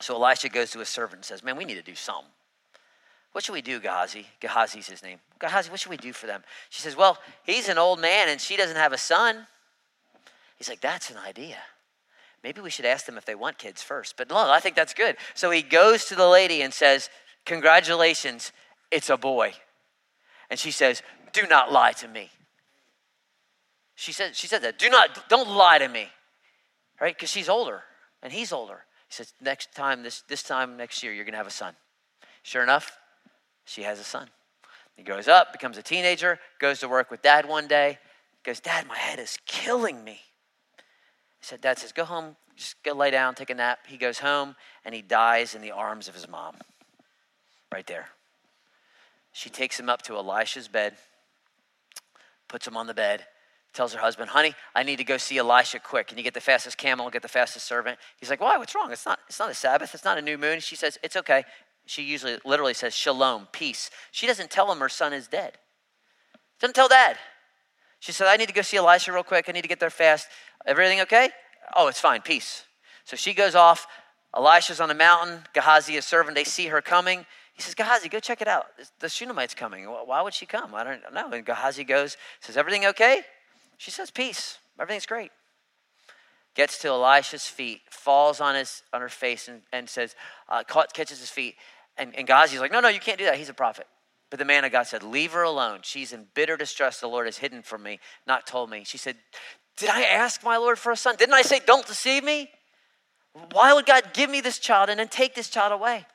So 0.00 0.14
Elisha 0.14 0.48
goes 0.48 0.70
to 0.72 0.80
his 0.80 0.88
servant 0.88 1.18
and 1.18 1.24
says, 1.24 1.42
Man, 1.42 1.56
we 1.56 1.64
need 1.64 1.76
to 1.76 1.82
do 1.82 1.94
something. 1.94 2.30
What 3.32 3.44
should 3.44 3.54
we 3.54 3.62
do, 3.62 3.80
Gehazi? 3.80 4.26
Gehazi's 4.40 4.88
his 4.88 5.02
name. 5.02 5.18
Gehazi, 5.38 5.70
what 5.70 5.80
should 5.80 5.90
we 5.90 5.96
do 5.96 6.12
for 6.12 6.26
them? 6.26 6.42
She 6.68 6.82
says, 6.82 6.96
Well, 6.96 7.18
he's 7.44 7.68
an 7.68 7.78
old 7.78 8.00
man 8.00 8.28
and 8.28 8.40
she 8.40 8.56
doesn't 8.56 8.76
have 8.76 8.92
a 8.92 8.98
son. 8.98 9.46
He's 10.56 10.68
like, 10.68 10.80
That's 10.80 11.10
an 11.10 11.16
idea. 11.18 11.56
Maybe 12.42 12.60
we 12.60 12.70
should 12.70 12.84
ask 12.84 13.06
them 13.06 13.16
if 13.16 13.24
they 13.24 13.36
want 13.36 13.58
kids 13.58 13.82
first. 13.82 14.16
But 14.16 14.28
no, 14.28 14.36
I 14.36 14.58
think 14.58 14.74
that's 14.74 14.94
good. 14.94 15.16
So 15.34 15.50
he 15.50 15.62
goes 15.62 16.06
to 16.06 16.16
the 16.16 16.26
lady 16.26 16.62
and 16.62 16.74
says, 16.74 17.08
Congratulations, 17.44 18.52
it's 18.90 19.10
a 19.10 19.16
boy. 19.16 19.52
And 20.50 20.58
she 20.58 20.70
says, 20.70 21.02
Do 21.32 21.46
not 21.48 21.72
lie 21.72 21.92
to 21.92 22.08
me. 22.08 22.30
She 23.94 24.12
said, 24.12 24.34
she 24.34 24.46
said 24.46 24.62
that. 24.62 24.78
Do 24.78 24.88
not, 24.88 25.28
don't 25.28 25.48
lie 25.48 25.78
to 25.78 25.88
me. 25.88 26.08
Right? 27.00 27.14
Because 27.14 27.30
she's 27.30 27.48
older 27.48 27.82
and 28.22 28.32
he's 28.32 28.52
older. 28.52 28.84
He 29.08 29.14
says, 29.14 29.34
next 29.40 29.74
time, 29.74 30.02
this, 30.02 30.22
this 30.28 30.42
time 30.42 30.76
next 30.76 31.02
year, 31.02 31.12
you're 31.12 31.24
going 31.24 31.32
to 31.32 31.38
have 31.38 31.46
a 31.46 31.50
son. 31.50 31.74
Sure 32.42 32.62
enough, 32.62 32.98
she 33.64 33.82
has 33.82 34.00
a 34.00 34.04
son. 34.04 34.28
He 34.96 35.02
grows 35.02 35.28
up, 35.28 35.52
becomes 35.52 35.78
a 35.78 35.82
teenager, 35.82 36.38
goes 36.58 36.80
to 36.80 36.88
work 36.88 37.10
with 37.10 37.22
dad 37.22 37.48
one 37.48 37.66
day, 37.66 37.98
goes, 38.44 38.60
Dad, 38.60 38.86
my 38.86 38.96
head 38.96 39.18
is 39.18 39.38
killing 39.46 40.02
me. 40.04 40.20
He 41.38 41.46
said, 41.46 41.60
Dad 41.60 41.78
says, 41.78 41.92
Go 41.92 42.04
home, 42.04 42.36
just 42.56 42.82
go 42.82 42.92
lay 42.92 43.10
down, 43.10 43.34
take 43.34 43.50
a 43.50 43.54
nap. 43.54 43.80
He 43.86 43.96
goes 43.96 44.18
home 44.18 44.54
and 44.84 44.94
he 44.94 45.02
dies 45.02 45.54
in 45.54 45.62
the 45.62 45.70
arms 45.70 46.08
of 46.08 46.14
his 46.14 46.28
mom. 46.28 46.56
Right 47.72 47.86
there. 47.86 48.08
She 49.32 49.48
takes 49.48 49.80
him 49.80 49.88
up 49.88 50.02
to 50.02 50.16
Elisha's 50.16 50.68
bed, 50.68 50.94
puts 52.48 52.66
him 52.66 52.76
on 52.76 52.86
the 52.86 52.94
bed, 52.94 53.24
tells 53.72 53.94
her 53.94 54.00
husband, 54.00 54.30
honey, 54.30 54.54
I 54.74 54.82
need 54.82 54.96
to 54.96 55.04
go 55.04 55.16
see 55.16 55.38
Elisha 55.38 55.78
quick. 55.78 56.08
Can 56.08 56.18
you 56.18 56.24
get 56.24 56.34
the 56.34 56.40
fastest 56.40 56.76
camel 56.76 57.08
get 57.10 57.22
the 57.22 57.28
fastest 57.28 57.66
servant? 57.66 57.98
He's 58.18 58.30
like, 58.30 58.40
why? 58.40 58.58
What's 58.58 58.74
wrong? 58.74 58.92
It's 58.92 59.06
not, 59.06 59.20
it's 59.28 59.38
not 59.38 59.50
a 59.50 59.54
Sabbath. 59.54 59.94
It's 59.94 60.04
not 60.04 60.18
a 60.18 60.22
new 60.22 60.36
moon. 60.36 60.60
She 60.60 60.76
says, 60.76 60.98
it's 61.02 61.16
okay. 61.16 61.44
She 61.86 62.02
usually 62.02 62.38
literally 62.44 62.74
says 62.74 62.94
shalom, 62.94 63.48
peace. 63.52 63.90
She 64.10 64.26
doesn't 64.26 64.50
tell 64.50 64.70
him 64.70 64.78
her 64.78 64.88
son 64.88 65.12
is 65.12 65.26
dead. 65.26 65.58
Doesn't 66.60 66.74
tell 66.74 66.88
dad. 66.88 67.16
She 67.98 68.12
said, 68.12 68.26
I 68.26 68.36
need 68.36 68.48
to 68.48 68.54
go 68.54 68.62
see 68.62 68.76
Elisha 68.76 69.12
real 69.12 69.22
quick. 69.22 69.46
I 69.48 69.52
need 69.52 69.62
to 69.62 69.68
get 69.68 69.80
there 69.80 69.90
fast. 69.90 70.28
Everything 70.66 71.00
okay? 71.00 71.30
Oh, 71.74 71.88
it's 71.88 72.00
fine. 72.00 72.20
Peace. 72.20 72.64
So 73.04 73.16
she 73.16 73.34
goes 73.34 73.54
off. 73.54 73.86
Elisha's 74.36 74.80
on 74.80 74.88
the 74.88 74.94
mountain. 74.94 75.40
Gehazi 75.54 75.94
is 75.94 76.04
serving. 76.04 76.34
They 76.34 76.44
see 76.44 76.66
her 76.66 76.80
coming. 76.80 77.26
He 77.54 77.62
says, 77.62 77.74
Gehazi, 77.74 78.08
go 78.08 78.18
check 78.18 78.40
it 78.40 78.48
out. 78.48 78.66
The 79.00 79.08
Shunammite's 79.08 79.54
coming. 79.54 79.84
Why 79.84 80.22
would 80.22 80.34
she 80.34 80.46
come? 80.46 80.74
I 80.74 80.84
don't 80.84 81.00
know. 81.12 81.30
And 81.30 81.44
Gehazi 81.44 81.84
goes, 81.84 82.16
says, 82.40 82.56
Everything 82.56 82.86
okay? 82.86 83.22
She 83.82 83.90
says, 83.90 84.12
Peace. 84.12 84.58
Everything's 84.78 85.06
great. 85.06 85.32
Gets 86.54 86.78
to 86.82 86.88
Elisha's 86.88 87.48
feet, 87.48 87.80
falls 87.90 88.40
on, 88.40 88.54
his, 88.54 88.84
on 88.92 89.00
her 89.00 89.08
face, 89.08 89.48
and, 89.48 89.62
and 89.72 89.88
says, 89.88 90.14
uh, 90.48 90.62
catches 90.62 91.18
his 91.18 91.30
feet. 91.30 91.56
And, 91.96 92.14
and 92.14 92.28
Gehazi's 92.28 92.60
like, 92.60 92.70
No, 92.70 92.78
no, 92.78 92.86
you 92.86 93.00
can't 93.00 93.18
do 93.18 93.24
that. 93.24 93.38
He's 93.38 93.48
a 93.48 93.54
prophet. 93.54 93.88
But 94.30 94.38
the 94.38 94.44
man 94.44 94.64
of 94.64 94.70
God 94.70 94.84
said, 94.84 95.02
Leave 95.02 95.32
her 95.32 95.42
alone. 95.42 95.80
She's 95.82 96.12
in 96.12 96.28
bitter 96.32 96.56
distress. 96.56 97.00
The 97.00 97.08
Lord 97.08 97.26
has 97.26 97.38
hidden 97.38 97.62
from 97.62 97.82
me, 97.82 97.98
not 98.24 98.46
told 98.46 98.70
me. 98.70 98.84
She 98.84 98.98
said, 98.98 99.16
Did 99.76 99.90
I 99.90 100.02
ask 100.02 100.44
my 100.44 100.58
Lord 100.58 100.78
for 100.78 100.92
a 100.92 100.96
son? 100.96 101.16
Didn't 101.16 101.34
I 101.34 101.42
say, 101.42 101.58
Don't 101.66 101.84
deceive 101.84 102.22
me? 102.22 102.50
Why 103.50 103.72
would 103.72 103.86
God 103.86 104.12
give 104.14 104.30
me 104.30 104.40
this 104.40 104.60
child 104.60 104.90
and 104.90 105.00
then 105.00 105.08
take 105.08 105.34
this 105.34 105.48
child 105.48 105.72
away? 105.72 106.06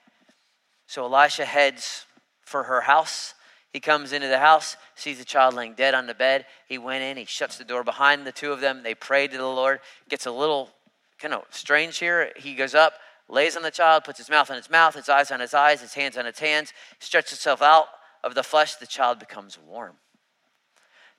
So 0.85 1.03
Elisha 1.03 1.43
heads 1.43 2.05
for 2.45 2.63
her 2.63 2.79
house. 2.79 3.33
He 3.77 3.81
comes 3.81 4.11
into 4.11 4.27
the 4.27 4.39
house, 4.39 4.75
sees 4.95 5.19
the 5.19 5.23
child 5.23 5.53
laying 5.53 5.75
dead 5.75 5.93
on 5.93 6.07
the 6.07 6.15
bed. 6.15 6.47
He 6.67 6.79
went 6.79 7.03
in, 7.03 7.15
he 7.15 7.25
shuts 7.25 7.59
the 7.59 7.63
door 7.63 7.83
behind 7.83 8.25
the 8.25 8.31
two 8.31 8.51
of 8.51 8.59
them. 8.59 8.81
They 8.81 8.95
prayed 8.95 9.29
to 9.29 9.37
the 9.37 9.45
Lord. 9.45 9.81
Gets 10.09 10.25
a 10.25 10.31
little 10.31 10.71
kind 11.19 11.31
of 11.31 11.43
strange 11.51 11.99
here. 11.99 12.31
He 12.37 12.55
goes 12.55 12.73
up, 12.73 12.93
lays 13.29 13.55
on 13.55 13.61
the 13.61 13.69
child, 13.69 14.03
puts 14.03 14.17
his 14.17 14.31
mouth 14.31 14.49
on 14.49 14.55
his 14.55 14.71
mouth, 14.71 14.95
his 14.95 15.09
eyes 15.09 15.29
on 15.29 15.39
his 15.41 15.53
eyes, 15.53 15.81
his 15.81 15.93
hands 15.93 16.17
on 16.17 16.25
his 16.25 16.39
hands, 16.39 16.73
stretches 16.97 17.33
himself 17.33 17.61
out 17.61 17.85
of 18.23 18.33
the 18.33 18.41
flesh. 18.41 18.73
The 18.73 18.87
child 18.87 19.19
becomes 19.19 19.59
warm. 19.63 19.97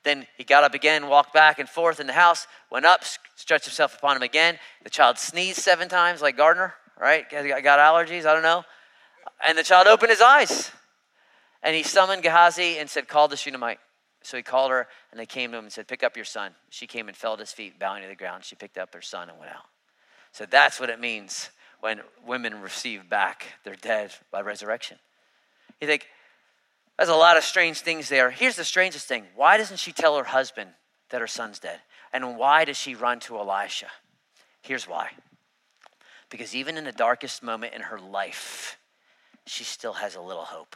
Then 0.03 0.27
he 0.37 0.43
got 0.43 0.65
up 0.65 0.73
again, 0.73 1.07
walked 1.07 1.33
back 1.33 1.59
and 1.59 1.69
forth 1.69 2.01
in 2.01 2.07
the 2.07 2.13
house, 2.13 2.45
went 2.69 2.85
up, 2.85 3.05
stretched 3.37 3.67
himself 3.67 3.95
upon 3.95 4.17
him 4.17 4.23
again. 4.23 4.59
The 4.83 4.89
child 4.89 5.17
sneezed 5.17 5.59
seven 5.59 5.87
times, 5.87 6.21
like 6.21 6.35
Gardner, 6.35 6.73
right? 6.99 7.23
Got 7.31 7.79
allergies, 7.79 8.25
I 8.25 8.33
don't 8.33 8.43
know. 8.43 8.65
And 9.47 9.57
the 9.57 9.63
child 9.63 9.87
opened 9.87 10.09
his 10.09 10.19
eyes. 10.19 10.71
And 11.61 11.75
he 11.75 11.83
summoned 11.83 12.23
Gehazi 12.23 12.77
and 12.77 12.89
said, 12.89 13.07
Call 13.07 13.27
the 13.27 13.37
Shunammite. 13.37 13.79
So 14.21 14.37
he 14.37 14.43
called 14.43 14.71
her, 14.71 14.87
and 15.11 15.19
they 15.19 15.25
came 15.25 15.51
to 15.51 15.57
him 15.57 15.65
and 15.65 15.73
said, 15.73 15.87
Pick 15.87 16.03
up 16.03 16.15
your 16.15 16.25
son. 16.25 16.51
She 16.69 16.87
came 16.87 17.07
and 17.07 17.15
fell 17.15 17.33
at 17.33 17.39
his 17.39 17.51
feet, 17.51 17.79
bowing 17.79 18.01
to 18.01 18.07
the 18.07 18.15
ground. 18.15 18.43
She 18.43 18.55
picked 18.55 18.77
up 18.77 18.93
her 18.93 19.01
son 19.01 19.29
and 19.29 19.39
went 19.39 19.51
out. 19.51 19.65
So 20.31 20.45
that's 20.45 20.79
what 20.79 20.89
it 20.89 20.99
means 20.99 21.49
when 21.79 22.01
women 22.25 22.61
receive 22.61 23.09
back 23.09 23.45
their 23.63 23.75
dead 23.75 24.13
by 24.31 24.41
resurrection. 24.41 24.97
You 25.79 25.87
think, 25.87 26.07
there's 26.97 27.09
a 27.09 27.15
lot 27.15 27.37
of 27.37 27.43
strange 27.43 27.79
things 27.79 28.09
there. 28.09 28.29
Here's 28.29 28.57
the 28.57 28.65
strangest 28.65 29.07
thing 29.07 29.25
why 29.35 29.57
doesn't 29.57 29.77
she 29.77 29.91
tell 29.93 30.17
her 30.17 30.25
husband 30.25 30.71
that 31.09 31.21
her 31.21 31.27
son's 31.27 31.59
dead? 31.59 31.79
And 32.11 32.37
why 32.37 32.65
does 32.65 32.77
she 32.77 32.95
run 32.95 33.19
to 33.21 33.37
Elisha? 33.37 33.87
Here's 34.61 34.87
why. 34.87 35.11
Because 36.29 36.55
even 36.55 36.77
in 36.77 36.83
the 36.83 36.91
darkest 36.91 37.41
moment 37.41 37.73
in 37.73 37.81
her 37.81 37.99
life, 37.99 38.77
she 39.45 39.63
still 39.63 39.93
has 39.93 40.15
a 40.15 40.21
little 40.21 40.43
hope. 40.43 40.75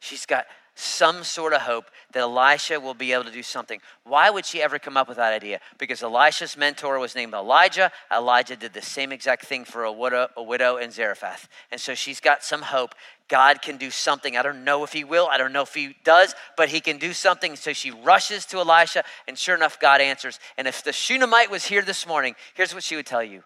She's 0.00 0.26
got 0.26 0.46
some 0.74 1.24
sort 1.24 1.52
of 1.52 1.60
hope 1.60 1.90
that 2.12 2.20
Elisha 2.20 2.80
will 2.80 2.94
be 2.94 3.12
able 3.12 3.24
to 3.24 3.30
do 3.30 3.42
something. 3.42 3.80
Why 4.04 4.30
would 4.30 4.46
she 4.46 4.62
ever 4.62 4.78
come 4.78 4.96
up 4.96 5.08
with 5.08 5.18
that 5.18 5.32
idea? 5.32 5.60
Because 5.78 6.02
Elisha's 6.02 6.56
mentor 6.56 6.98
was 6.98 7.14
named 7.14 7.34
Elijah. 7.34 7.92
Elijah 8.10 8.56
did 8.56 8.72
the 8.72 8.80
same 8.80 9.12
exact 9.12 9.44
thing 9.44 9.64
for 9.66 9.84
a 9.84 9.92
widow, 9.92 10.28
a 10.36 10.42
widow 10.42 10.78
in 10.78 10.90
Zarephath. 10.90 11.48
And 11.70 11.78
so 11.78 11.94
she's 11.94 12.18
got 12.18 12.42
some 12.42 12.62
hope. 12.62 12.94
God 13.28 13.60
can 13.60 13.76
do 13.76 13.90
something. 13.90 14.38
I 14.38 14.42
don't 14.42 14.64
know 14.64 14.82
if 14.82 14.92
he 14.92 15.04
will, 15.04 15.28
I 15.30 15.36
don't 15.36 15.52
know 15.52 15.62
if 15.62 15.74
he 15.74 15.96
does, 16.02 16.34
but 16.56 16.70
he 16.70 16.80
can 16.80 16.98
do 16.98 17.12
something. 17.12 17.56
So 17.56 17.74
she 17.74 17.90
rushes 17.90 18.46
to 18.46 18.58
Elisha, 18.58 19.04
and 19.28 19.36
sure 19.36 19.54
enough, 19.54 19.78
God 19.78 20.00
answers. 20.00 20.40
And 20.56 20.66
if 20.66 20.82
the 20.82 20.92
Shunammite 20.92 21.50
was 21.50 21.66
here 21.66 21.82
this 21.82 22.06
morning, 22.06 22.34
here's 22.54 22.74
what 22.74 22.82
she 22.82 22.96
would 22.96 23.06
tell 23.06 23.22
you 23.22 23.42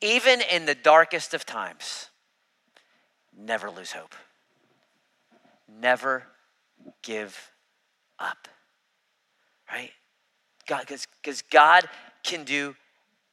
even 0.00 0.40
in 0.50 0.66
the 0.66 0.74
darkest 0.74 1.32
of 1.32 1.46
times, 1.46 2.08
never 3.36 3.70
lose 3.70 3.92
hope. 3.92 4.16
Never 5.68 6.24
give 7.02 7.50
up. 8.18 8.48
Right? 9.70 9.90
God, 10.66 10.86
because 10.86 11.42
God 11.50 11.88
can 12.22 12.44
do 12.44 12.74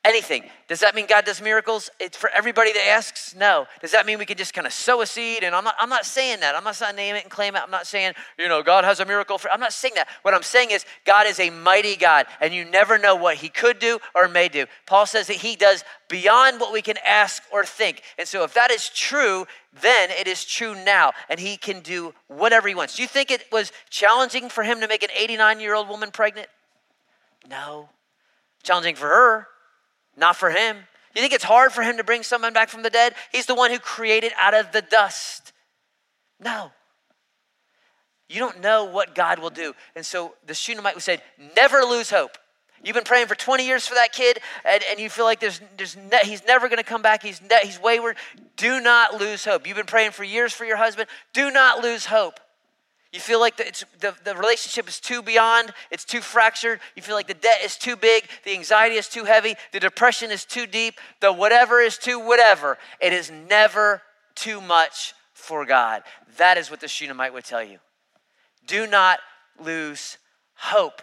anything. 0.05 0.43
Does 0.67 0.79
that 0.79 0.95
mean 0.95 1.07
God 1.07 1.25
does 1.25 1.41
miracles? 1.41 1.89
It's 1.99 2.15
for 2.15 2.29
everybody 2.29 2.71
that 2.71 2.87
asks? 2.87 3.35
No. 3.35 3.67
Does 3.81 3.91
that 3.91 4.05
mean 4.05 4.17
we 4.17 4.25
can 4.25 4.37
just 4.37 4.53
kind 4.53 4.65
of 4.65 4.73
sow 4.73 5.01
a 5.01 5.05
seed? 5.05 5.43
And 5.43 5.53
I'm 5.53 5.63
not, 5.63 5.75
I'm 5.79 5.89
not 5.89 6.05
saying 6.05 6.39
that. 6.39 6.55
I'm 6.55 6.63
not 6.63 6.75
saying 6.75 6.95
name 6.95 7.15
it 7.15 7.23
and 7.23 7.31
claim 7.31 7.55
it. 7.55 7.61
I'm 7.61 7.71
not 7.71 7.85
saying, 7.85 8.13
you 8.37 8.47
know, 8.47 8.63
God 8.63 8.85
has 8.85 8.99
a 8.99 9.05
miracle 9.05 9.37
for 9.37 9.51
I'm 9.51 9.59
not 9.59 9.73
saying 9.73 9.95
that. 9.95 10.07
What 10.21 10.33
I'm 10.33 10.43
saying 10.43 10.71
is 10.71 10.85
God 11.05 11.27
is 11.27 11.39
a 11.39 11.49
mighty 11.49 11.95
God, 11.95 12.27
and 12.39 12.53
you 12.53 12.65
never 12.65 12.97
know 12.97 13.15
what 13.15 13.37
he 13.37 13.49
could 13.49 13.79
do 13.79 13.99
or 14.15 14.27
may 14.27 14.47
do. 14.47 14.65
Paul 14.85 15.05
says 15.05 15.27
that 15.27 15.37
he 15.37 15.55
does 15.55 15.83
beyond 16.07 16.59
what 16.59 16.71
we 16.71 16.81
can 16.81 16.97
ask 17.05 17.43
or 17.51 17.65
think. 17.65 18.01
And 18.17 18.27
so 18.27 18.43
if 18.43 18.53
that 18.53 18.71
is 18.71 18.89
true, 18.89 19.45
then 19.81 20.09
it 20.11 20.27
is 20.27 20.45
true 20.45 20.75
now, 20.83 21.11
and 21.29 21.39
he 21.39 21.57
can 21.57 21.81
do 21.81 22.13
whatever 22.27 22.67
he 22.67 22.75
wants. 22.75 22.95
Do 22.95 23.01
you 23.01 23.07
think 23.07 23.31
it 23.31 23.45
was 23.51 23.71
challenging 23.89 24.49
for 24.49 24.63
him 24.63 24.79
to 24.79 24.87
make 24.87 25.03
an 25.03 25.09
89 25.15 25.59
year 25.59 25.75
old 25.75 25.89
woman 25.89 26.11
pregnant? 26.11 26.47
No. 27.49 27.89
Challenging 28.63 28.95
for 28.95 29.07
her 29.07 29.47
not 30.19 30.35
for 30.35 30.49
him. 30.51 30.77
You 31.15 31.21
think 31.21 31.33
it's 31.33 31.43
hard 31.43 31.71
for 31.71 31.81
him 31.81 31.97
to 31.97 32.03
bring 32.03 32.23
someone 32.23 32.53
back 32.53 32.69
from 32.69 32.83
the 32.83 32.89
dead? 32.89 33.15
He's 33.31 33.45
the 33.45 33.55
one 33.55 33.71
who 33.71 33.79
created 33.79 34.31
out 34.39 34.53
of 34.53 34.71
the 34.71 34.81
dust. 34.81 35.53
No. 36.39 36.71
You 38.27 38.39
don't 38.39 38.61
know 38.61 38.85
what 38.85 39.15
God 39.15 39.39
will 39.39 39.49
do. 39.49 39.73
And 39.95 40.05
so 40.05 40.35
the 40.45 40.53
Shunammite 40.53 41.01
said, 41.01 41.21
never 41.55 41.79
lose 41.79 42.11
hope. 42.11 42.37
You've 42.83 42.93
been 42.93 43.03
praying 43.03 43.27
for 43.27 43.35
20 43.35 43.65
years 43.65 43.85
for 43.87 43.95
that 43.95 44.13
kid, 44.13 44.39
and, 44.63 44.81
and 44.89 44.99
you 44.99 45.09
feel 45.09 45.25
like 45.25 45.41
there's, 45.41 45.59
there's 45.75 45.97
ne- 45.97 46.23
he's 46.23 46.45
never 46.45 46.69
going 46.69 46.77
to 46.77 46.83
come 46.83 47.01
back. 47.01 47.21
He's, 47.21 47.41
ne- 47.41 47.61
he's 47.63 47.81
wayward. 47.81 48.15
Do 48.55 48.79
not 48.79 49.19
lose 49.19 49.43
hope. 49.43 49.67
You've 49.67 49.75
been 49.75 49.85
praying 49.85 50.11
for 50.11 50.23
years 50.23 50.53
for 50.53 50.63
your 50.63 50.77
husband. 50.77 51.09
Do 51.33 51.51
not 51.51 51.83
lose 51.83 52.05
hope. 52.05 52.39
You 53.11 53.19
feel 53.19 53.39
like 53.39 53.57
the, 53.57 53.85
the, 53.99 54.15
the 54.23 54.35
relationship 54.35 54.87
is 54.87 54.99
too 54.99 55.23
beyond, 55.23 55.73
it's 55.89 56.05
too 56.05 56.21
fractured. 56.21 56.79
You 56.95 57.01
feel 57.01 57.15
like 57.15 57.27
the 57.27 57.33
debt 57.33 57.59
is 57.63 57.75
too 57.75 57.95
big, 57.95 58.25
the 58.45 58.53
anxiety 58.53 58.95
is 58.95 59.07
too 59.07 59.23
heavy, 59.23 59.55
the 59.71 59.79
depression 59.79 60.29
is 60.29 60.45
too 60.45 60.67
deep, 60.67 60.99
the 61.19 61.33
whatever 61.33 61.79
is 61.79 61.97
too 61.97 62.19
whatever. 62.19 62.77
It 63.01 63.11
is 63.11 63.31
never 63.31 64.03
too 64.35 64.61
much 64.61 65.15
for 65.33 65.65
God. 65.65 66.03
That 66.37 66.57
is 66.57 66.69
what 66.69 66.81
the 66.81 66.87
Shunammite 66.87 67.33
would 67.33 67.45
tell 67.45 67.63
you. 67.63 67.79
Do 68.67 68.85
not 68.85 69.19
lose 69.59 70.19
hope. 70.53 71.01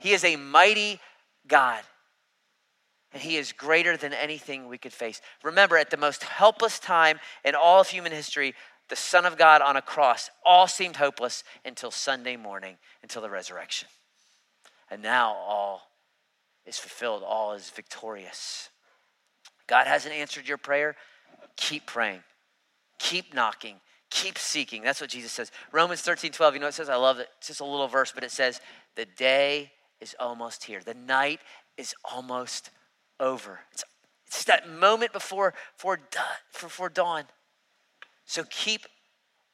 He 0.00 0.12
is 0.12 0.24
a 0.24 0.34
mighty 0.34 0.98
God. 1.46 1.82
And 3.12 3.22
he 3.22 3.36
is 3.36 3.52
greater 3.52 3.96
than 3.96 4.12
anything 4.12 4.68
we 4.68 4.78
could 4.78 4.92
face. 4.92 5.20
Remember, 5.44 5.76
at 5.76 5.90
the 5.90 5.96
most 5.96 6.24
helpless 6.24 6.78
time 6.78 7.20
in 7.44 7.54
all 7.54 7.80
of 7.80 7.88
human 7.88 8.10
history, 8.10 8.54
the 8.92 8.96
Son 8.96 9.24
of 9.24 9.38
God 9.38 9.62
on 9.62 9.74
a 9.74 9.80
cross, 9.80 10.28
all 10.44 10.66
seemed 10.66 10.96
hopeless 10.96 11.44
until 11.64 11.90
Sunday 11.90 12.36
morning, 12.36 12.76
until 13.02 13.22
the 13.22 13.30
resurrection. 13.30 13.88
And 14.90 15.00
now 15.00 15.32
all 15.32 15.88
is 16.66 16.78
fulfilled, 16.78 17.22
all 17.26 17.54
is 17.54 17.70
victorious. 17.70 18.68
God 19.66 19.86
hasn't 19.86 20.12
answered 20.12 20.46
your 20.46 20.58
prayer. 20.58 20.94
Keep 21.56 21.86
praying, 21.86 22.22
keep 22.98 23.32
knocking, 23.32 23.76
keep 24.10 24.36
seeking. 24.36 24.82
That's 24.82 25.00
what 25.00 25.08
Jesus 25.08 25.32
says. 25.32 25.50
Romans 25.72 26.02
13 26.02 26.30
12, 26.30 26.52
you 26.52 26.60
know 26.60 26.66
it 26.66 26.74
says? 26.74 26.90
I 26.90 26.96
love 26.96 27.18
it. 27.18 27.28
It's 27.38 27.46
just 27.46 27.60
a 27.60 27.64
little 27.64 27.88
verse, 27.88 28.12
but 28.14 28.24
it 28.24 28.30
says, 28.30 28.60
The 28.94 29.06
day 29.06 29.72
is 30.02 30.14
almost 30.20 30.64
here, 30.64 30.82
the 30.84 30.92
night 30.92 31.40
is 31.78 31.94
almost 32.04 32.68
over. 33.18 33.60
It's, 33.72 33.84
it's 34.26 34.44
that 34.44 34.68
moment 34.68 35.14
before, 35.14 35.54
before, 35.78 35.98
before 36.60 36.90
dawn. 36.90 37.24
So 38.24 38.44
keep 38.44 38.86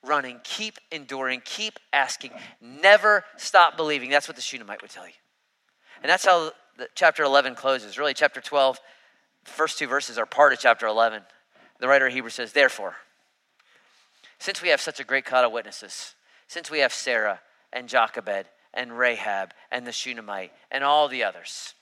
running, 0.04 0.40
keep 0.44 0.78
enduring, 0.90 1.42
keep 1.44 1.78
asking, 1.92 2.32
never 2.60 3.24
stop 3.36 3.76
believing. 3.76 4.10
That's 4.10 4.28
what 4.28 4.36
the 4.36 4.42
Shunammite 4.42 4.82
would 4.82 4.90
tell 4.90 5.06
you. 5.06 5.14
And 6.02 6.10
that's 6.10 6.24
how 6.24 6.52
the, 6.76 6.88
chapter 6.94 7.22
11 7.22 7.54
closes. 7.54 7.98
Really, 7.98 8.14
chapter 8.14 8.40
12, 8.40 8.78
the 9.44 9.50
first 9.50 9.78
two 9.78 9.86
verses 9.86 10.18
are 10.18 10.26
part 10.26 10.52
of 10.52 10.60
chapter 10.60 10.86
11. 10.86 11.22
The 11.80 11.88
writer 11.88 12.06
of 12.06 12.12
Hebrews 12.12 12.34
says, 12.34 12.52
Therefore, 12.52 12.94
since 14.38 14.62
we 14.62 14.68
have 14.68 14.80
such 14.80 15.00
a 15.00 15.04
great 15.04 15.24
cloud 15.24 15.44
of 15.44 15.52
witnesses, 15.52 16.14
since 16.46 16.70
we 16.70 16.78
have 16.78 16.92
Sarah 16.92 17.40
and 17.72 17.88
Jochebed 17.88 18.46
and 18.72 18.96
Rahab 18.96 19.52
and 19.70 19.86
the 19.86 19.92
Shunammite 19.92 20.52
and 20.70 20.84
all 20.84 21.08
the 21.08 21.24
others, 21.24 21.74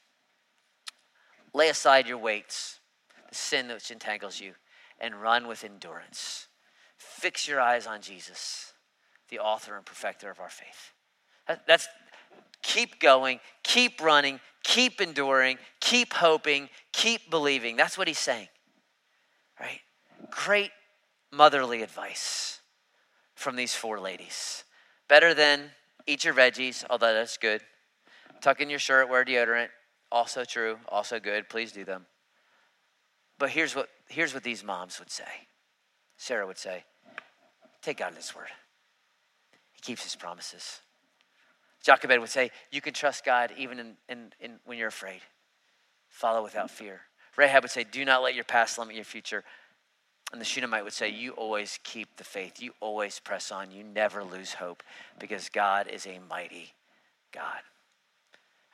lay 1.52 1.68
aside 1.68 2.08
your 2.08 2.18
weights, 2.18 2.80
the 3.28 3.34
sin 3.34 3.68
which 3.68 3.90
entangles 3.90 4.40
you, 4.40 4.54
and 4.98 5.20
run 5.20 5.46
with 5.46 5.64
endurance 5.64 6.45
Fix 7.16 7.48
your 7.48 7.62
eyes 7.62 7.86
on 7.86 8.02
Jesus, 8.02 8.74
the 9.30 9.38
author 9.38 9.74
and 9.74 9.86
perfecter 9.86 10.30
of 10.30 10.38
our 10.38 10.50
faith. 10.50 10.92
That's 11.66 11.88
keep 12.62 13.00
going, 13.00 13.40
keep 13.62 14.02
running, 14.02 14.38
keep 14.62 15.00
enduring, 15.00 15.56
keep 15.80 16.12
hoping, 16.12 16.68
keep 16.92 17.30
believing. 17.30 17.74
That's 17.74 17.96
what 17.96 18.06
he's 18.06 18.18
saying. 18.18 18.48
Right? 19.58 19.80
Great 20.30 20.72
motherly 21.32 21.80
advice 21.80 22.60
from 23.34 23.56
these 23.56 23.74
four 23.74 23.98
ladies. 23.98 24.64
Better 25.08 25.32
than 25.32 25.70
eat 26.06 26.22
your 26.22 26.34
veggies, 26.34 26.84
although 26.90 27.14
that's 27.14 27.38
good. 27.38 27.62
Tuck 28.42 28.60
in 28.60 28.68
your 28.68 28.78
shirt, 28.78 29.08
wear 29.08 29.24
deodorant, 29.24 29.68
also 30.12 30.44
true, 30.44 30.80
also 30.90 31.18
good. 31.18 31.48
Please 31.48 31.72
do 31.72 31.82
them. 31.82 32.04
But 33.38 33.48
here's 33.48 33.74
what, 33.74 33.88
here's 34.08 34.34
what 34.34 34.42
these 34.42 34.62
moms 34.62 34.98
would 34.98 35.10
say 35.10 35.24
Sarah 36.18 36.46
would 36.46 36.58
say, 36.58 36.84
Take 37.86 37.98
God 37.98 38.10
at 38.10 38.16
His 38.16 38.34
word. 38.34 38.48
He 39.72 39.80
keeps 39.80 40.02
His 40.02 40.16
promises. 40.16 40.80
Jochebed 41.84 42.18
would 42.18 42.28
say, 42.28 42.50
You 42.72 42.80
can 42.80 42.92
trust 42.92 43.24
God 43.24 43.52
even 43.56 43.78
in, 43.78 43.96
in, 44.08 44.32
in, 44.40 44.52
when 44.64 44.76
you're 44.76 44.88
afraid. 44.88 45.20
Follow 46.08 46.42
without 46.42 46.68
fear. 46.68 47.02
Rahab 47.36 47.62
would 47.62 47.70
say, 47.70 47.84
Do 47.84 48.04
not 48.04 48.24
let 48.24 48.34
your 48.34 48.42
past 48.42 48.76
limit 48.76 48.96
your 48.96 49.04
future. 49.04 49.44
And 50.32 50.40
the 50.40 50.44
Shunammite 50.44 50.82
would 50.82 50.94
say, 50.94 51.10
You 51.10 51.30
always 51.34 51.78
keep 51.84 52.08
the 52.16 52.24
faith. 52.24 52.60
You 52.60 52.72
always 52.80 53.20
press 53.20 53.52
on. 53.52 53.70
You 53.70 53.84
never 53.84 54.24
lose 54.24 54.54
hope 54.54 54.82
because 55.20 55.48
God 55.48 55.86
is 55.86 56.08
a 56.08 56.18
mighty 56.28 56.72
God. 57.32 57.60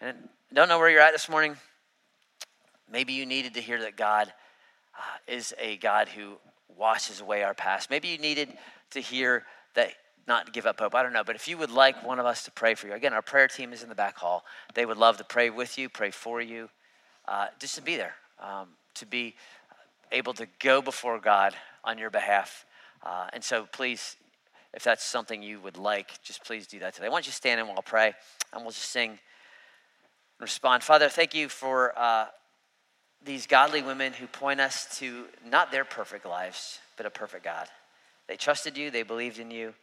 And 0.00 0.16
don't 0.54 0.70
know 0.70 0.78
where 0.78 0.88
you're 0.88 1.02
at 1.02 1.12
this 1.12 1.28
morning. 1.28 1.58
Maybe 2.90 3.12
you 3.12 3.26
needed 3.26 3.52
to 3.54 3.60
hear 3.60 3.82
that 3.82 3.94
God 3.94 4.32
uh, 4.96 5.02
is 5.26 5.52
a 5.58 5.76
God 5.76 6.08
who 6.08 6.38
washes 6.76 7.20
away 7.20 7.42
our 7.42 7.54
past. 7.54 7.90
Maybe 7.90 8.08
you 8.08 8.18
needed 8.18 8.48
to 8.90 9.00
hear 9.00 9.44
that 9.74 9.92
not 10.26 10.52
give 10.52 10.66
up 10.66 10.78
hope. 10.78 10.94
I 10.94 11.02
don't 11.02 11.12
know. 11.12 11.24
But 11.24 11.36
if 11.36 11.48
you 11.48 11.58
would 11.58 11.70
like 11.70 12.04
one 12.06 12.18
of 12.18 12.26
us 12.26 12.44
to 12.44 12.50
pray 12.50 12.74
for 12.74 12.86
you, 12.86 12.92
again, 12.94 13.12
our 13.12 13.22
prayer 13.22 13.48
team 13.48 13.72
is 13.72 13.82
in 13.82 13.88
the 13.88 13.94
back 13.94 14.16
hall. 14.16 14.44
They 14.74 14.86
would 14.86 14.96
love 14.96 15.16
to 15.18 15.24
pray 15.24 15.50
with 15.50 15.78
you, 15.78 15.88
pray 15.88 16.10
for 16.10 16.40
you, 16.40 16.68
uh, 17.26 17.48
just 17.58 17.74
to 17.76 17.82
be 17.82 17.96
there, 17.96 18.14
um, 18.40 18.68
to 18.94 19.06
be 19.06 19.34
able 20.12 20.34
to 20.34 20.46
go 20.60 20.82
before 20.82 21.18
God 21.18 21.54
on 21.84 21.98
your 21.98 22.10
behalf. 22.10 22.64
Uh, 23.02 23.28
and 23.32 23.42
so 23.42 23.66
please, 23.72 24.16
if 24.74 24.84
that's 24.84 25.04
something 25.04 25.42
you 25.42 25.60
would 25.60 25.76
like, 25.76 26.22
just 26.22 26.44
please 26.44 26.66
do 26.66 26.78
that 26.80 26.94
today. 26.94 27.08
Why 27.08 27.16
don't 27.16 27.26
you 27.26 27.32
stand 27.32 27.60
and 27.60 27.68
we'll 27.68 27.82
pray 27.82 28.14
and 28.52 28.62
we'll 28.62 28.70
just 28.70 28.90
sing 28.90 29.10
and 29.10 29.18
respond. 30.40 30.84
Father, 30.84 31.08
thank 31.08 31.34
you 31.34 31.48
for 31.48 31.98
uh, 31.98 32.26
these 33.24 33.46
godly 33.46 33.82
women 33.82 34.12
who 34.12 34.26
point 34.26 34.60
us 34.60 34.98
to 34.98 35.24
not 35.46 35.70
their 35.70 35.84
perfect 35.84 36.26
lives, 36.26 36.80
but 36.96 37.06
a 37.06 37.10
perfect 37.10 37.44
God. 37.44 37.68
They 38.28 38.36
trusted 38.36 38.76
you, 38.76 38.90
they 38.90 39.02
believed 39.02 39.38
in 39.38 39.50
you, 39.50 39.74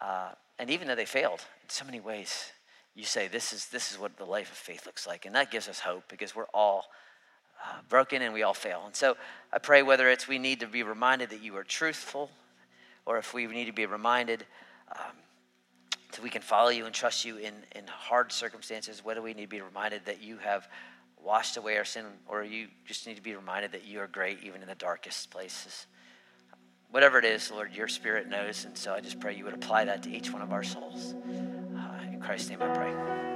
uh, 0.00 0.30
and 0.58 0.70
even 0.70 0.88
though 0.88 0.94
they 0.94 1.04
failed 1.06 1.40
in 1.62 1.68
so 1.68 1.84
many 1.84 2.00
ways, 2.00 2.52
you 2.94 3.04
say 3.04 3.26
this 3.28 3.52
is 3.52 3.66
this 3.66 3.90
is 3.90 3.98
what 3.98 4.16
the 4.16 4.24
life 4.24 4.50
of 4.50 4.56
faith 4.56 4.86
looks 4.86 5.06
like, 5.06 5.26
and 5.26 5.34
that 5.34 5.50
gives 5.50 5.68
us 5.68 5.80
hope 5.80 6.04
because 6.08 6.36
we're 6.36 6.44
all 6.54 6.86
uh, 7.64 7.78
broken 7.88 8.22
and 8.22 8.32
we 8.32 8.42
all 8.42 8.54
fail. 8.54 8.82
And 8.86 8.94
so 8.94 9.16
I 9.52 9.58
pray 9.58 9.82
whether 9.82 10.08
it's 10.08 10.28
we 10.28 10.38
need 10.38 10.60
to 10.60 10.66
be 10.66 10.82
reminded 10.82 11.30
that 11.30 11.42
you 11.42 11.56
are 11.56 11.64
truthful, 11.64 12.30
or 13.06 13.18
if 13.18 13.34
we 13.34 13.46
need 13.46 13.66
to 13.66 13.72
be 13.72 13.86
reminded 13.86 14.44
um, 14.92 15.16
that 16.12 16.22
we 16.22 16.30
can 16.30 16.42
follow 16.42 16.70
you 16.70 16.86
and 16.86 16.94
trust 16.94 17.24
you 17.24 17.38
in, 17.38 17.54
in 17.74 17.86
hard 17.86 18.30
circumstances, 18.30 19.04
whether 19.04 19.20
we 19.20 19.34
need 19.34 19.44
to 19.44 19.48
be 19.48 19.60
reminded 19.60 20.04
that 20.04 20.22
you 20.22 20.38
have 20.38 20.68
washed 21.24 21.56
away 21.56 21.76
our 21.78 21.84
sin, 21.84 22.04
or 22.28 22.44
you 22.44 22.68
just 22.84 23.06
need 23.06 23.16
to 23.16 23.22
be 23.22 23.34
reminded 23.34 23.72
that 23.72 23.84
you 23.84 24.00
are 24.00 24.06
great 24.06 24.38
even 24.44 24.62
in 24.62 24.68
the 24.68 24.74
darkest 24.74 25.30
places. 25.30 25.86
Whatever 26.90 27.18
it 27.18 27.24
is, 27.24 27.50
Lord, 27.50 27.72
your 27.74 27.88
spirit 27.88 28.28
knows. 28.28 28.64
And 28.64 28.76
so 28.76 28.94
I 28.94 29.00
just 29.00 29.18
pray 29.18 29.34
you 29.34 29.44
would 29.44 29.54
apply 29.54 29.86
that 29.86 30.02
to 30.04 30.10
each 30.10 30.30
one 30.30 30.42
of 30.42 30.52
our 30.52 30.62
souls. 30.62 31.14
Uh, 31.26 32.12
in 32.12 32.20
Christ's 32.20 32.50
name 32.50 32.62
I 32.62 32.68
pray. 32.68 33.33